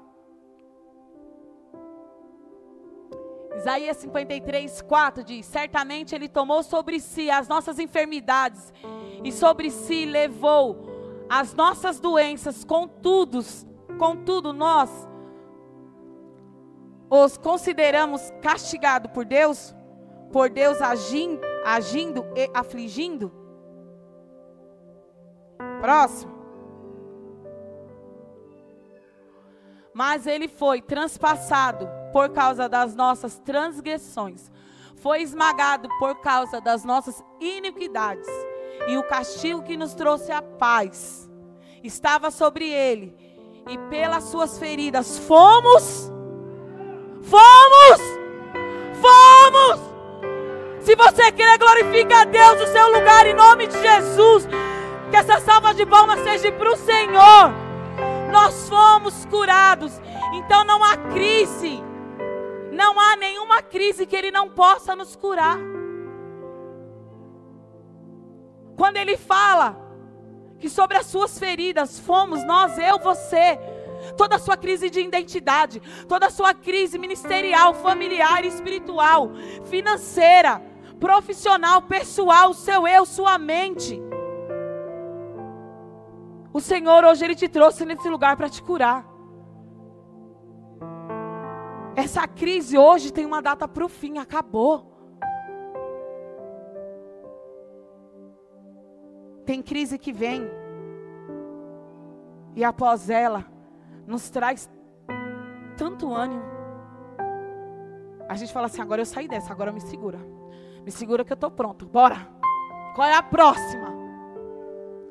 Isaías 3.56 3.96
53, 3.96 4.82
4 4.82 5.24
diz: 5.24 5.46
Certamente 5.46 6.14
Ele 6.14 6.28
tomou 6.28 6.62
sobre 6.62 7.00
si 7.00 7.30
as 7.30 7.48
nossas 7.48 7.78
enfermidades 7.78 8.72
e 9.24 9.32
sobre 9.32 9.70
si 9.70 10.04
levou 10.04 10.86
as 11.28 11.54
nossas 11.54 11.98
doenças, 11.98 12.64
contudo, 12.64 13.40
contudo 13.98 14.52
nós 14.52 14.90
os 17.08 17.36
consideramos 17.36 18.32
castigados 18.42 19.10
por 19.12 19.24
Deus, 19.24 19.74
por 20.32 20.50
Deus 20.50 20.80
agindo, 20.82 21.40
agindo 21.64 22.24
e 22.36 22.50
afligindo. 22.52 23.32
Próximo. 25.80 26.34
Mas 29.94 30.26
ele 30.26 30.48
foi 30.48 30.82
transpassado 30.82 31.88
por 32.16 32.30
causa 32.30 32.66
das 32.66 32.94
nossas 32.94 33.38
transgressões, 33.40 34.50
foi 35.02 35.20
esmagado 35.20 35.86
por 35.98 36.14
causa 36.22 36.62
das 36.62 36.82
nossas 36.82 37.22
iniquidades, 37.38 38.26
e 38.88 38.96
o 38.96 39.02
castigo 39.02 39.62
que 39.62 39.76
nos 39.76 39.92
trouxe 39.92 40.32
a 40.32 40.40
paz 40.40 41.30
estava 41.84 42.30
sobre 42.30 42.70
ele, 42.70 43.14
e 43.68 43.76
pelas 43.90 44.24
suas 44.24 44.58
feridas 44.58 45.18
fomos, 45.18 46.10
fomos, 47.20 48.00
fomos 48.94 49.80
Se 50.86 50.96
você 50.96 51.30
quer, 51.32 51.58
glorifica 51.58 52.22
a 52.22 52.24
Deus 52.24 52.60
no 52.60 52.66
seu 52.68 52.92
lugar 52.94 53.26
em 53.26 53.34
nome 53.34 53.66
de 53.66 53.78
Jesus. 53.78 54.48
Que 55.10 55.16
essa 55.16 55.40
salva 55.40 55.74
de 55.74 55.84
palmas 55.84 56.20
seja 56.20 56.50
para 56.52 56.72
o 56.72 56.76
Senhor. 56.76 57.52
Nós 58.30 58.68
fomos 58.68 59.24
curados. 59.26 60.00
Então 60.32 60.64
não 60.64 60.84
há 60.84 60.96
crise. 60.96 61.84
Não 62.76 63.00
há 63.00 63.16
nenhuma 63.16 63.62
crise 63.62 64.04
que 64.04 64.14
Ele 64.14 64.30
não 64.30 64.50
possa 64.50 64.94
nos 64.94 65.16
curar. 65.16 65.58
Quando 68.76 68.98
Ele 68.98 69.16
fala 69.16 69.74
que 70.58 70.68
sobre 70.68 70.98
as 70.98 71.06
suas 71.06 71.38
feridas 71.38 71.98
fomos 71.98 72.44
nós, 72.44 72.78
eu, 72.78 72.98
você, 72.98 73.58
toda 74.14 74.36
a 74.36 74.38
sua 74.38 74.58
crise 74.58 74.90
de 74.90 75.00
identidade, 75.00 75.80
toda 76.06 76.26
a 76.26 76.30
sua 76.30 76.52
crise 76.52 76.98
ministerial, 76.98 77.72
familiar, 77.72 78.44
espiritual, 78.44 79.30
financeira, 79.64 80.62
profissional, 81.00 81.80
pessoal, 81.80 82.52
seu 82.52 82.86
eu, 82.86 83.06
sua 83.06 83.38
mente. 83.38 83.98
O 86.52 86.60
Senhor 86.60 87.04
hoje 87.04 87.24
ele 87.24 87.34
te 87.34 87.48
trouxe 87.48 87.86
nesse 87.86 88.08
lugar 88.08 88.36
para 88.36 88.50
te 88.50 88.62
curar. 88.62 89.15
Essa 92.06 92.28
crise 92.28 92.78
hoje 92.78 93.12
tem 93.12 93.26
uma 93.26 93.42
data 93.42 93.66
para 93.66 93.84
o 93.84 93.88
fim, 93.88 94.18
acabou. 94.18 94.86
Tem 99.44 99.60
crise 99.60 99.98
que 99.98 100.12
vem. 100.12 100.48
E 102.54 102.62
após 102.62 103.10
ela, 103.10 103.44
nos 104.06 104.30
traz 104.30 104.70
tanto 105.76 106.14
ânimo. 106.14 106.44
A 108.28 108.36
gente 108.36 108.52
fala 108.52 108.66
assim: 108.66 108.80
agora 108.80 109.00
eu 109.00 109.06
saí 109.06 109.26
dessa, 109.26 109.52
agora 109.52 109.72
me 109.72 109.80
segura. 109.80 110.20
Me 110.84 110.92
segura 110.92 111.24
que 111.24 111.32
eu 111.32 111.34
estou 111.34 111.50
pronto. 111.50 111.86
Bora. 111.86 112.28
Qual 112.94 113.08
é 113.08 113.14
a 113.14 113.22
próxima? 113.22 113.92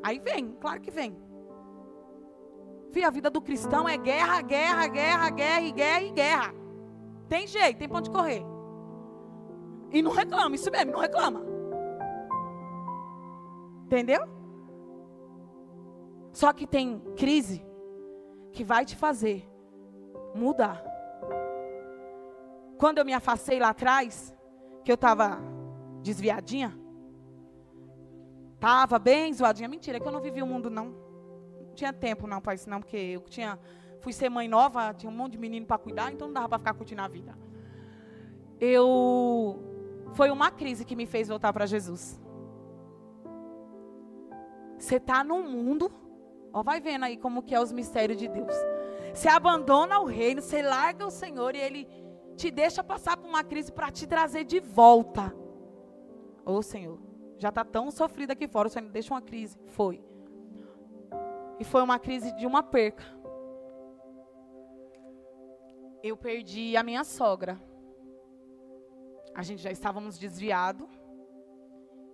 Aí 0.01 0.17
vem, 0.17 0.55
claro 0.61 0.79
que 0.79 0.91
vem. 0.91 1.13
Fia, 2.93 3.09
a 3.09 3.11
vida 3.11 3.29
do 3.29 3.41
cristão 3.41 3.87
é 3.87 3.97
guerra, 3.97 4.41
guerra, 4.41 4.87
guerra, 4.87 5.29
guerra 5.29 5.61
e 5.61 5.71
guerra 5.73 6.01
e 6.01 6.11
guerra. 6.11 6.64
Tem 7.27 7.47
jeito, 7.47 7.77
tem 7.77 7.87
ponto 7.87 8.05
de 8.05 8.11
correr. 8.11 8.43
E 9.91 10.01
não 10.01 10.11
reclama, 10.11 10.55
isso 10.55 10.69
mesmo, 10.71 10.91
não 10.91 10.99
reclama. 10.99 11.41
Entendeu? 13.85 14.27
Só 16.31 16.51
que 16.51 16.67
tem 16.67 16.99
crise 17.15 17.65
que 18.51 18.63
vai 18.63 18.83
te 18.83 18.95
fazer 18.95 19.49
mudar. 20.33 20.83
Quando 22.77 22.97
eu 22.97 23.05
me 23.05 23.13
afastei 23.13 23.59
lá 23.59 23.69
atrás, 23.69 24.35
que 24.83 24.91
eu 24.91 24.95
estava 24.95 25.39
desviadinha, 26.01 26.77
estava 28.53 28.99
bem 28.99 29.31
zoadinha. 29.33 29.69
Mentira, 29.69 29.99
que 29.99 30.07
eu 30.07 30.11
não 30.11 30.19
vivi 30.19 30.41
o 30.41 30.47
mundo, 30.47 30.69
não. 30.69 30.93
Não 31.67 31.73
tinha 31.73 31.93
tempo, 31.93 32.27
não, 32.27 32.41
para 32.41 32.55
isso, 32.55 32.69
não, 32.69 32.79
porque 32.79 32.97
eu 32.97 33.21
tinha, 33.21 33.59
fui 34.01 34.13
ser 34.13 34.29
mãe 34.29 34.47
nova, 34.47 34.93
tinha 34.93 35.11
um 35.11 35.15
monte 35.15 35.33
de 35.33 35.37
menino 35.37 35.65
para 35.65 35.77
cuidar, 35.77 36.11
então 36.11 36.27
não 36.27 36.33
dava 36.33 36.49
para 36.49 36.59
ficar 36.59 36.73
curtindo 36.73 37.01
a 37.01 37.07
vida. 37.07 37.37
Eu. 38.59 39.61
Foi 40.13 40.29
uma 40.29 40.49
crise 40.51 40.85
que 40.85 40.95
me 40.95 41.05
fez 41.05 41.27
voltar 41.27 41.51
para 41.51 41.65
Jesus. 41.65 42.21
Você 44.77 44.95
está 44.95 45.23
num 45.23 45.49
mundo 45.49 45.91
Ó, 46.55 46.63
vai 46.63 46.79
vendo 46.79 47.03
aí 47.03 47.17
como 47.17 47.43
que 47.43 47.53
é 47.53 47.59
os 47.59 47.73
mistérios 47.73 48.17
de 48.17 48.29
Deus. 48.29 48.55
Você 49.13 49.27
abandona 49.27 49.99
o 49.99 50.05
reino, 50.05 50.41
você 50.41 50.61
larga 50.61 51.05
o 51.05 51.11
Senhor 51.11 51.53
e 51.53 51.59
Ele 51.59 51.85
te 52.37 52.49
deixa 52.49 52.81
passar 52.81 53.17
por 53.17 53.27
uma 53.27 53.43
crise 53.43 53.73
para 53.73 53.91
te 53.91 54.07
trazer 54.07 54.45
de 54.45 54.61
volta. 54.61 55.35
Ô 56.45 56.61
Senhor, 56.61 56.97
já 57.37 57.49
está 57.49 57.65
tão 57.65 57.91
sofrido 57.91 58.31
aqui 58.31 58.47
fora, 58.47 58.69
o 58.69 58.71
Senhor 58.71 58.89
deixa 58.89 59.13
uma 59.13 59.21
crise. 59.21 59.59
Foi. 59.67 60.01
E 61.59 61.65
foi 61.65 61.81
uma 61.81 61.99
crise 61.99 62.33
de 62.37 62.47
uma 62.47 62.63
perca. 62.63 63.03
Eu 66.07 66.15
perdi 66.15 66.77
a 66.77 66.83
minha 66.83 67.03
sogra. 67.03 67.59
A 69.33 69.41
gente 69.41 69.63
já 69.63 69.71
estávamos 69.71 70.19
desviados. 70.19 70.87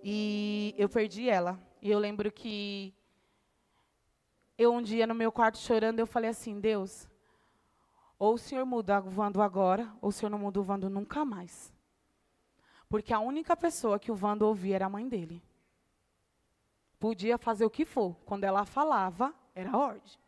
E 0.02 0.74
eu 0.78 0.88
perdi 0.88 1.28
ela. 1.28 1.60
E 1.82 1.90
eu 1.90 1.98
lembro 1.98 2.32
que 2.32 2.94
eu 4.56 4.72
um 4.72 4.80
dia 4.80 5.06
no 5.06 5.14
meu 5.14 5.30
quarto 5.30 5.58
chorando, 5.58 5.98
eu 5.98 6.06
falei 6.06 6.30
assim, 6.30 6.58
Deus, 6.58 7.06
ou 8.18 8.32
o 8.32 8.38
Senhor 8.38 8.64
muda 8.64 8.98
o 8.98 9.10
Vando 9.10 9.42
agora, 9.42 9.92
ou 10.00 10.08
o 10.08 10.12
Senhor 10.12 10.30
não 10.30 10.38
muda 10.38 10.58
o 10.58 10.62
Vando 10.62 10.88
nunca 10.88 11.22
mais. 11.22 11.70
Porque 12.88 13.12
a 13.12 13.20
única 13.20 13.54
pessoa 13.54 13.98
que 13.98 14.10
o 14.10 14.14
Vando 14.14 14.46
ouvia 14.46 14.76
era 14.76 14.86
a 14.86 14.88
mãe 14.88 15.06
dele. 15.06 15.42
Podia 16.98 17.36
fazer 17.36 17.66
o 17.66 17.70
que 17.70 17.84
for. 17.84 18.16
Quando 18.24 18.44
ela 18.44 18.64
falava, 18.64 19.34
era 19.54 19.76
ordem. 19.76 20.21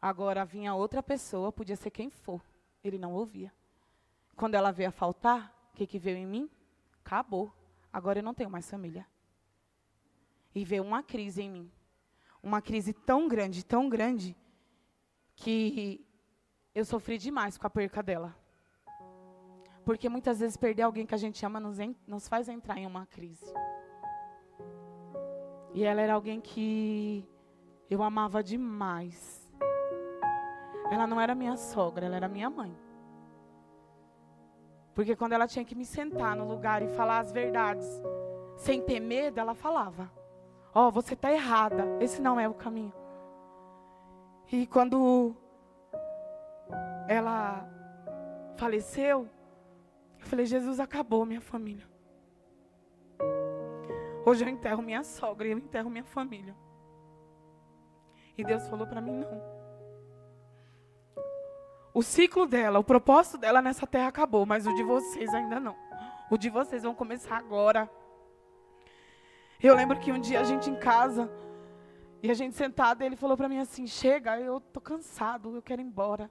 Agora 0.00 0.44
vinha 0.44 0.74
outra 0.74 1.02
pessoa, 1.02 1.52
podia 1.52 1.76
ser 1.76 1.90
quem 1.90 2.10
for. 2.10 2.42
Ele 2.82 2.98
não 2.98 3.12
ouvia. 3.12 3.52
Quando 4.36 4.54
ela 4.54 4.70
veio 4.70 4.88
a 4.88 4.92
faltar, 4.92 5.54
o 5.72 5.76
que, 5.76 5.86
que 5.86 5.98
veio 5.98 6.16
em 6.16 6.26
mim? 6.26 6.50
Acabou. 7.04 7.52
Agora 7.92 8.18
eu 8.18 8.22
não 8.22 8.34
tenho 8.34 8.50
mais 8.50 8.70
família. 8.70 9.06
E 10.54 10.64
veio 10.64 10.82
uma 10.82 11.02
crise 11.02 11.42
em 11.42 11.50
mim 11.50 11.72
uma 12.42 12.60
crise 12.62 12.92
tão 12.92 13.28
grande, 13.28 13.64
tão 13.64 13.88
grande, 13.88 14.36
que 15.36 16.04
eu 16.74 16.84
sofri 16.84 17.18
demais 17.18 17.56
com 17.56 17.66
a 17.66 17.70
perca 17.70 18.02
dela. 18.02 18.36
Porque 19.84 20.08
muitas 20.08 20.40
vezes 20.40 20.56
perder 20.56 20.82
alguém 20.82 21.06
que 21.06 21.14
a 21.14 21.18
gente 21.18 21.44
ama 21.44 21.58
nos, 21.58 21.78
nos 22.06 22.28
faz 22.28 22.48
entrar 22.48 22.78
em 22.78 22.86
uma 22.86 23.06
crise. 23.06 23.52
E 25.72 25.84
ela 25.84 26.00
era 26.00 26.14
alguém 26.14 26.40
que 26.40 27.26
eu 27.88 28.02
amava 28.02 28.42
demais. 28.42 29.39
Ela 30.90 31.06
não 31.06 31.20
era 31.20 31.34
minha 31.34 31.56
sogra, 31.56 32.06
ela 32.06 32.16
era 32.16 32.28
minha 32.28 32.50
mãe. 32.50 32.76
Porque 34.94 35.14
quando 35.14 35.32
ela 35.32 35.46
tinha 35.46 35.64
que 35.64 35.74
me 35.74 35.84
sentar 35.84 36.36
no 36.36 36.46
lugar 36.46 36.82
e 36.82 36.88
falar 36.88 37.20
as 37.20 37.30
verdades, 37.30 37.86
sem 38.56 38.82
ter 38.82 39.00
medo, 39.00 39.38
ela 39.38 39.54
falava. 39.54 40.10
Ó, 40.74 40.88
oh, 40.88 40.90
você 40.90 41.14
está 41.14 41.32
errada. 41.32 41.84
Esse 42.00 42.20
não 42.20 42.38
é 42.38 42.48
o 42.48 42.54
caminho. 42.54 42.92
E 44.52 44.66
quando 44.66 45.34
ela 47.08 47.68
faleceu, 48.56 49.28
eu 50.18 50.26
falei: 50.26 50.44
Jesus, 50.44 50.80
acabou 50.80 51.24
minha 51.24 51.40
família. 51.40 51.88
Hoje 54.26 54.44
eu 54.44 54.48
enterro 54.48 54.82
minha 54.82 55.02
sogra 55.02 55.46
e 55.46 55.52
eu 55.52 55.58
enterro 55.58 55.88
minha 55.88 56.04
família. 56.04 56.54
E 58.36 58.44
Deus 58.44 58.68
falou 58.68 58.86
para 58.86 59.00
mim: 59.00 59.12
não. 59.12 59.59
O 61.92 62.02
ciclo 62.02 62.46
dela, 62.46 62.78
o 62.78 62.84
propósito 62.84 63.36
dela 63.36 63.60
nessa 63.60 63.86
terra 63.86 64.08
acabou, 64.08 64.46
mas 64.46 64.66
o 64.66 64.74
de 64.74 64.82
vocês 64.82 65.32
ainda 65.34 65.58
não. 65.58 65.76
O 66.30 66.38
de 66.38 66.48
vocês 66.48 66.84
vão 66.84 66.94
começar 66.94 67.36
agora. 67.36 67.90
Eu 69.60 69.74
lembro 69.74 69.98
que 69.98 70.12
um 70.12 70.20
dia 70.20 70.40
a 70.40 70.44
gente 70.44 70.70
em 70.70 70.76
casa, 70.76 71.30
e 72.22 72.30
a 72.30 72.34
gente 72.34 72.54
sentada, 72.54 73.04
ele 73.04 73.16
falou 73.16 73.36
para 73.36 73.48
mim 73.48 73.58
assim: 73.58 73.86
Chega, 73.86 74.38
eu 74.38 74.60
tô 74.60 74.80
cansado, 74.80 75.56
eu 75.56 75.62
quero 75.62 75.80
ir 75.80 75.84
embora. 75.84 76.30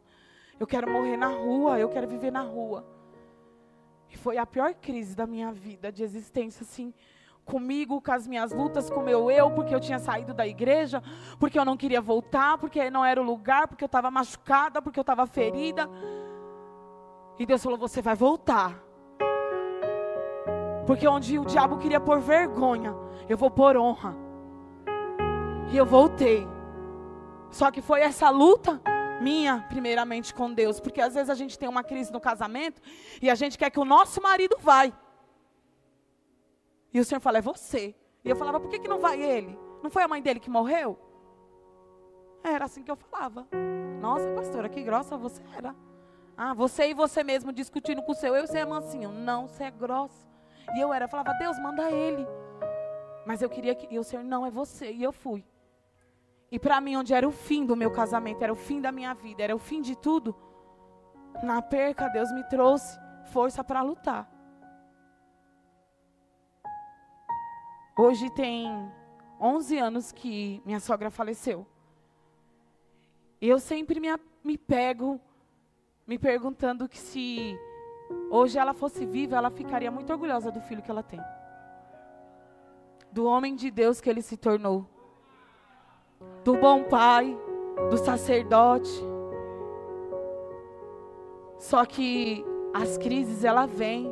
Eu 0.60 0.68
quero 0.68 0.89
morrer 0.89 1.18
na 1.18 1.28
rua, 1.28 1.80
eu 1.80 1.89
quero 1.89 2.07
viver 2.07 2.32
na 2.32 2.41
rua. 2.41 2.86
E 4.10 4.18
foi 4.18 4.38
a 4.38 4.45
pior 4.45 4.74
crise 4.74 5.16
da 5.16 5.26
minha 5.26 5.51
vida, 5.51 5.91
de 5.91 6.03
existência, 6.03 6.64
assim, 6.64 6.93
comigo, 7.50 8.02
com 8.02 8.12
as 8.12 8.28
minhas 8.28 8.52
lutas, 8.52 8.89
com 8.89 9.00
o 9.00 9.04
meu 9.04 9.32
eu, 9.32 9.50
porque 9.52 9.74
eu 9.74 9.80
tinha 9.80 9.97
saído 9.97 10.34
da 10.34 10.45
igreja, 10.45 11.02
porque 11.39 11.58
eu 11.58 11.66
não 11.66 11.76
queria 11.76 12.00
voltar, 12.00 12.58
porque 12.58 12.89
não 12.89 13.04
era 13.04 13.20
o 13.20 13.26
lugar, 13.26 13.68
porque 13.68 13.84
eu 13.84 13.88
estava 13.88 14.12
machucada, 14.12 14.82
porque 14.82 15.00
eu 15.00 15.02
estava 15.02 15.26
ferida. 15.26 15.89
E 17.39 17.45
Deus 17.45 17.64
falou: 17.64 17.78
Você 17.80 18.02
vai 18.02 18.16
voltar. 18.16 18.80
Porque 20.86 21.08
onde 21.08 21.38
o 21.38 21.45
diabo 21.45 21.78
queria 21.78 22.00
pôr 22.00 22.20
vergonha, 22.20 22.95
eu 23.28 23.38
vou 23.38 23.50
pôr 23.50 23.78
honra. 23.78 24.16
E 25.72 25.78
eu 25.78 25.86
voltei. 25.86 26.47
Só 27.52 27.72
que 27.72 27.82
foi 27.82 28.02
essa 28.02 28.30
luta 28.30 28.82
minha, 29.22 29.66
primeiramente 29.70 30.34
com 30.34 30.52
Deus, 30.52 30.80
porque 30.80 31.02
às 31.02 31.14
vezes 31.14 31.30
a 31.30 31.36
gente 31.36 31.58
tem 31.58 31.68
uma 31.68 31.84
crise 31.84 32.12
no 32.12 32.20
casamento 32.20 32.82
e 33.22 33.30
a 33.30 33.36
gente 33.36 33.58
quer 33.58 33.70
que 33.70 33.80
o 33.80 33.86
nosso 33.86 34.22
marido 34.22 34.58
vai. 34.60 34.93
E 36.93 36.99
o 36.99 37.05
Senhor 37.05 37.19
fala, 37.21 37.37
é 37.37 37.41
você. 37.41 37.95
E 38.23 38.29
eu 38.29 38.35
falava, 38.35 38.59
por 38.59 38.69
que, 38.69 38.79
que 38.79 38.87
não 38.87 38.99
vai 38.99 39.21
ele? 39.21 39.57
Não 39.81 39.89
foi 39.89 40.03
a 40.03 40.07
mãe 40.07 40.21
dele 40.21 40.39
que 40.39 40.49
morreu? 40.49 40.97
Era 42.43 42.65
assim 42.65 42.83
que 42.83 42.91
eu 42.91 42.95
falava. 42.95 43.47
Nossa, 44.01 44.27
pastora, 44.33 44.69
que 44.69 44.81
grossa 44.81 45.17
você 45.17 45.41
era. 45.55 45.75
Ah, 46.37 46.53
você 46.53 46.89
e 46.89 46.93
você 46.93 47.23
mesmo 47.23 47.51
discutindo 47.51 48.01
com 48.01 48.13
o 48.13 48.15
seu 48.15 48.35
eu, 48.35 48.47
você 48.47 48.59
é 48.59 48.65
mansinho. 48.65 49.11
Não, 49.11 49.47
você 49.47 49.65
é 49.65 49.71
grossa. 49.71 50.27
E 50.75 50.79
eu 50.79 50.93
era, 50.93 51.05
eu 51.05 51.09
falava, 51.09 51.33
Deus, 51.33 51.59
manda 51.59 51.91
ele. 51.91 52.25
Mas 53.25 53.41
eu 53.41 53.49
queria 53.49 53.75
que. 53.75 53.93
E 53.93 53.99
o 53.99 54.03
Senhor, 54.03 54.23
não, 54.23 54.45
é 54.45 54.51
você. 54.51 54.91
E 54.91 55.03
eu 55.03 55.11
fui. 55.11 55.45
E 56.51 56.57
para 56.57 56.79
mim, 56.81 56.95
onde 56.95 57.13
era 57.13 57.27
o 57.27 57.31
fim 57.31 57.65
do 57.65 57.75
meu 57.75 57.91
casamento, 57.91 58.41
era 58.41 58.51
o 58.51 58.55
fim 58.55 58.81
da 58.81 58.91
minha 58.91 59.13
vida, 59.13 59.43
era 59.43 59.55
o 59.55 59.59
fim 59.59 59.81
de 59.81 59.95
tudo. 59.95 60.35
Na 61.43 61.61
perca, 61.61 62.07
Deus 62.07 62.31
me 62.31 62.43
trouxe 62.45 62.97
força 63.31 63.63
para 63.63 63.81
lutar. 63.81 64.29
Hoje 68.02 68.30
tem 68.30 68.89
11 69.41 69.78
anos 69.78 70.14
que 70.14 70.62
minha 70.66 70.80
sogra 70.80 71.12
faleceu. 71.12 71.68
E 73.41 73.50
eu 73.50 73.60
sempre 73.60 74.00
me, 74.00 74.08
me 74.41 74.58
pego 74.58 75.20
me 76.08 76.18
perguntando 76.18 76.88
que 76.88 76.97
se 76.97 77.60
hoje 78.32 78.58
ela 78.58 78.74
fosse 78.74 79.06
viva, 79.06 79.36
ela 79.36 79.50
ficaria 79.50 79.91
muito 79.91 80.14
orgulhosa 80.14 80.50
do 80.50 80.62
filho 80.62 80.82
que 80.82 80.89
ela 80.89 81.04
tem. 81.04 81.20
Do 83.12 83.26
homem 83.26 83.54
de 83.54 83.70
Deus 83.70 84.00
que 84.00 84.10
ele 84.10 84.22
se 84.22 84.38
tornou. 84.38 84.88
Do 86.45 86.56
bom 86.56 86.86
pai, 86.86 87.38
do 87.89 87.97
sacerdote. 87.97 88.89
Só 91.58 91.86
que 91.86 92.45
as 92.74 92.97
crises 92.97 93.43
ela 93.43 93.66
vem. 93.66 94.10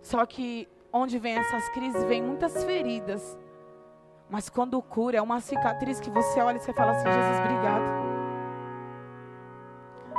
Só 0.00 0.24
que 0.24 0.66
onde 0.96 1.18
vem 1.18 1.36
essas 1.36 1.68
crises, 1.70 2.02
vem 2.04 2.22
muitas 2.22 2.64
feridas. 2.64 3.38
Mas 4.28 4.48
quando 4.48 4.80
cura, 4.82 5.18
é 5.18 5.22
uma 5.22 5.40
cicatriz 5.40 6.00
que 6.00 6.10
você 6.10 6.40
olha 6.40 6.56
e 6.56 6.60
você 6.60 6.72
fala 6.72 6.92
assim: 6.92 7.06
Jesus, 7.06 7.38
obrigado. 7.38 8.06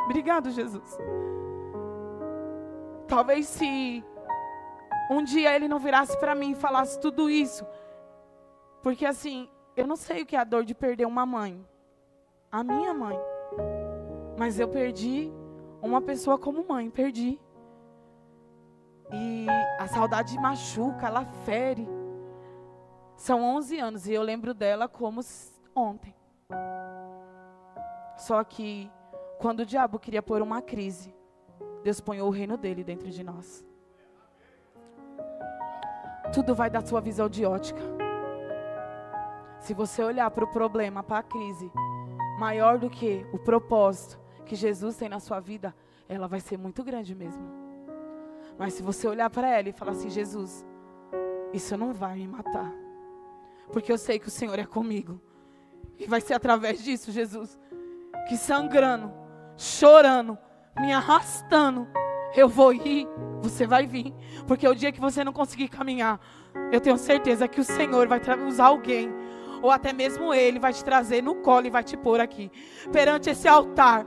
Obrigado, 0.05 0.51
Jesus. 0.51 0.97
Talvez 3.07 3.47
se 3.47 4.03
um 5.09 5.23
dia 5.23 5.55
ele 5.55 5.67
não 5.67 5.80
virasse 5.80 6.17
para 6.17 6.36
mim 6.36 6.51
e 6.51 6.55
falasse 6.55 6.99
tudo 6.99 7.30
isso. 7.30 7.65
Porque 8.82 9.05
assim, 9.05 9.49
eu 9.75 9.86
não 9.86 9.95
sei 9.95 10.21
o 10.21 10.25
que 10.25 10.36
é 10.36 10.39
a 10.39 10.43
dor 10.43 10.63
de 10.63 10.73
perder 10.73 11.05
uma 11.05 11.25
mãe. 11.25 11.65
A 12.51 12.63
minha 12.63 12.93
mãe. 12.93 13.19
Mas 14.38 14.59
eu 14.59 14.67
perdi 14.67 15.32
uma 15.82 16.01
pessoa 16.01 16.38
como 16.38 16.65
mãe, 16.67 16.89
perdi. 16.89 17.39
E 19.12 19.47
a 19.80 19.88
saudade 19.88 20.38
machuca, 20.39 21.08
ela 21.08 21.26
fere. 21.45 21.88
São 23.16 23.43
11 23.43 23.80
anos 23.80 24.08
e 24.08 24.14
eu 24.14 24.22
lembro 24.22 24.53
dela 24.53 24.88
como 24.88 25.22
ontem. 25.76 26.16
Só 28.18 28.43
que 28.43 28.91
quando 29.39 29.62
o 29.62 29.66
diabo 29.66 29.99
queria 29.99 30.22
pôr 30.22 30.41
uma 30.41 30.62
crise, 30.62 31.14
Deus 31.84 32.01
põe 32.01 32.22
o 32.22 32.30
reino 32.30 32.58
dele 32.58 32.84
dentro 32.84 33.10
de 33.10 33.24
nós. 33.24 33.66
Tudo 36.34 36.53
vai 36.53 36.70
da 36.70 36.82
sua 36.82 36.99
visão 36.99 37.30
de 37.30 37.45
ótica. 37.45 37.82
Se 39.60 39.74
você 39.74 40.03
olhar 40.03 40.30
para 40.32 40.43
o 40.43 40.51
problema, 40.51 41.01
para 41.01 41.20
a 41.20 41.24
crise, 41.24 41.72
maior 42.39 42.78
do 42.78 42.89
que 42.89 43.26
o 43.34 43.39
propósito 43.39 44.20
que 44.45 44.55
Jesus 44.55 44.95
tem 44.95 45.10
na 45.10 45.20
sua 45.20 45.39
vida, 45.39 45.76
ela 46.08 46.28
vai 46.28 46.39
ser 46.39 46.58
muito 46.58 46.84
grande 46.84 47.16
mesmo. 47.16 47.66
Mas 48.58 48.74
se 48.74 48.84
você 48.84 49.08
olhar 49.08 49.30
para 49.30 49.49
ela 49.49 49.70
e 49.70 49.74
falar 49.74 49.91
assim: 49.91 50.10
Jesus, 50.10 50.66
isso 51.53 51.78
não 51.78 51.93
vai 51.93 52.16
me 52.16 52.28
matar, 52.28 52.74
porque 53.72 53.91
eu 53.91 53.97
sei 53.97 54.20
que 54.20 54.28
o 54.28 54.32
Senhor 54.32 54.58
é 54.58 54.66
comigo, 54.66 55.22
e 55.99 56.05
vai 56.05 56.22
ser 56.22 56.34
através 56.34 56.84
disso, 56.84 57.12
Jesus, 57.12 57.58
que 58.28 58.38
sangrando, 58.38 59.12
chorando, 59.55 60.38
me 60.80 60.93
arrastando. 60.93 61.88
Eu 62.36 62.47
vou 62.47 62.74
ir, 62.74 63.08
você 63.41 63.66
vai 63.66 63.88
vir. 63.88 64.14
Porque 64.45 64.68
o 64.68 64.76
dia 64.76 64.91
que 64.91 64.99
você 64.99 65.24
não 65.24 65.34
conseguir 65.34 65.70
caminhar, 65.70 66.20
eu 66.72 66.80
tenho 66.80 66.97
certeza 66.97 67.47
que 67.47 67.60
o 67.60 67.64
Senhor 67.64 68.08
vai 68.08 68.22
usar 68.45 68.66
alguém, 68.66 69.10
ou 69.62 69.72
até 69.72 69.91
mesmo 69.93 70.34
Ele 70.34 70.60
vai 70.60 70.74
te 70.74 70.84
trazer 70.84 71.24
no 71.24 71.36
colo 71.36 71.66
e 71.66 71.72
vai 71.72 71.84
te 71.84 71.97
pôr 71.97 72.20
aqui, 72.20 72.51
perante 72.91 73.30
esse 73.30 73.47
altar. 73.47 74.05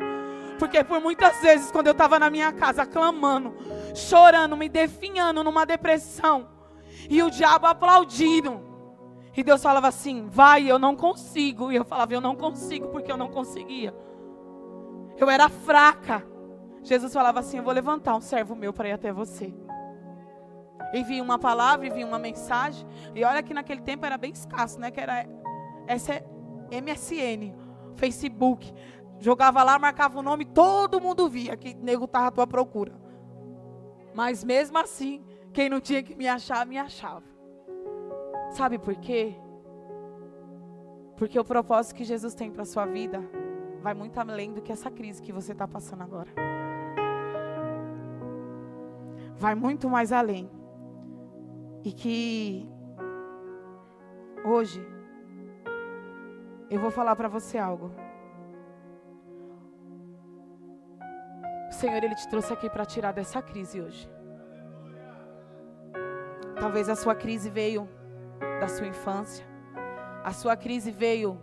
Porque 0.60 0.84
por 0.84 1.00
muitas 1.00 1.40
vezes, 1.40 1.70
quando 1.70 1.86
eu 1.86 1.92
estava 1.92 2.18
na 2.18 2.28
minha 2.28 2.52
casa 2.52 2.84
clamando, 2.84 3.56
chorando, 3.94 4.54
me 4.58 4.68
definhando 4.68 5.42
numa 5.42 5.64
depressão, 5.64 6.48
e 7.08 7.22
o 7.22 7.30
diabo 7.30 7.66
aplaudindo, 7.66 8.60
e 9.34 9.42
Deus 9.42 9.62
falava 9.62 9.88
assim: 9.88 10.28
vai, 10.28 10.70
eu 10.70 10.78
não 10.78 10.94
consigo. 10.94 11.72
E 11.72 11.76
eu 11.76 11.84
falava: 11.84 12.12
eu 12.12 12.20
não 12.20 12.36
consigo 12.36 12.88
porque 12.88 13.10
eu 13.10 13.16
não 13.16 13.28
conseguia. 13.28 13.94
Eu 15.16 15.30
era 15.30 15.48
fraca. 15.48 16.22
Jesus 16.82 17.10
falava 17.12 17.40
assim: 17.40 17.56
Eu 17.56 17.62
vou 17.62 17.72
levantar 17.72 18.14
um 18.14 18.20
servo 18.20 18.54
meu 18.54 18.70
para 18.70 18.90
ir 18.90 18.92
até 18.92 19.10
você. 19.10 19.54
Envia 20.92 21.22
uma 21.22 21.38
palavra, 21.38 21.86
envia 21.86 22.06
uma 22.06 22.18
mensagem. 22.18 22.86
E 23.14 23.24
olha 23.24 23.42
que 23.42 23.54
naquele 23.54 23.80
tempo 23.80 24.04
era 24.04 24.18
bem 24.18 24.32
escasso, 24.32 24.78
né? 24.78 24.90
Que 24.90 25.00
era 25.00 25.26
essa 25.86 26.22
MSN, 26.70 27.54
Facebook. 27.94 28.74
Jogava 29.20 29.62
lá, 29.62 29.78
marcava 29.78 30.18
o 30.18 30.22
nome, 30.22 30.46
todo 30.46 31.00
mundo 31.00 31.28
via 31.28 31.56
que 31.56 31.74
nego 31.74 32.06
estava 32.06 32.28
à 32.28 32.30
tua 32.30 32.46
procura. 32.46 32.92
Mas 34.14 34.42
mesmo 34.42 34.78
assim, 34.78 35.22
quem 35.52 35.68
não 35.68 35.80
tinha 35.80 36.02
que 36.02 36.14
me 36.14 36.26
achar, 36.26 36.66
me 36.66 36.78
achava. 36.78 37.24
Sabe 38.50 38.78
por 38.78 38.96
quê? 38.96 39.36
Porque 41.16 41.38
o 41.38 41.44
propósito 41.44 41.96
que 41.96 42.02
Jesus 42.02 42.34
tem 42.34 42.50
para 42.50 42.64
sua 42.64 42.86
vida 42.86 43.22
vai 43.82 43.92
muito 43.92 44.18
além 44.18 44.54
do 44.54 44.62
que 44.62 44.72
essa 44.72 44.90
crise 44.90 45.22
que 45.22 45.32
você 45.32 45.52
está 45.52 45.68
passando 45.68 46.02
agora. 46.02 46.30
Vai 49.36 49.54
muito 49.54 49.88
mais 49.88 50.12
além. 50.12 50.50
E 51.84 51.92
que 51.92 52.66
hoje 54.44 54.82
eu 56.70 56.80
vou 56.80 56.90
falar 56.90 57.14
para 57.16 57.28
você 57.28 57.58
algo. 57.58 57.90
O 61.70 61.72
Senhor 61.72 62.02
ele 62.02 62.16
te 62.16 62.28
trouxe 62.28 62.52
aqui 62.52 62.68
para 62.68 62.84
tirar 62.84 63.12
dessa 63.12 63.40
crise 63.40 63.80
hoje. 63.80 64.10
Talvez 66.58 66.88
a 66.88 66.96
sua 66.96 67.14
crise 67.14 67.48
veio 67.48 67.88
da 68.58 68.66
sua 68.66 68.88
infância. 68.88 69.46
A 70.24 70.32
sua 70.32 70.56
crise 70.56 70.90
veio 70.90 71.40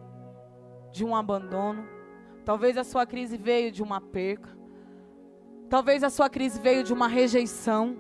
de 0.91 1.05
um 1.05 1.15
abandono. 1.15 1.88
Talvez 2.43 2.78
a 2.78 2.84
sua 2.84 3.05
crise 3.05 3.38
veio 3.38 3.71
de 3.71 3.82
uma 3.82 4.01
perca. 4.01 4.49
Talvez 5.69 6.03
a 6.03 6.09
sua 6.09 6.30
crise 6.30 6.59
veio 6.59 6.84
de 6.84 6.93
uma 6.93 7.07
rejeição. 7.07 7.97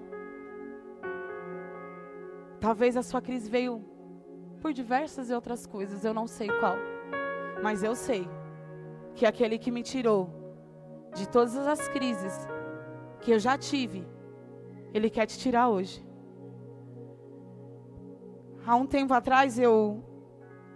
Talvez 2.59 2.97
a 2.97 3.03
sua 3.03 3.21
crise 3.21 3.49
veio 3.49 3.83
por 4.61 4.73
diversas 4.73 5.29
e 5.29 5.33
outras 5.33 5.65
coisas, 5.65 6.03
eu 6.03 6.13
não 6.13 6.27
sei 6.27 6.49
qual. 6.59 6.75
Mas 7.63 7.83
eu 7.83 7.95
sei 7.95 8.27
que 9.15 9.25
aquele 9.25 9.57
que 9.57 9.71
me 9.71 9.81
tirou 9.81 10.36
de 11.13 11.27
todas 11.27 11.55
as 11.55 11.87
crises 11.87 12.47
que 13.21 13.31
eu 13.31 13.39
já 13.39 13.57
tive, 13.57 14.07
ele 14.93 15.09
quer 15.09 15.25
te 15.25 15.37
tirar 15.37 15.69
hoje. 15.69 16.05
Há 18.65 18.75
um 18.75 18.85
tempo 18.85 19.13
atrás 19.13 19.57
eu 19.57 20.03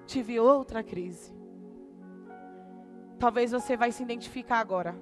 tive 0.05 0.39
outra 0.39 0.83
crise. 0.83 1.33
Talvez 3.19 3.51
você 3.51 3.77
vai 3.77 3.91
se 3.91 4.01
identificar 4.01 4.59
agora. 4.59 4.95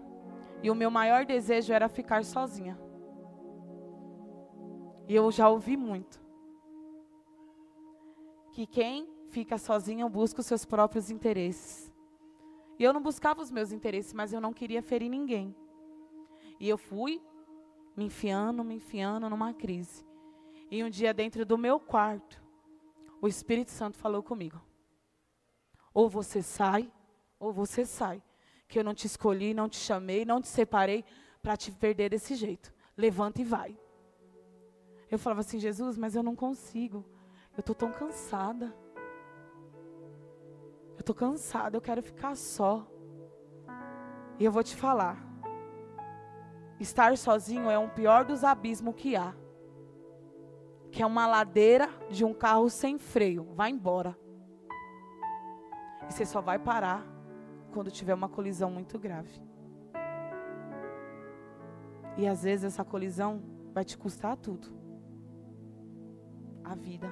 E 0.62 0.70
o 0.70 0.76
meu 0.76 0.92
maior 0.92 1.26
desejo 1.26 1.72
era 1.72 1.88
ficar 1.88 2.26
sozinha. 2.26 2.78
E 5.08 5.16
eu 5.16 5.32
já 5.32 5.48
ouvi 5.50 5.78
muito. 5.78 6.20
Que 8.52 8.68
quem 8.68 9.08
fica 9.30 9.58
sozinho 9.58 10.10
busca 10.10 10.42
os 10.42 10.46
seus 10.46 10.66
próprios 10.66 11.10
interesses. 11.10 11.89
E 12.80 12.84
eu 12.84 12.94
não 12.94 13.02
buscava 13.02 13.42
os 13.42 13.52
meus 13.52 13.74
interesses, 13.74 14.14
mas 14.14 14.32
eu 14.32 14.40
não 14.40 14.54
queria 14.54 14.82
ferir 14.82 15.10
ninguém. 15.10 15.54
E 16.60 16.68
eu 16.68 16.78
fui 16.78 17.22
me 17.96 18.06
enfiando, 18.06 18.64
me 18.64 18.76
enfiando 18.76 19.30
numa 19.30 19.54
crise. 19.54 20.06
E 20.72 20.82
um 20.82 20.90
dia, 20.90 21.14
dentro 21.14 21.46
do 21.46 21.58
meu 21.58 21.78
quarto, 21.78 22.42
o 23.22 23.28
Espírito 23.28 23.72
Santo 23.72 23.98
falou 23.98 24.24
comigo: 24.24 24.62
ou 25.94 26.08
você 26.08 26.42
sai, 26.42 26.90
ou 27.38 27.52
você 27.52 27.86
sai. 27.86 28.24
Que 28.68 28.80
eu 28.80 28.84
não 28.84 28.94
te 28.94 29.08
escolhi, 29.08 29.54
não 29.54 29.68
te 29.68 29.78
chamei, 29.78 30.24
não 30.24 30.42
te 30.42 30.48
separei 30.48 31.04
para 31.42 31.58
te 31.58 31.72
perder 31.72 32.10
desse 32.10 32.36
jeito. 32.36 32.74
Levanta 32.96 33.42
e 33.42 33.44
vai. 33.44 33.78
Eu 35.10 35.18
falava 35.18 35.42
assim, 35.42 35.60
Jesus, 35.60 35.98
mas 35.98 36.16
eu 36.16 36.22
não 36.22 36.36
consigo. 36.36 37.04
Eu 37.58 37.62
estou 37.62 37.76
tão 37.76 37.92
cansada. 37.92 38.74
Eu 41.00 41.02
estou 41.02 41.16
cansada, 41.16 41.78
eu 41.78 41.82
quero 41.82 42.04
ficar 42.04 42.36
só. 42.36 42.86
E 44.38 44.44
eu 44.44 44.52
vou 44.52 44.62
te 44.62 44.76
falar. 44.76 45.18
Estar 46.78 47.18
sozinho 47.18 47.70
é 47.70 47.80
um 47.80 47.88
pior 47.88 48.26
dos 48.26 48.44
abismos 48.44 48.96
que 48.96 49.16
há. 49.16 49.34
Que 50.92 51.02
é 51.02 51.06
uma 51.06 51.26
ladeira 51.26 51.88
de 52.10 52.26
um 52.26 52.34
carro 52.34 52.70
sem 52.70 53.00
freio. 53.00 53.46
Vai 53.56 53.72
embora. 53.72 54.20
E 56.10 56.12
você 56.12 56.26
só 56.26 56.42
vai 56.42 56.60
parar 56.60 57.08
quando 57.72 57.90
tiver 57.90 58.14
uma 58.14 58.28
colisão 58.28 58.70
muito 58.70 59.00
grave. 59.00 59.42
E 62.18 62.28
às 62.28 62.44
vezes 62.44 62.66
essa 62.66 62.84
colisão 62.84 63.42
vai 63.74 63.86
te 63.86 63.98
custar 63.98 64.36
tudo. 64.36 64.68
A 66.62 66.76
vida. 66.76 67.10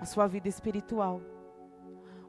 A 0.00 0.04
sua 0.04 0.26
vida 0.26 0.48
espiritual. 0.48 1.20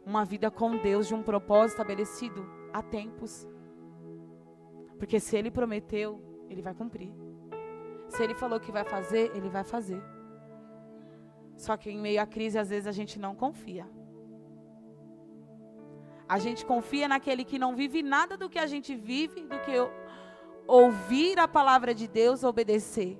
Uma 0.05 0.25
vida 0.25 0.51
com 0.51 0.77
Deus 0.77 1.07
de 1.07 1.15
um 1.15 1.23
propósito 1.23 1.77
estabelecido 1.77 2.45
há 2.73 2.81
tempos. 2.81 3.47
Porque 4.97 5.19
se 5.19 5.35
ele 5.37 5.49
prometeu, 5.49 6.21
ele 6.49 6.61
vai 6.61 6.73
cumprir. 6.73 7.11
Se 8.09 8.21
ele 8.23 8.35
falou 8.35 8.59
que 8.59 8.71
vai 8.71 8.83
fazer, 8.83 9.31
ele 9.35 9.49
vai 9.49 9.63
fazer. 9.63 10.01
Só 11.55 11.77
que 11.77 11.89
em 11.89 11.99
meio 11.99 12.21
à 12.21 12.25
crise, 12.25 12.57
às 12.59 12.69
vezes 12.69 12.87
a 12.87 12.91
gente 12.91 13.17
não 13.19 13.33
confia. 13.35 13.87
A 16.27 16.39
gente 16.39 16.65
confia 16.65 17.07
naquele 17.07 17.43
que 17.43 17.59
não 17.59 17.75
vive 17.75 18.01
nada 18.01 18.35
do 18.35 18.49
que 18.49 18.59
a 18.59 18.65
gente 18.65 18.95
vive, 18.95 19.43
do 19.43 19.59
que 19.59 19.73
ouvir 20.67 21.39
a 21.39 21.47
palavra 21.47 21.93
de 21.93 22.07
Deus, 22.07 22.43
obedecer. 22.43 23.19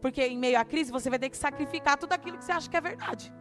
Porque 0.00 0.22
em 0.22 0.38
meio 0.38 0.58
à 0.58 0.64
crise 0.64 0.90
você 0.90 1.08
vai 1.08 1.18
ter 1.18 1.30
que 1.30 1.36
sacrificar 1.36 1.96
tudo 1.96 2.12
aquilo 2.12 2.38
que 2.38 2.44
você 2.44 2.52
acha 2.52 2.68
que 2.68 2.76
é 2.76 2.80
verdade. 2.80 3.32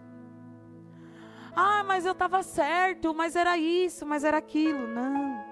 Ah, 1.56 1.84
mas 1.84 2.06
eu 2.06 2.12
estava 2.12 2.42
certo, 2.44 3.14
mas 3.14 3.36
era 3.36 3.58
isso, 3.58 4.06
mas 4.06 4.24
era 4.24 4.38
aquilo. 4.38 4.88
Não. 4.88 5.44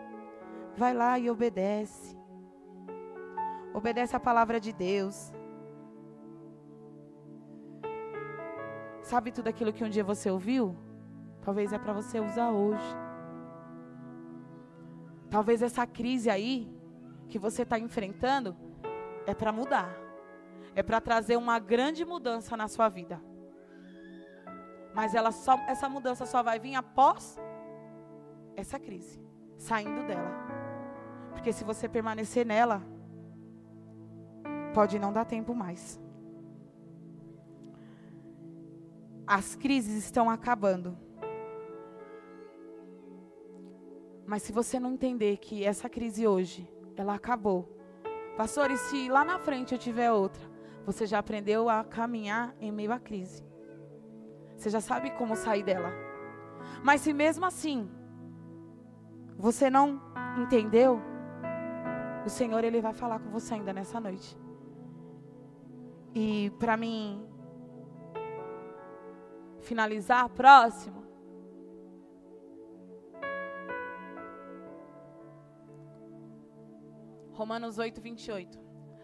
Vai 0.75 0.93
lá 0.93 1.17
e 1.17 1.29
obedece. 1.29 2.17
Obedece 3.73 4.15
a 4.15 4.19
palavra 4.19 4.59
de 4.59 4.71
Deus. 4.73 5.31
Sabe 9.01 9.31
tudo 9.31 9.47
aquilo 9.47 9.71
que 9.71 9.83
um 9.83 9.89
dia 9.89 10.03
você 10.03 10.29
ouviu? 10.29 10.75
Talvez 11.41 11.71
é 11.71 11.79
para 11.79 11.93
você 11.93 12.19
usar 12.19 12.51
hoje. 12.51 12.83
Talvez 15.29 15.61
essa 15.61 15.85
crise 15.85 16.29
aí 16.29 16.69
que 17.29 17.39
você 17.39 17.63
está 17.63 17.79
enfrentando 17.79 18.55
é 19.25 19.33
para 19.33 19.51
mudar. 19.51 19.95
É 20.75 20.83
para 20.83 21.01
trazer 21.01 21.37
uma 21.37 21.57
grande 21.59 22.05
mudança 22.05 22.55
na 22.55 22.67
sua 22.67 22.89
vida. 22.89 23.21
Mas 24.97 25.13
ela 25.13 25.31
só, 25.31 25.53
essa 25.67 25.87
mudança 25.87 26.25
só 26.25 26.41
vai 26.41 26.57
vir 26.57 26.73
após 26.73 27.39
essa 28.55 28.79
crise, 28.79 29.21
saindo 29.55 30.07
dela. 30.07 30.31
Porque 31.29 31.53
se 31.53 31.63
você 31.63 31.87
permanecer 31.87 32.43
nela, 32.43 32.81
pode 34.73 34.97
não 34.97 35.13
dar 35.13 35.25
tempo 35.25 35.53
mais. 35.53 36.01
As 39.27 39.55
crises 39.55 40.03
estão 40.03 40.31
acabando. 40.31 40.97
Mas 44.25 44.41
se 44.41 44.51
você 44.51 44.79
não 44.79 44.93
entender 44.93 45.37
que 45.37 45.63
essa 45.63 45.87
crise 45.87 46.25
hoje, 46.25 46.67
ela 46.95 47.13
acabou. 47.13 47.71
Pastor, 48.35 48.71
e 48.71 48.77
se 48.77 49.09
lá 49.09 49.23
na 49.23 49.37
frente 49.37 49.75
eu 49.75 49.77
tiver 49.77 50.11
outra? 50.11 50.41
Você 50.87 51.05
já 51.05 51.19
aprendeu 51.19 51.69
a 51.69 51.83
caminhar 51.83 52.55
em 52.59 52.71
meio 52.71 52.91
à 52.91 52.99
crise. 52.99 53.45
Você 54.57 54.69
já 54.69 54.81
sabe 54.81 55.11
como 55.11 55.35
sair 55.35 55.63
dela. 55.63 55.91
Mas 56.83 57.01
se 57.01 57.13
mesmo 57.13 57.45
assim 57.45 57.89
você 59.37 59.69
não 59.69 60.01
entendeu, 60.41 60.99
o 62.25 62.29
Senhor 62.29 62.63
ele 62.63 62.81
vai 62.81 62.93
falar 62.93 63.19
com 63.19 63.29
você 63.29 63.53
ainda 63.53 63.71
nessa 63.71 63.99
noite. 63.99 64.35
E 66.15 66.49
para 66.57 66.75
mim 66.75 67.23
finalizar, 69.61 70.27
próximo. 70.29 71.05
Romanos 77.33 77.77
8, 77.77 78.01
28. 78.01 78.59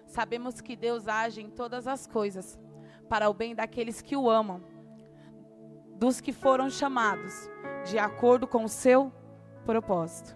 Sabemos 0.08 0.60
que 0.60 0.76
Deus 0.76 1.08
age 1.08 1.42
em 1.42 1.50
todas 1.50 1.88
as 1.88 2.08
coisas 2.08 2.60
para 3.08 3.30
o 3.30 3.34
bem 3.34 3.54
daqueles 3.54 4.02
que 4.02 4.16
o 4.16 4.28
amam, 4.30 4.64
dos 6.04 6.20
que 6.20 6.34
foram 6.34 6.70
chamados 6.70 7.50
de 7.86 7.98
acordo 7.98 8.46
com 8.46 8.66
o 8.66 8.68
seu 8.68 9.10
propósito. 9.66 10.36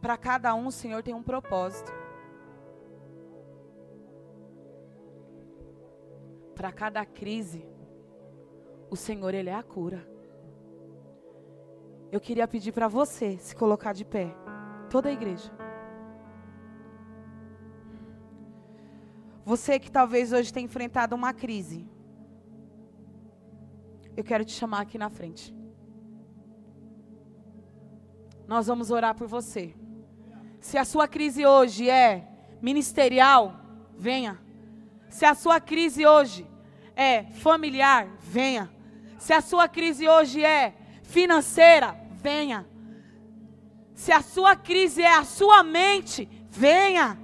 Para 0.00 0.16
cada 0.16 0.52
um, 0.56 0.66
o 0.66 0.72
Senhor 0.72 1.00
tem 1.00 1.14
um 1.14 1.22
propósito. 1.22 1.92
Para 6.56 6.72
cada 6.72 7.06
crise, 7.06 7.64
o 8.90 8.96
Senhor, 8.96 9.32
Ele 9.32 9.50
é 9.50 9.54
a 9.54 9.62
cura. 9.62 10.04
Eu 12.10 12.20
queria 12.20 12.48
pedir 12.48 12.72
para 12.72 12.88
você 12.88 13.38
se 13.38 13.54
colocar 13.54 13.92
de 13.92 14.04
pé, 14.04 14.34
toda 14.90 15.08
a 15.08 15.12
igreja. 15.12 15.52
Você 19.44 19.78
que 19.78 19.92
talvez 19.92 20.32
hoje 20.32 20.52
tenha 20.52 20.64
enfrentado 20.64 21.14
uma 21.14 21.32
crise, 21.32 21.93
eu 24.16 24.24
quero 24.24 24.44
te 24.44 24.52
chamar 24.52 24.80
aqui 24.80 24.96
na 24.96 25.10
frente. 25.10 25.54
Nós 28.46 28.66
vamos 28.66 28.90
orar 28.90 29.14
por 29.14 29.26
você. 29.26 29.74
Se 30.60 30.78
a 30.78 30.84
sua 30.84 31.08
crise 31.08 31.44
hoje 31.44 31.88
é 31.88 32.28
ministerial, 32.60 33.60
venha. 33.96 34.40
Se 35.08 35.24
a 35.24 35.34
sua 35.34 35.60
crise 35.60 36.06
hoje 36.06 36.46
é 36.96 37.24
familiar, 37.24 38.08
venha. 38.20 38.70
Se 39.18 39.32
a 39.32 39.40
sua 39.40 39.68
crise 39.68 40.08
hoje 40.08 40.42
é 40.42 40.74
financeira, 41.02 41.96
venha. 42.12 42.66
Se 43.94 44.12
a 44.12 44.20
sua 44.20 44.56
crise 44.56 45.02
é 45.02 45.14
a 45.14 45.24
sua 45.24 45.62
mente, 45.62 46.28
venha. 46.50 47.18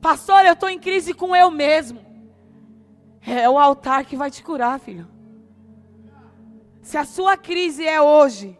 Pastor, 0.00 0.44
eu 0.44 0.54
estou 0.54 0.68
em 0.68 0.78
crise 0.78 1.14
com 1.14 1.34
eu 1.34 1.50
mesmo. 1.50 2.11
É 3.24 3.48
o 3.48 3.58
altar 3.58 4.04
que 4.04 4.16
vai 4.16 4.30
te 4.30 4.42
curar, 4.42 4.80
filho. 4.80 5.08
Se 6.82 6.98
a 6.98 7.04
sua 7.04 7.36
crise 7.36 7.86
é 7.86 8.00
hoje, 8.00 8.58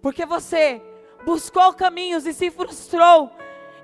porque 0.00 0.24
você 0.24 0.82
buscou 1.24 1.72
caminhos 1.74 2.26
e 2.26 2.32
se 2.32 2.50
frustrou, 2.50 3.30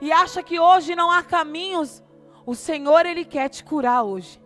e 0.00 0.10
acha 0.10 0.42
que 0.42 0.58
hoje 0.58 0.96
não 0.96 1.10
há 1.10 1.22
caminhos, 1.22 2.02
o 2.46 2.54
Senhor, 2.54 3.04
Ele 3.04 3.24
quer 3.24 3.50
te 3.50 3.62
curar 3.62 4.02
hoje. 4.02 4.42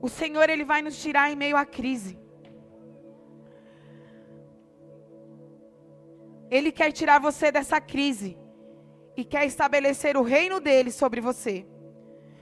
O 0.00 0.08
Senhor, 0.08 0.48
Ele 0.48 0.64
vai 0.64 0.80
nos 0.80 0.96
tirar 1.02 1.30
em 1.30 1.34
meio 1.34 1.56
à 1.56 1.64
crise. 1.64 2.16
Ele 6.48 6.70
quer 6.70 6.92
tirar 6.92 7.20
você 7.20 7.50
dessa 7.50 7.80
crise 7.80 8.38
e 9.16 9.24
quer 9.24 9.44
estabelecer 9.44 10.16
o 10.16 10.22
reino 10.22 10.60
dele 10.60 10.92
sobre 10.92 11.20
você. 11.20 11.66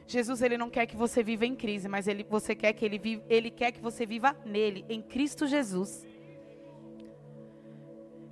Jesus 0.06 0.42
ele 0.42 0.58
não 0.58 0.68
quer 0.68 0.86
que 0.86 0.96
você 0.96 1.22
viva 1.22 1.46
em 1.46 1.54
crise, 1.54 1.88
mas 1.88 2.06
ele, 2.06 2.26
você 2.28 2.54
quer 2.54 2.72
que 2.72 2.84
ele, 2.84 3.22
ele 3.28 3.50
quer 3.50 3.72
que 3.72 3.80
você 3.80 4.04
viva 4.04 4.36
nele, 4.44 4.84
em 4.88 5.00
Cristo 5.00 5.46
Jesus. 5.46 6.06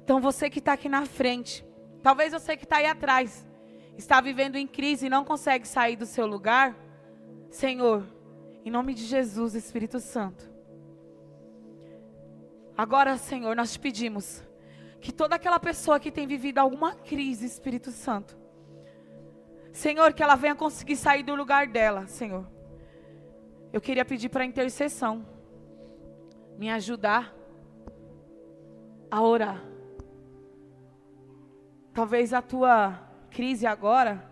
Então 0.04 0.20
você 0.20 0.50
que 0.50 0.58
está 0.58 0.74
aqui 0.74 0.88
na 0.88 1.06
frente, 1.06 1.64
talvez 2.02 2.32
você 2.32 2.56
que 2.56 2.64
está 2.64 2.76
aí 2.76 2.86
atrás, 2.86 3.46
está 3.96 4.20
vivendo 4.20 4.56
em 4.56 4.66
crise 4.66 5.06
e 5.06 5.10
não 5.10 5.24
consegue 5.24 5.66
sair 5.66 5.96
do 5.96 6.06
seu 6.06 6.26
lugar, 6.26 6.76
Senhor, 7.50 8.04
em 8.64 8.70
nome 8.70 8.94
de 8.94 9.04
Jesus, 9.04 9.54
Espírito 9.54 10.00
Santo. 10.00 10.50
Agora, 12.76 13.16
Senhor, 13.16 13.54
nós 13.54 13.72
te 13.72 13.78
pedimos 13.78 14.42
que 15.00 15.12
toda 15.12 15.36
aquela 15.36 15.60
pessoa 15.60 16.00
que 16.00 16.10
tem 16.10 16.26
vivido 16.26 16.58
alguma 16.58 16.94
crise, 16.94 17.46
Espírito 17.46 17.90
Santo, 17.90 18.36
Senhor, 19.72 20.12
que 20.12 20.22
ela 20.22 20.36
venha 20.36 20.54
conseguir 20.54 20.96
sair 20.96 21.22
do 21.22 21.34
lugar 21.34 21.66
dela, 21.66 22.06
Senhor. 22.06 22.46
Eu 23.72 23.80
queria 23.80 24.04
pedir 24.04 24.28
para 24.28 24.44
intercessão, 24.44 25.26
me 26.58 26.70
ajudar 26.70 27.34
a 29.10 29.22
orar. 29.22 29.64
Talvez 31.94 32.34
a 32.34 32.42
tua 32.42 32.98
crise 33.30 33.66
agora, 33.66 34.30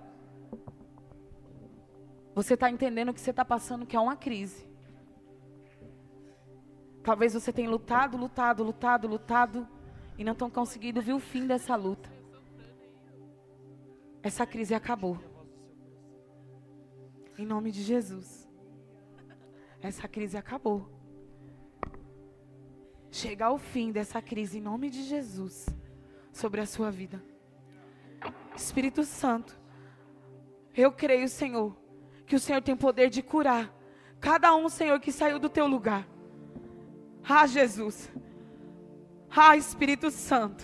você 2.35 2.55
está 2.55 2.71
entendendo 2.71 3.13
que 3.13 3.21
você 3.21 3.31
está 3.31 3.45
passando 3.45 3.87
que 3.87 3.97
é 3.97 4.01
uma 4.01 4.17
crise. 4.17 4.69
Talvez 7.03 7.33
você 7.33 7.51
tenha 7.51 7.69
lutado, 7.69 8.19
lutado, 8.19 8.63
lutado, 8.63 9.09
lutado 9.09 9.69
e 10.19 10.25
não 10.25 10.35
tenha 10.35 10.51
conseguido 10.51 11.01
ver 11.01 11.15
o 11.15 11.19
fim 11.19 11.47
dessa 11.47 11.75
luta. 11.77 12.11
Essa 14.23 14.45
crise 14.47 14.75
acabou. 14.75 15.30
Em 17.41 17.47
nome 17.47 17.71
de 17.71 17.83
Jesus. 17.83 18.47
Essa 19.81 20.07
crise 20.07 20.37
acabou. 20.37 20.87
Chegar 23.11 23.47
ao 23.47 23.57
fim 23.57 23.91
dessa 23.91 24.21
crise 24.21 24.59
em 24.59 24.61
nome 24.61 24.91
de 24.91 25.03
Jesus 25.05 25.67
sobre 26.31 26.61
a 26.61 26.67
sua 26.67 26.91
vida. 26.91 27.25
Espírito 28.55 29.05
Santo, 29.05 29.59
eu 30.77 30.93
creio, 30.93 31.27
Senhor, 31.31 31.75
que 32.27 32.37
o 32.37 32.39
Senhor 32.39 32.61
tem 32.61 32.77
poder 32.77 33.09
de 33.09 33.23
curar 33.23 33.75
cada 34.21 34.55
um, 34.55 34.69
Senhor, 34.69 35.01
que 35.01 35.11
saiu 35.11 35.39
do 35.39 35.49
teu 35.49 35.67
lugar. 35.67 36.07
Ah, 37.27 37.47
Jesus. 37.47 38.13
Ah, 39.35 39.57
Espírito 39.57 40.11
Santo. 40.11 40.63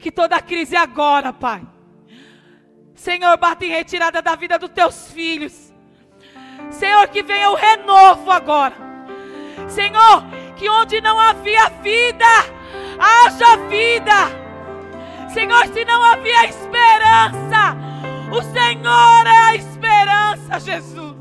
Que 0.00 0.10
toda 0.10 0.42
crise 0.42 0.74
agora, 0.74 1.32
Pai. 1.32 1.62
Senhor, 3.00 3.34
bata 3.38 3.64
em 3.64 3.70
retirada 3.70 4.20
da 4.20 4.34
vida 4.34 4.58
dos 4.58 4.68
teus 4.68 5.10
filhos. 5.10 5.72
Senhor, 6.70 7.08
que 7.08 7.22
venha 7.22 7.48
o 7.48 7.54
renovo 7.54 8.30
agora. 8.30 8.74
Senhor, 9.68 10.22
que 10.54 10.68
onde 10.68 11.00
não 11.00 11.18
havia 11.18 11.70
vida, 11.82 12.26
haja 12.98 13.56
vida. 13.68 14.12
Senhor, 15.32 15.66
se 15.68 15.82
não 15.86 16.02
havia 16.02 16.44
esperança, 16.44 17.74
O 18.30 18.42
Senhor 18.42 19.26
é 19.26 19.38
a 19.38 19.54
esperança, 19.56 20.60
Jesus. 20.60 21.16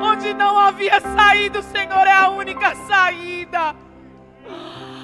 Onde 0.00 0.32
não 0.32 0.56
havia 0.56 1.00
saída, 1.00 1.58
o 1.58 1.62
Senhor 1.62 2.06
é 2.06 2.12
a 2.12 2.28
única 2.30 2.74
saída. 2.86 3.74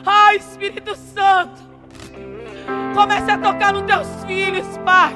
Ah, 0.07 0.35
Espírito 0.37 0.95
Santo, 0.95 1.61
comece 2.95 3.30
a 3.30 3.38
tocar 3.38 3.72
nos 3.72 3.82
teus 3.82 4.24
filhos, 4.24 4.66
Pai. 4.84 5.14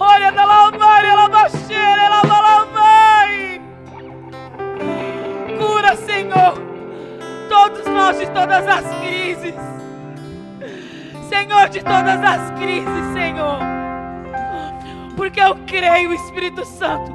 Olha 0.00 0.30
da 0.30 0.44
lambaia, 0.44 1.08
ela 1.08 1.28
baixeira, 1.28 2.02
ela 2.02 2.22
balamai. 2.22 3.60
Cura, 5.58 5.96
Senhor, 5.96 6.54
todos 7.48 7.84
nós 7.86 8.18
de 8.18 8.26
todas 8.26 8.66
as 8.68 8.84
crises. 9.00 9.54
Senhor, 11.28 11.68
de 11.68 11.80
todas 11.80 12.24
as 12.24 12.50
crises, 12.52 13.12
Senhor. 13.12 13.58
Porque 15.16 15.40
eu 15.40 15.56
creio, 15.66 16.14
Espírito 16.14 16.64
Santo, 16.64 17.12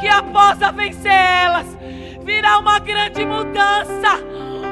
que 0.00 0.08
após 0.08 0.60
a 0.60 0.72
vencer 0.72 1.12
elas, 1.12 1.66
virá 2.24 2.58
uma 2.58 2.80
grande 2.80 3.24
mudança, 3.24 4.18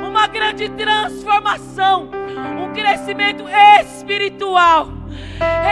uma 0.07 0.27
grande 0.27 0.68
transformação, 0.70 2.11
crescimento 2.77 3.45
espiritual. 3.81 4.89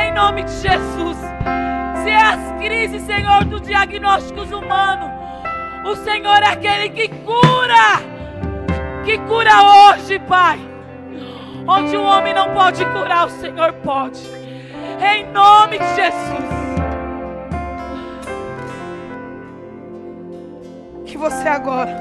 Em 0.03 0.13
nome 0.13 0.43
de 0.45 0.53
Jesus. 0.53 1.19
Se 2.03 2.11
as 2.11 2.53
crises, 2.63 3.03
Senhor, 3.03 3.45
dos 3.45 3.61
diagnósticos 3.63 4.51
humanos, 4.51 5.11
o 5.87 5.95
Senhor 5.97 6.43
é 6.43 6.49
aquele 6.49 6.89
que 6.89 7.09
cura, 7.09 8.01
que 9.05 9.19
cura 9.19 9.53
hoje, 9.63 10.19
Pai. 10.21 10.59
Onde 11.67 11.97
o 11.97 12.03
homem 12.03 12.35
não 12.35 12.53
pode 12.53 12.85
curar, 12.87 13.27
o 13.27 13.31
Senhor 13.31 13.73
pode. 13.75 14.21
Em 15.01 15.31
nome 15.31 15.79
de 15.79 15.95
Jesus. 15.95 16.55
Que 21.07 21.19
você 21.19 21.49
agora 21.49 21.95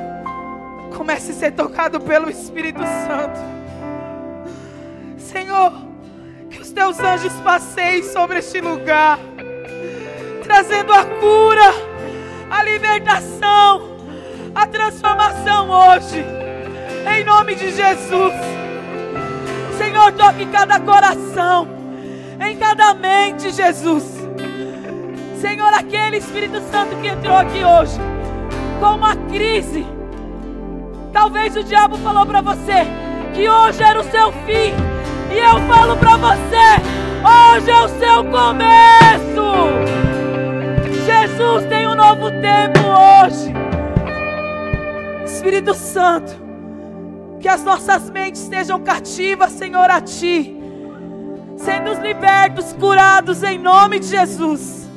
comece 0.96 1.32
a 1.32 1.34
ser 1.34 1.52
tocado 1.52 2.00
pelo 2.00 2.30
Espírito 2.30 2.82
Santo. 3.06 3.63
Senhor, 5.34 5.74
que 6.52 6.62
os 6.62 6.72
teus 6.72 7.00
anjos 7.00 7.34
passeiem 7.44 8.04
sobre 8.04 8.38
este 8.38 8.62
lugar, 8.62 9.18
trazendo 10.44 10.94
a 10.94 11.04
cura, 11.04 11.74
a 12.52 12.62
libertação, 12.62 13.98
a 14.54 14.68
transformação 14.68 15.72
hoje. 15.72 16.24
Em 17.18 17.24
nome 17.24 17.56
de 17.56 17.72
Jesus. 17.72 18.34
Senhor, 19.76 20.12
toque 20.12 20.44
em 20.44 20.52
cada 20.52 20.80
coração, 20.80 21.68
em 22.40 22.56
cada 22.56 22.94
mente, 22.94 23.52
Jesus. 23.52 24.04
Senhor, 25.42 25.74
aquele 25.74 26.18
Espírito 26.18 26.62
Santo 26.70 26.96
que 26.98 27.08
entrou 27.08 27.36
aqui 27.36 27.66
hoje 27.66 28.00
com 28.80 28.96
uma 28.98 29.16
crise. 29.16 29.84
Talvez 31.12 31.58
o 31.58 31.64
diabo 31.64 31.98
falou 31.98 32.24
para 32.24 32.42
você 32.42 32.86
que 33.34 33.50
hoje 33.50 33.82
era 33.82 34.00
o 34.00 34.04
seu 34.12 34.32
fim. 34.46 34.93
E 35.34 35.40
eu 35.40 35.60
falo 35.68 35.98
para 35.98 36.16
você, 36.18 36.68
hoje 37.26 37.72
é 37.72 37.84
o 37.84 37.88
seu 37.90 38.24
começo. 38.26 38.94
Jesus 41.06 41.66
tem 41.66 41.88
um 41.88 41.96
novo 41.96 42.30
tempo 42.30 42.80
hoje. 42.80 43.52
Espírito 45.26 45.74
Santo, 45.74 46.32
que 47.40 47.48
as 47.48 47.64
nossas 47.64 48.10
mentes 48.10 48.44
estejam 48.44 48.80
cativas, 48.80 49.52
Senhor, 49.54 49.90
a 49.90 50.00
Ti, 50.00 50.56
sendo 51.58 51.94
libertos, 52.02 52.72
curados 52.74 53.42
em 53.44 53.58
nome 53.58 54.00
de 54.00 54.08
Jesus. 54.08 54.88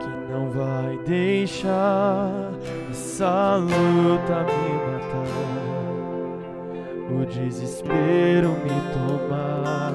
Que 0.00 0.32
não 0.32 0.50
vai 0.50 0.98
deixar 1.06 2.50
essa 2.90 3.56
luta 3.56 4.44
me 4.44 4.72
matar, 4.90 5.11
o 7.20 7.26
desespero 7.26 8.50
me 8.50 8.70
tomar. 8.92 9.92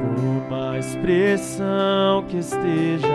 Por 0.00 0.50
mais 0.50 0.94
pressão 0.96 2.24
que 2.28 2.38
esteja 2.38 3.06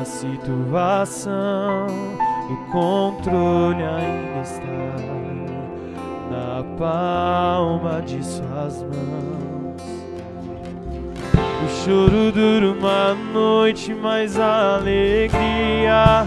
a 0.00 0.04
situação, 0.04 1.86
o 2.50 2.70
controle 2.70 3.82
ainda 3.82 4.40
está 4.42 5.22
na 6.30 6.62
palma 6.78 8.02
de 8.02 8.24
suas 8.24 8.82
mãos. 8.82 9.82
O 11.64 11.68
choro 11.84 12.32
dura 12.32 12.70
uma 12.72 13.14
noite, 13.14 13.94
mas 13.94 14.38
a 14.38 14.76
alegria 14.76 16.26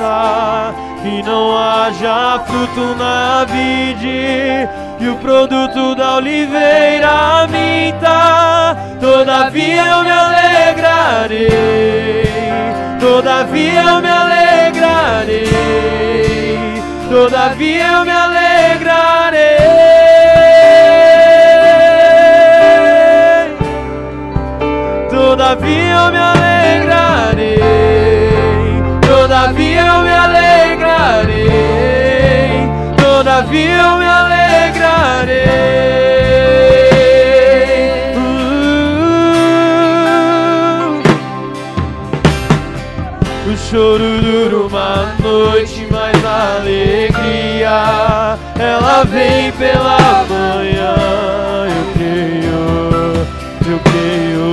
Floresça 0.00 0.74
e 1.04 1.22
não 1.22 1.56
haja 1.56 2.40
fruto 2.46 2.96
na 2.96 3.44
vide 3.44 4.66
e 4.98 5.08
o 5.08 5.16
produto 5.16 5.94
da 5.94 6.16
oliveira 6.16 7.46
minta, 7.48 8.76
todavia 9.00 9.84
eu 9.86 10.02
me 10.02 10.10
alegrarei, 10.10 11.48
todavia 12.98 13.82
eu 13.82 14.02
me 14.02 14.08
alegrarei, 14.08 15.48
todavia 17.08 17.86
eu 17.86 18.04
me 18.04 18.10
alegrarei. 18.10 18.40
Todavia 25.10 25.82
eu 25.84 26.10
me 26.12 26.18
alegrarei, 26.18 26.49
todavia 33.30 33.76
eu 33.76 33.96
me 33.96 34.06
alegrarei. 34.06 35.44
Uh. 38.16 38.20
O 43.48 43.56
choro 43.56 44.20
dura 44.20 44.56
uma 44.66 45.14
noite, 45.22 45.86
mas 45.90 46.24
a 46.24 46.56
alegria 46.56 48.36
ela 48.58 49.04
vem 49.04 49.52
pela 49.52 50.24
manhã. 50.28 50.96
Eu 51.68 51.84
creio, 51.94 52.62
eu 53.70 53.78
creio. 53.90 54.50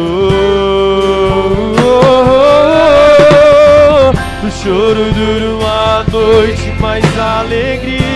O 4.43 4.51
choro 4.51 5.03
dura 5.13 5.47
uma 5.55 6.03
noite, 6.11 6.67
mas 6.79 7.03
a 7.17 7.39
alegria 7.39 8.06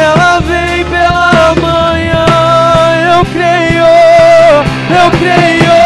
ela 0.00 0.40
vem 0.40 0.84
pela 0.84 1.54
manhã. 1.60 2.26
Eu 3.16 3.24
creio, 3.26 3.84
eu 4.90 5.10
creio. 5.18 5.83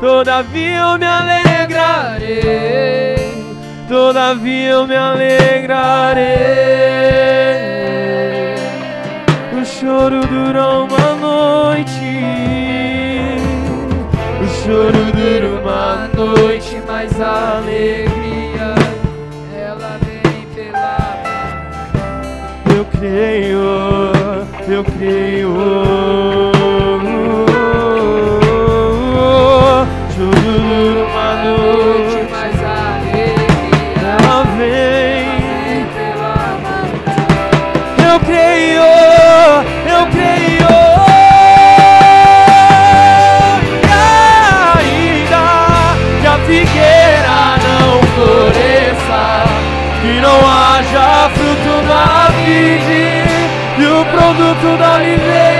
todavia 0.00 0.76
eu 0.76 0.98
me 0.98 1.06
alegrarei, 1.06 2.28
todavia 3.88 4.70
eu 4.70 4.86
me 4.86 4.96
alegrarei. 4.96 6.28
O 9.60 9.64
choro 9.64 10.20
durou 10.26 10.86
uma 10.86 11.14
noite. 11.16 12.08
Choro 14.68 15.02
dura 15.12 15.48
uma 15.62 16.08
noite, 16.14 16.82
mas 16.86 17.18
a 17.18 17.56
alegria 17.56 18.17
creio, 22.98 23.60
eu 24.68 24.84
creio. 24.84 25.54
Choro 30.14 30.30
dura 30.42 31.06
e 53.78 53.86
o 53.86 54.04
produto 54.06 54.76
da 54.78 54.96
oliveira 54.96 55.57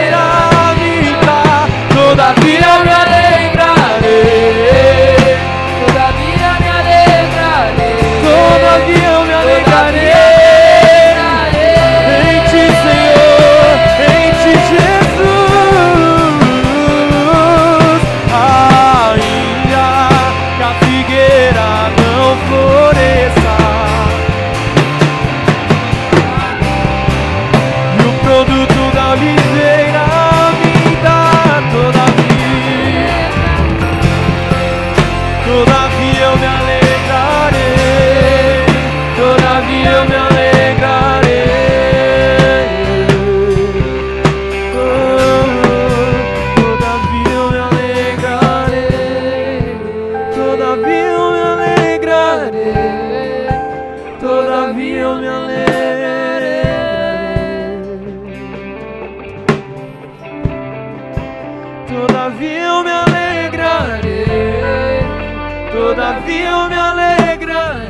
todavia 66.29 66.51
eu 66.51 66.68
me 66.68 66.76
alegrarei, 66.76 67.89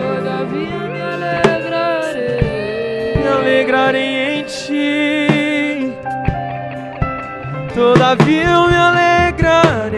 todavia 0.00 0.78
me 0.88 1.00
alegrarei, 1.02 2.40
me 3.16 3.28
alegrarei 3.28 4.40
em 4.40 4.44
ti. 4.44 5.92
Todavia 7.74 8.44
eu 8.44 8.66
me 8.68 8.76
alegrarei, 8.76 9.92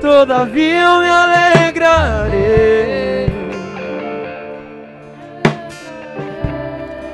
todavia 0.00 0.80
eu 0.82 1.00
me 1.00 1.08
alegrarei. 1.08 2.48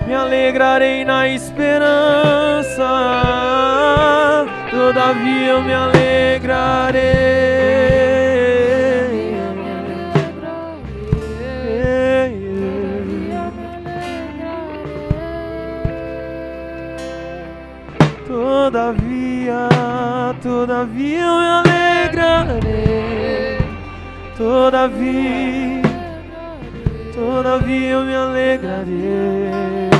Me 0.06 0.14
alegrarei 0.14 1.04
na 1.04 1.28
esperança, 1.28 2.88
todavia 4.70 5.50
eu 5.50 5.62
me 5.62 5.72
alegrarei. 5.72 7.53
Todavia 20.54 21.18
eu 21.18 21.36
me 21.40 21.48
alegrarei, 22.12 23.58
todavia, 24.36 25.82
todavia 27.12 27.90
eu 27.90 28.04
me 28.04 28.14
alegrarei. 28.14 29.93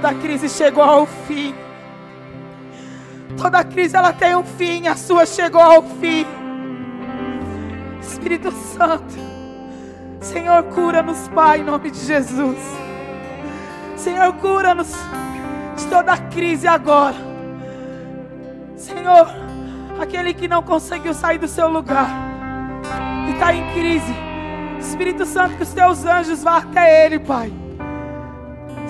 Toda 0.00 0.14
crise 0.14 0.48
chegou 0.48 0.82
ao 0.82 1.04
fim. 1.04 1.54
Toda 3.36 3.62
crise 3.62 3.94
ela 3.94 4.14
tem 4.14 4.34
um 4.34 4.42
fim, 4.42 4.88
a 4.88 4.96
sua 4.96 5.26
chegou 5.26 5.60
ao 5.60 5.82
fim. 5.82 6.24
Espírito 8.00 8.50
Santo, 8.50 9.14
Senhor, 10.22 10.62
cura-nos, 10.62 11.28
Pai, 11.28 11.60
em 11.60 11.64
nome 11.64 11.90
de 11.90 11.98
Jesus. 11.98 12.56
Senhor, 13.94 14.32
cura-nos 14.36 14.90
de 15.76 15.86
toda 15.90 16.16
crise 16.16 16.66
agora. 16.66 17.16
Senhor, 18.76 19.28
aquele 20.00 20.32
que 20.32 20.48
não 20.48 20.62
conseguiu 20.62 21.12
sair 21.12 21.36
do 21.36 21.46
seu 21.46 21.68
lugar 21.68 22.08
e 23.28 23.32
está 23.32 23.52
em 23.52 23.70
crise, 23.74 24.14
Espírito 24.78 25.26
Santo, 25.26 25.58
que 25.58 25.62
os 25.62 25.74
teus 25.74 26.06
anjos 26.06 26.42
vá 26.42 26.56
até 26.56 27.04
ele, 27.04 27.18
Pai. 27.18 27.52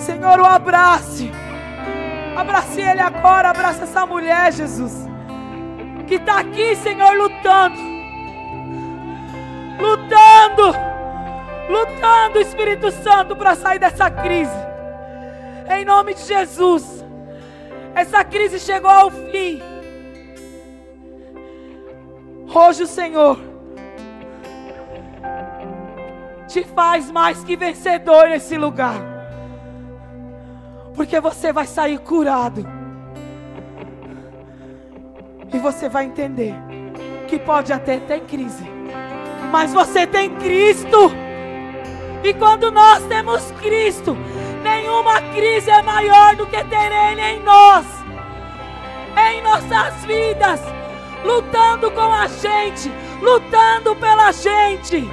Senhor, 0.01 0.41
o 0.41 0.45
abrace. 0.45 1.31
Abrace 2.37 2.81
ele 2.81 3.01
agora, 3.01 3.51
abraça 3.51 3.85
essa 3.85 4.07
mulher, 4.07 4.53
Jesus. 4.53 5.07
Que 6.07 6.15
está 6.15 6.41
aqui, 6.41 6.75
Senhor, 6.77 7.13
lutando. 7.17 7.79
Lutando. 9.79 10.77
Lutando, 11.69 12.41
Espírito 12.41 12.91
Santo, 12.91 13.37
para 13.37 13.55
sair 13.55 13.79
dessa 13.79 14.11
crise. 14.11 14.51
Em 15.71 15.85
nome 15.85 16.15
de 16.15 16.23
Jesus. 16.23 17.05
Essa 17.95 18.25
crise 18.25 18.59
chegou 18.59 18.91
ao 18.91 19.11
fim. 19.11 19.63
Hoje 22.53 22.83
o 22.83 22.87
Senhor 22.87 23.39
te 26.49 26.65
faz 26.65 27.09
mais 27.11 27.45
que 27.45 27.55
vencedor 27.57 28.29
nesse 28.29 28.57
lugar. 28.57 29.10
Porque 30.95 31.21
você 31.21 31.53
vai 31.53 31.67
sair 31.67 31.99
curado. 31.99 32.67
E 35.53 35.59
você 35.59 35.89
vai 35.89 36.05
entender 36.05 36.55
que 37.27 37.39
pode 37.39 37.73
até 37.73 37.99
ter 37.99 38.21
crise, 38.21 38.65
mas 39.51 39.73
você 39.73 40.07
tem 40.07 40.31
Cristo. 40.37 41.13
E 42.23 42.35
quando 42.35 42.71
nós 42.71 43.03
temos 43.05 43.51
Cristo, 43.53 44.17
nenhuma 44.63 45.21
crise 45.33 45.71
é 45.71 45.83
maior 45.83 46.37
do 46.37 46.47
que 46.47 46.63
ter 46.65 46.93
Ele 46.93 47.21
em 47.21 47.43
nós, 47.43 47.87
em 49.17 49.43
nossas 49.43 50.05
vidas, 50.05 50.61
lutando 51.25 51.91
com 51.91 52.13
a 52.13 52.27
gente, 52.27 52.93
lutando 53.21 53.97
pela 53.97 54.33
gente. 54.33 55.09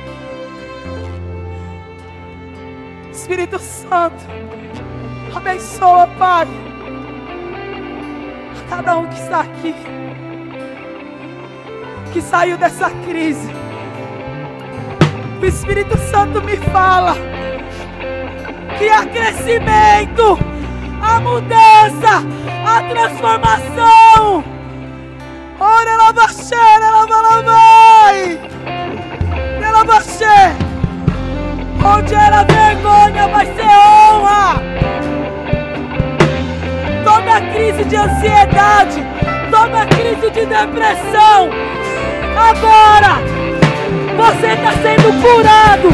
Espírito 3.11 3.57
Santo, 3.59 4.23
abençoa, 5.35 6.07
Pai, 6.17 6.47
a 8.57 8.69
cada 8.69 8.97
um 8.97 9.07
que 9.07 9.19
está 9.19 9.41
aqui, 9.41 9.75
que 12.13 12.21
saiu 12.21 12.57
dessa 12.57 12.89
crise. 13.05 13.49
O 15.41 15.45
Espírito 15.45 15.97
Santo 15.97 16.41
me 16.41 16.57
fala 16.57 17.15
que 18.77 18.89
há 18.89 19.05
crescimento, 19.05 20.37
a 21.01 21.19
mudança, 21.19 22.23
a 22.65 22.81
transformação. 22.89 24.43
Ora, 25.59 25.89
ela 25.89 26.13
baixeira, 26.13 26.85
ela 26.85 27.41
vai, 27.41 28.39
ela 29.63 29.83
baixeira. 29.83 30.67
Onde 31.83 32.13
era 32.13 32.43
vergonha 32.43 33.27
vai 33.27 33.45
ser 33.45 33.61
honra. 33.63 34.61
Toda 37.17 37.41
crise 37.51 37.83
de 37.85 37.95
ansiedade, 37.95 39.03
toda 39.49 39.87
crise 39.87 40.29
de 40.29 40.45
depressão, 40.45 41.49
agora 42.37 43.17
você 44.15 44.53
está 44.53 44.71
sendo 44.83 45.09
curado. 45.19 45.89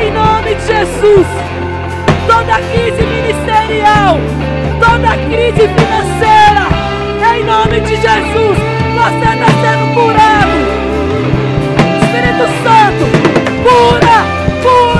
Em 0.00 0.10
nome 0.12 0.54
de 0.54 0.66
Jesus. 0.66 1.26
Toda 2.26 2.54
crise 2.72 3.02
ministerial, 3.04 4.18
toda 4.80 5.18
crise 5.28 5.68
financeira, 5.68 6.64
em 7.34 7.44
nome 7.44 7.78
de 7.82 7.94
Jesus, 7.94 8.56
você 8.96 9.26
está 9.34 9.50
sendo 9.60 9.84
curado. 9.92 10.56
Espírito 12.00 12.46
Santo, 12.64 13.04
cura, 13.62 14.16
cura, 14.62 14.95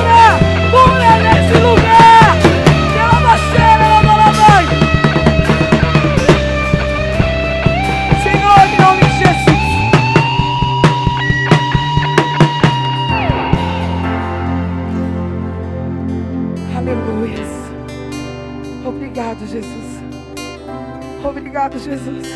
Obrigado, 21.29 21.79
Jesus. 21.79 22.29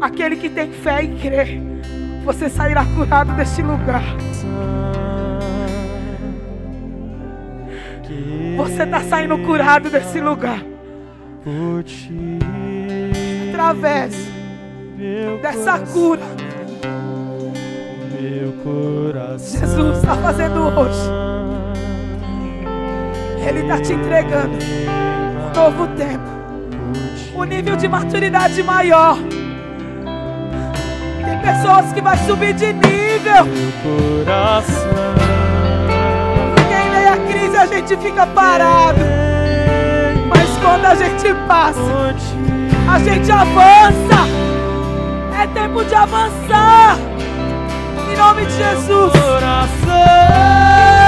Aquele 0.00 0.36
que 0.36 0.48
tem 0.48 0.72
fé 0.72 1.02
e 1.02 1.16
crê, 1.18 1.60
você 2.24 2.48
sairá 2.48 2.84
curado 2.84 3.32
deste 3.32 3.62
lugar. 3.62 4.02
Você 8.56 8.82
está 8.82 9.00
saindo 9.00 9.38
curado 9.38 9.88
desse 9.88 10.20
lugar. 10.20 10.62
Através 13.48 14.14
dessa 15.40 15.78
cura. 15.78 16.22
Jesus 19.38 19.98
está 19.98 20.14
fazendo 20.16 20.60
hoje. 20.78 21.10
Ele 23.48 23.60
está 23.60 23.80
te 23.80 23.92
entregando 23.92 24.56
um 24.56 25.54
novo 25.54 25.86
tempo, 25.96 26.31
um 27.34 27.44
nível 27.44 27.76
de 27.76 27.88
maturidade 27.88 28.62
maior. 28.62 29.16
Tem 31.24 31.38
pessoas 31.40 31.92
que 31.92 32.00
vai 32.00 32.16
subir 32.18 32.54
de 32.54 32.72
nível. 32.72 33.44
Meu 33.44 33.72
coração. 34.24 34.90
Porque 36.54 36.74
em 36.74 36.90
meio 36.90 37.12
à 37.12 37.16
crise 37.16 37.56
a 37.56 37.66
gente 37.66 37.96
fica 37.96 38.26
parado. 38.26 39.00
Mas 40.28 40.48
quando 40.58 40.84
a 40.86 40.94
gente 40.94 41.34
passa, 41.46 42.14
a 42.92 42.98
gente 42.98 43.30
avança. 43.30 44.42
É 45.40 45.46
tempo 45.46 45.84
de 45.84 45.94
avançar. 45.94 46.98
Em 48.12 48.16
nome 48.16 48.44
de 48.46 48.52
Jesus. 48.52 49.12
coração 49.12 51.01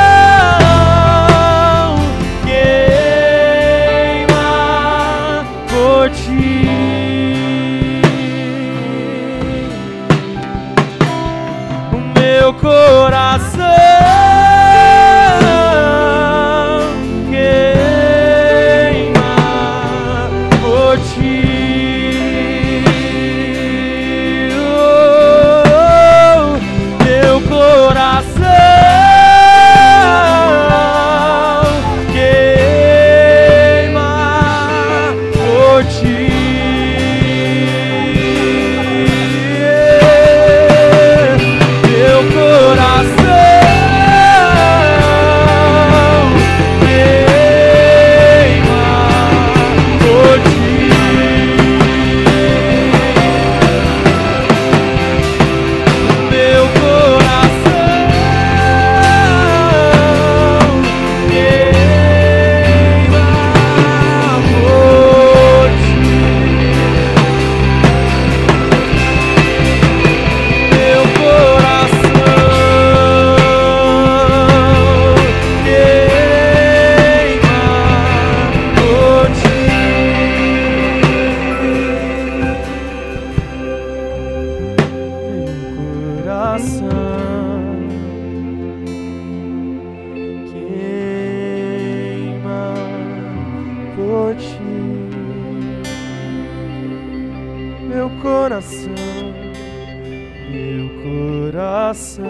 coração 102.15 102.25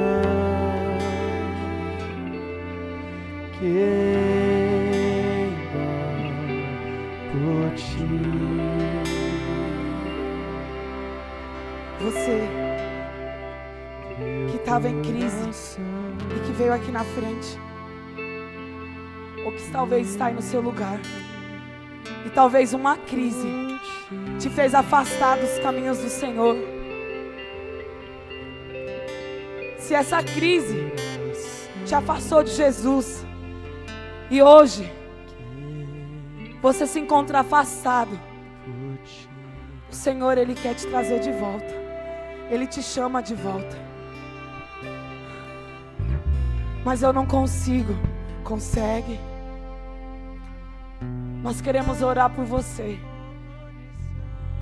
queima 3.59 3.75
por 7.33 7.75
ti. 7.75 8.09
Você 12.01 12.49
que 14.51 14.57
estava 14.57 14.89
em 14.89 15.03
crise 15.03 15.79
e 16.37 16.47
que 16.47 16.53
veio 16.53 16.73
aqui 16.73 16.91
na 16.91 17.05
frente, 17.05 17.59
ou 19.45 19.53
que 19.53 19.71
talvez 19.71 20.11
está 20.11 20.27
aí 20.27 20.35
no 20.35 20.43
seu 20.43 20.61
lugar, 20.61 21.01
e 22.25 22.31
talvez 22.31 22.73
uma 22.75 22.97
crise 22.97 23.49
te 24.39 24.49
fez 24.51 24.75
afastar 24.75 25.39
dos 25.39 25.59
caminhos 25.59 25.99
do 25.99 26.09
Senhor. 26.09 26.74
Se 29.85 29.93
essa 29.93 30.23
crise 30.23 30.91
te 31.85 31.95
afastou 31.95 32.43
de 32.43 32.53
Jesus, 32.53 33.23
e 34.31 34.41
hoje 34.41 34.91
você 36.63 36.87
se 36.87 36.99
encontra 36.99 37.41
afastado, 37.41 38.19
o 39.91 39.95
Senhor, 39.95 40.39
Ele 40.39 40.55
quer 40.55 40.75
te 40.75 40.87
trazer 40.87 41.21
de 41.21 41.31
volta. 41.33 41.75
Ele 42.51 42.67
te 42.67 42.83
chama 42.83 43.23
de 43.23 43.35
volta. 43.35 43.77
Mas 46.83 47.03
eu 47.03 47.13
não 47.13 47.27
consigo. 47.27 47.93
Consegue? 48.43 49.21
Nós 51.43 51.61
queremos 51.61 52.01
orar 52.01 52.31
por 52.31 52.47
você. 52.47 52.99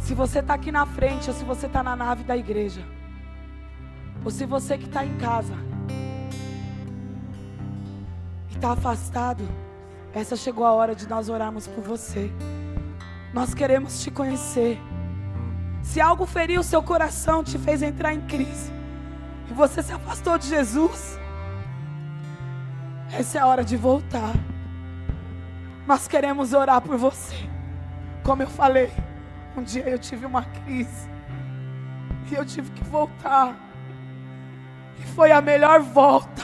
Se 0.00 0.14
você 0.14 0.40
está 0.40 0.54
aqui 0.54 0.72
na 0.72 0.84
frente, 0.84 1.30
ou 1.30 1.36
se 1.36 1.44
você 1.44 1.66
está 1.66 1.80
na 1.80 1.94
nave 1.94 2.24
da 2.24 2.36
igreja, 2.36 2.84
ou 4.24 4.30
se 4.30 4.46
você 4.46 4.78
que 4.78 4.86
está 4.86 5.04
em 5.04 5.16
casa 5.18 5.54
e 8.50 8.54
está 8.54 8.72
afastado, 8.72 9.42
essa 10.12 10.36
chegou 10.36 10.64
a 10.64 10.72
hora 10.72 10.94
de 10.94 11.08
nós 11.08 11.28
orarmos 11.28 11.66
por 11.66 11.82
você. 11.82 12.30
Nós 13.32 13.54
queremos 13.54 14.02
te 14.02 14.10
conhecer. 14.10 14.78
Se 15.82 16.00
algo 16.00 16.26
feriu 16.26 16.60
o 16.60 16.64
seu 16.64 16.82
coração, 16.82 17.42
te 17.42 17.58
fez 17.58 17.82
entrar 17.82 18.14
em 18.14 18.20
crise, 18.22 18.70
e 19.50 19.52
você 19.52 19.82
se 19.82 19.92
afastou 19.92 20.38
de 20.38 20.46
Jesus, 20.46 21.18
essa 23.12 23.38
é 23.38 23.40
a 23.40 23.46
hora 23.46 23.64
de 23.64 23.76
voltar. 23.76 24.32
Nós 25.86 26.06
queremos 26.06 26.52
orar 26.52 26.80
por 26.80 26.96
você. 26.96 27.34
Como 28.22 28.42
eu 28.42 28.48
falei, 28.48 28.92
um 29.56 29.62
dia 29.62 29.88
eu 29.88 29.98
tive 29.98 30.24
uma 30.24 30.44
crise 30.44 31.10
e 32.30 32.34
eu 32.34 32.46
tive 32.46 32.70
que 32.70 32.84
voltar. 32.84 33.71
E 35.02 35.04
foi 35.14 35.32
a 35.32 35.40
melhor 35.40 35.80
volta. 35.80 36.42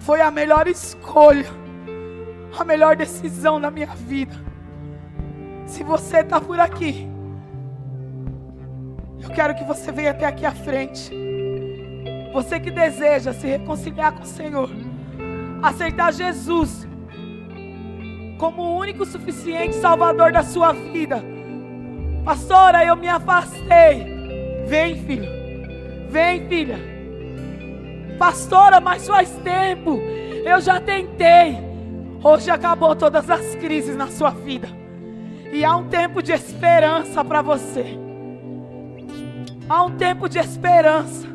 Foi 0.00 0.20
a 0.20 0.30
melhor 0.30 0.66
escolha. 0.66 1.46
A 2.58 2.64
melhor 2.64 2.96
decisão 2.96 3.58
na 3.58 3.70
minha 3.70 3.94
vida. 3.94 4.34
Se 5.66 5.84
você 5.84 6.18
está 6.18 6.40
por 6.40 6.58
aqui, 6.58 7.08
eu 9.22 9.30
quero 9.30 9.54
que 9.54 9.64
você 9.64 9.92
venha 9.92 10.10
até 10.10 10.26
aqui 10.26 10.44
à 10.44 10.52
frente. 10.52 11.12
Você 12.32 12.58
que 12.58 12.70
deseja 12.70 13.32
se 13.32 13.46
reconciliar 13.46 14.12
com 14.12 14.22
o 14.22 14.26
Senhor, 14.26 14.70
aceitar 15.62 16.12
Jesus 16.12 16.86
como 18.38 18.62
o 18.62 18.76
único 18.76 19.04
suficiente 19.04 19.74
Salvador 19.76 20.32
da 20.32 20.42
sua 20.42 20.72
vida. 20.72 21.22
Pastora, 22.24 22.84
eu 22.84 22.96
me 22.96 23.08
afastei. 23.08 24.06
Vem, 24.66 24.96
filho. 25.04 25.45
Vem, 26.08 26.48
filha. 26.48 26.78
Pastora, 28.18 28.80
mas 28.80 29.06
faz 29.06 29.30
tempo. 29.44 30.00
Eu 30.44 30.60
já 30.60 30.80
tentei. 30.80 31.58
Hoje 32.22 32.50
acabou 32.50 32.96
todas 32.96 33.28
as 33.28 33.54
crises 33.56 33.96
na 33.96 34.08
sua 34.08 34.30
vida. 34.30 34.68
E 35.52 35.64
há 35.64 35.76
um 35.76 35.88
tempo 35.88 36.22
de 36.22 36.32
esperança 36.32 37.24
para 37.24 37.42
você. 37.42 37.98
Há 39.68 39.84
um 39.84 39.96
tempo 39.96 40.28
de 40.28 40.38
esperança. 40.38 41.26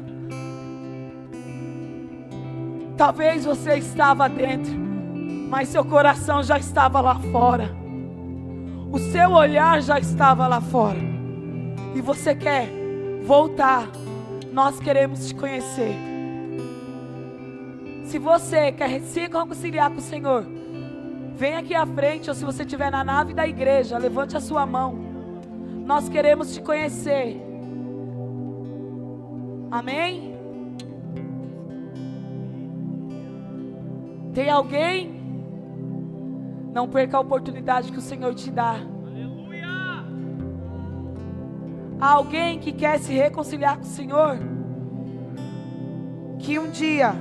Talvez 2.98 3.46
você 3.46 3.76
estava 3.76 4.30
dentro, 4.30 4.74
mas 5.50 5.70
seu 5.70 5.84
coração 5.84 6.44
já 6.44 6.58
estava 6.58 7.02
lá 7.02 7.16
fora. 7.16 7.76
O 8.92 9.00
seu 9.00 9.32
olhar 9.32 9.82
já 9.82 9.98
estava 9.98 10.48
lá 10.48 10.62
fora. 10.62 11.00
E 11.96 12.02
você 12.02 12.36
quer 12.36 12.70
voltar. 13.24 13.88
Nós 14.52 14.80
queremos 14.80 15.28
te 15.28 15.36
conhecer. 15.36 15.96
Se 18.06 18.20
você 18.20 18.72
quer 18.72 19.00
se 19.02 19.20
reconciliar 19.22 19.90
com 19.90 20.00
o 20.00 20.02
Senhor, 20.02 20.46
Vem 21.42 21.56
aqui 21.56 21.74
à 21.74 21.88
frente, 21.88 22.30
ou 22.30 22.36
se 22.36 22.46
você 22.46 22.62
estiver 22.62 22.92
na 22.92 23.04
nave 23.04 23.34
da 23.34 23.48
igreja, 23.48 23.98
levante 23.98 24.38
a 24.38 24.40
sua 24.40 24.64
mão. 24.64 24.94
Nós 25.88 26.08
queremos 26.08 26.54
te 26.54 26.62
conhecer. 26.62 27.42
Amém? 29.72 30.36
Tem 34.36 34.52
alguém? 34.52 35.20
Não 36.72 36.88
perca 36.88 37.18
a 37.18 37.22
oportunidade 37.22 37.92
que 37.92 37.98
o 37.98 38.02
Senhor 38.02 38.36
te 38.36 38.52
dá. 38.52 38.76
Há 42.02 42.14
alguém 42.14 42.58
que 42.58 42.72
quer 42.72 42.98
se 42.98 43.14
reconciliar 43.14 43.78
com 43.78 43.84
o 43.84 43.86
Senhor? 43.86 44.40
Que 46.40 46.58
um 46.58 46.72
dia 46.72 47.14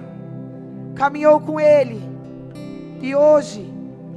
caminhou 0.95 1.39
com 1.39 1.61
Ele 1.61 2.01
e 3.03 3.15
hoje 3.15 3.71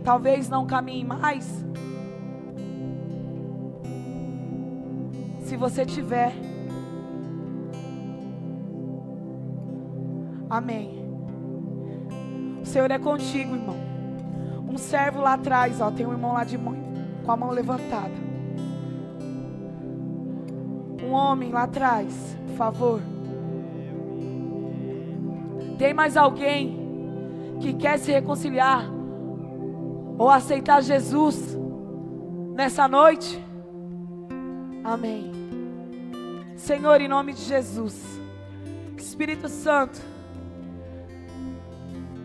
talvez 0.06 0.48
não 0.48 0.66
caminhe 0.66 1.04
mais. 1.04 1.66
Se 5.42 5.58
você 5.58 5.86
tiver, 5.86 6.32
amém. 10.50 11.04
O 12.62 12.66
Senhor 12.66 12.90
é 12.90 12.98
contigo, 12.98 13.54
irmão. 13.54 13.76
Um 14.66 14.78
servo 14.78 15.20
lá 15.20 15.34
atrás, 15.34 15.82
ó, 15.82 15.92
tem 15.92 16.06
um 16.06 16.14
irmão 16.14 16.32
lá 16.32 16.46
de 16.46 16.58
mão, 16.58 16.78
com 17.26 17.32
a 17.34 17.36
mão 17.36 17.52
levantada. 17.52 18.33
Homem 21.14 21.52
lá 21.52 21.64
atrás, 21.64 22.38
por 22.48 22.56
favor. 22.56 23.02
Tem 25.78 25.94
mais 25.94 26.18
alguém 26.18 27.58
que 27.62 27.74
quer 27.74 27.98
se 27.98 28.12
reconciliar 28.12 28.84
ou 30.18 30.30
aceitar 30.30 30.82
Jesus 30.82 31.58
nessa 32.56 32.88
noite? 32.88 33.42
Amém. 34.84 35.32
Senhor, 36.56 37.00
em 37.02 37.08
nome 37.08 37.34
de 37.34 37.42
Jesus, 37.42 38.02
Espírito 38.98 39.48
Santo, 39.50 40.00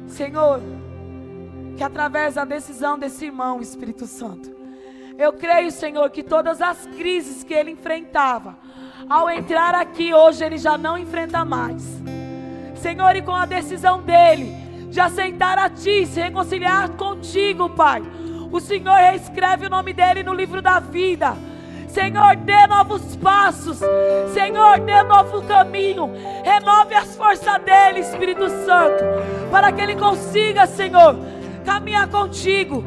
Senhor, 0.06 0.60
que 1.76 1.82
através 1.82 2.34
da 2.34 2.44
decisão 2.44 2.98
desse 2.98 3.26
irmão, 3.26 3.60
Espírito 3.60 4.06
Santo, 4.06 4.56
eu 5.18 5.32
creio, 5.32 5.70
Senhor, 5.72 6.08
que 6.10 6.22
todas 6.22 6.62
as 6.62 6.86
crises 6.86 7.42
que 7.42 7.52
ele 7.52 7.72
enfrentava, 7.72 8.56
ao 9.08 9.28
entrar 9.28 9.74
aqui 9.74 10.14
hoje, 10.14 10.44
ele 10.44 10.58
já 10.58 10.78
não 10.78 10.96
enfrenta 10.96 11.44
mais. 11.44 11.82
Senhor, 12.76 13.14
e 13.16 13.22
com 13.22 13.34
a 13.34 13.44
decisão 13.44 14.00
dele, 14.00 14.54
de 14.90 15.00
aceitar 15.00 15.58
a 15.58 15.68
Ti, 15.68 16.06
se 16.06 16.20
reconciliar 16.20 16.88
contigo, 16.90 17.68
Pai. 17.68 18.02
O 18.50 18.60
Senhor 18.60 18.94
reescreve 18.94 19.66
o 19.66 19.70
nome 19.70 19.92
dele 19.92 20.22
no 20.22 20.32
livro 20.32 20.62
da 20.62 20.80
vida. 20.80 21.36
Senhor, 21.88 22.36
dê 22.36 22.66
novos 22.66 23.16
passos. 23.16 23.80
Senhor, 24.32 24.78
dê 24.80 25.02
novo 25.02 25.42
caminho. 25.42 26.10
Renove 26.44 26.94
as 26.94 27.16
forças 27.16 27.60
dele, 27.62 28.00
Espírito 28.00 28.48
Santo, 28.48 29.04
para 29.50 29.72
que 29.72 29.80
ele 29.80 29.96
consiga, 29.96 30.66
Senhor, 30.66 31.16
caminhar 31.64 32.08
contigo. 32.08 32.84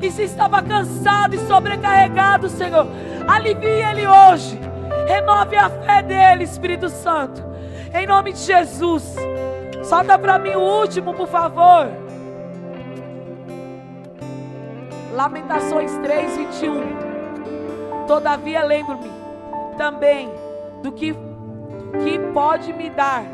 E 0.00 0.10
se 0.10 0.22
estava 0.22 0.62
cansado 0.62 1.34
e 1.34 1.46
sobrecarregado, 1.46 2.48
Senhor, 2.48 2.86
alivie 3.26 3.66
ele 3.66 4.06
hoje. 4.06 4.69
Renove 5.10 5.56
a 5.56 5.68
fé 5.68 6.02
dele, 6.02 6.44
Espírito 6.44 6.88
Santo. 6.88 7.42
Em 7.92 8.06
nome 8.06 8.32
de 8.32 8.38
Jesus. 8.38 9.16
Solta 9.82 10.16
para 10.16 10.38
mim 10.38 10.54
o 10.54 10.60
último, 10.60 11.12
por 11.14 11.26
favor. 11.26 11.88
Lamentações 15.12 15.92
3, 15.98 16.36
21. 16.36 18.06
Todavia 18.06 18.62
lembro-me 18.62 19.10
também 19.76 20.30
do 20.80 20.92
que, 20.92 21.12
que 21.12 22.18
pode 22.32 22.72
me 22.72 22.88
dar 22.88 23.24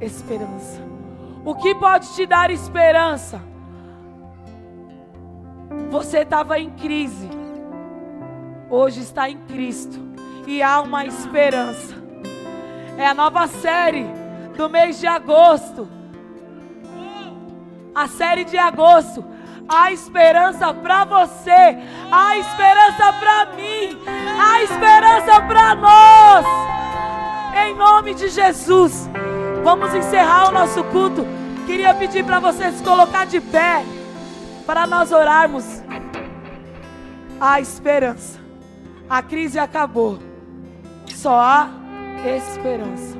esperança. 0.00 0.80
O 1.44 1.54
que 1.54 1.76
pode 1.76 2.12
te 2.12 2.26
dar 2.26 2.50
esperança? 2.50 3.40
Você 5.90 6.22
estava 6.22 6.58
em 6.58 6.70
crise, 6.70 7.30
hoje 8.68 9.00
está 9.00 9.30
em 9.30 9.38
Cristo 9.42 10.09
e 10.46 10.62
há 10.62 10.80
uma 10.80 11.04
esperança. 11.04 11.94
É 12.96 13.06
a 13.06 13.14
nova 13.14 13.46
série 13.46 14.06
do 14.56 14.68
mês 14.68 14.98
de 14.98 15.06
agosto. 15.06 15.88
A 17.94 18.06
série 18.06 18.44
de 18.44 18.58
agosto. 18.58 19.24
Há 19.68 19.92
esperança 19.92 20.74
para 20.74 21.04
você. 21.04 21.78
Há 22.10 22.36
esperança 22.36 23.12
para 23.14 23.46
mim. 23.56 23.98
Há 24.38 24.62
esperança 24.62 25.40
para 25.42 25.74
nós. 25.74 26.46
Em 27.64 27.74
nome 27.74 28.14
de 28.14 28.28
Jesus. 28.28 29.08
Vamos 29.62 29.94
encerrar 29.94 30.48
o 30.48 30.52
nosso 30.52 30.82
culto. 30.84 31.24
Queria 31.66 31.94
pedir 31.94 32.24
para 32.24 32.38
você 32.38 32.72
se 32.72 32.82
colocar 32.82 33.26
de 33.26 33.40
pé. 33.40 33.84
Para 34.66 34.86
nós 34.86 35.12
orarmos. 35.12 35.82
Há 37.40 37.60
esperança. 37.60 38.38
A 39.08 39.22
crise 39.22 39.58
acabou. 39.58 40.29
Só 41.20 41.38
há 41.38 41.68
esperança. 42.24 43.14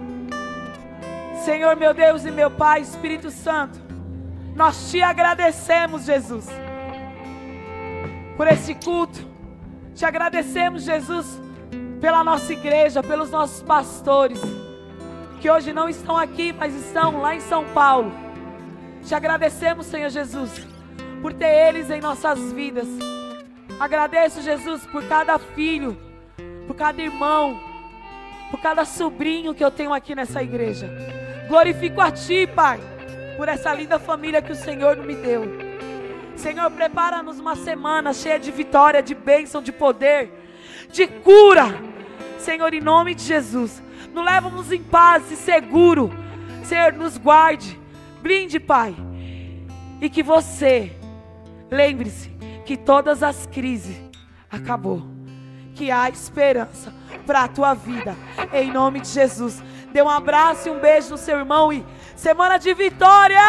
Senhor, 1.44 1.76
meu 1.76 1.92
Deus 1.92 2.24
e 2.24 2.30
meu 2.30 2.50
Pai, 2.50 2.80
Espírito 2.80 3.30
Santo, 3.30 3.78
Nós 4.56 4.90
te 4.90 5.02
agradecemos, 5.02 6.06
Jesus, 6.06 6.46
por 8.38 8.46
esse 8.46 8.74
culto. 8.74 9.20
Te 9.94 10.06
agradecemos, 10.06 10.82
Jesus, 10.82 11.38
pela 12.00 12.24
nossa 12.24 12.50
igreja, 12.54 13.02
pelos 13.02 13.30
nossos 13.30 13.62
pastores, 13.62 14.40
que 15.38 15.50
hoje 15.50 15.70
não 15.70 15.86
estão 15.86 16.16
aqui, 16.16 16.54
mas 16.54 16.74
estão 16.74 17.20
lá 17.20 17.34
em 17.34 17.40
São 17.40 17.66
Paulo. 17.66 18.10
Te 19.04 19.14
agradecemos, 19.14 19.84
Senhor 19.84 20.08
Jesus, 20.08 20.66
por 21.20 21.34
ter 21.34 21.68
eles 21.68 21.90
em 21.90 22.00
nossas 22.00 22.50
vidas. 22.50 22.88
Agradeço, 23.78 24.40
Jesus, 24.40 24.86
por 24.86 25.06
cada 25.06 25.38
filho, 25.38 25.98
por 26.66 26.74
cada 26.74 27.02
irmão, 27.02 27.69
por 28.50 28.60
cada 28.60 28.84
sobrinho 28.84 29.54
que 29.54 29.64
eu 29.64 29.70
tenho 29.70 29.94
aqui 29.94 30.14
nessa 30.14 30.42
igreja. 30.42 30.90
Glorifico 31.48 32.00
a 32.00 32.10
Ti, 32.10 32.46
Pai, 32.46 32.80
por 33.36 33.48
essa 33.48 33.72
linda 33.72 33.98
família 33.98 34.42
que 34.42 34.52
o 34.52 34.56
Senhor 34.56 34.96
me 34.96 35.14
deu. 35.14 35.44
Senhor, 36.36 36.70
prepara-nos 36.70 37.38
uma 37.38 37.54
semana 37.54 38.12
cheia 38.12 38.38
de 38.38 38.50
vitória, 38.50 39.02
de 39.02 39.14
bênção, 39.14 39.62
de 39.62 39.72
poder, 39.72 40.32
de 40.90 41.06
cura. 41.06 41.66
Senhor, 42.38 42.72
em 42.72 42.80
nome 42.80 43.14
de 43.14 43.22
Jesus, 43.22 43.82
nos 44.12 44.24
leva-nos 44.24 44.72
em 44.72 44.82
paz 44.82 45.30
e 45.30 45.36
seguro. 45.36 46.10
Senhor, 46.64 46.92
nos 46.92 47.16
guarde, 47.18 47.78
blinde, 48.20 48.58
Pai. 48.58 48.94
E 50.00 50.08
que 50.08 50.22
você, 50.22 50.96
lembre-se 51.70 52.30
que 52.64 52.76
todas 52.76 53.22
as 53.22 53.46
crises 53.46 54.00
acabou. 54.50 55.02
Que 55.74 55.90
há 55.90 56.08
esperança 56.08 56.99
para 57.30 57.44
a 57.44 57.48
tua 57.48 57.74
vida. 57.74 58.16
Em 58.52 58.72
nome 58.72 58.98
de 58.98 59.06
Jesus. 59.06 59.62
Dê 59.92 60.02
um 60.02 60.10
abraço 60.10 60.66
e 60.66 60.70
um 60.72 60.80
beijo 60.80 61.10
no 61.10 61.16
seu 61.16 61.38
irmão 61.38 61.72
e 61.72 61.86
semana 62.16 62.58
de 62.58 62.74
vitória! 62.74 63.40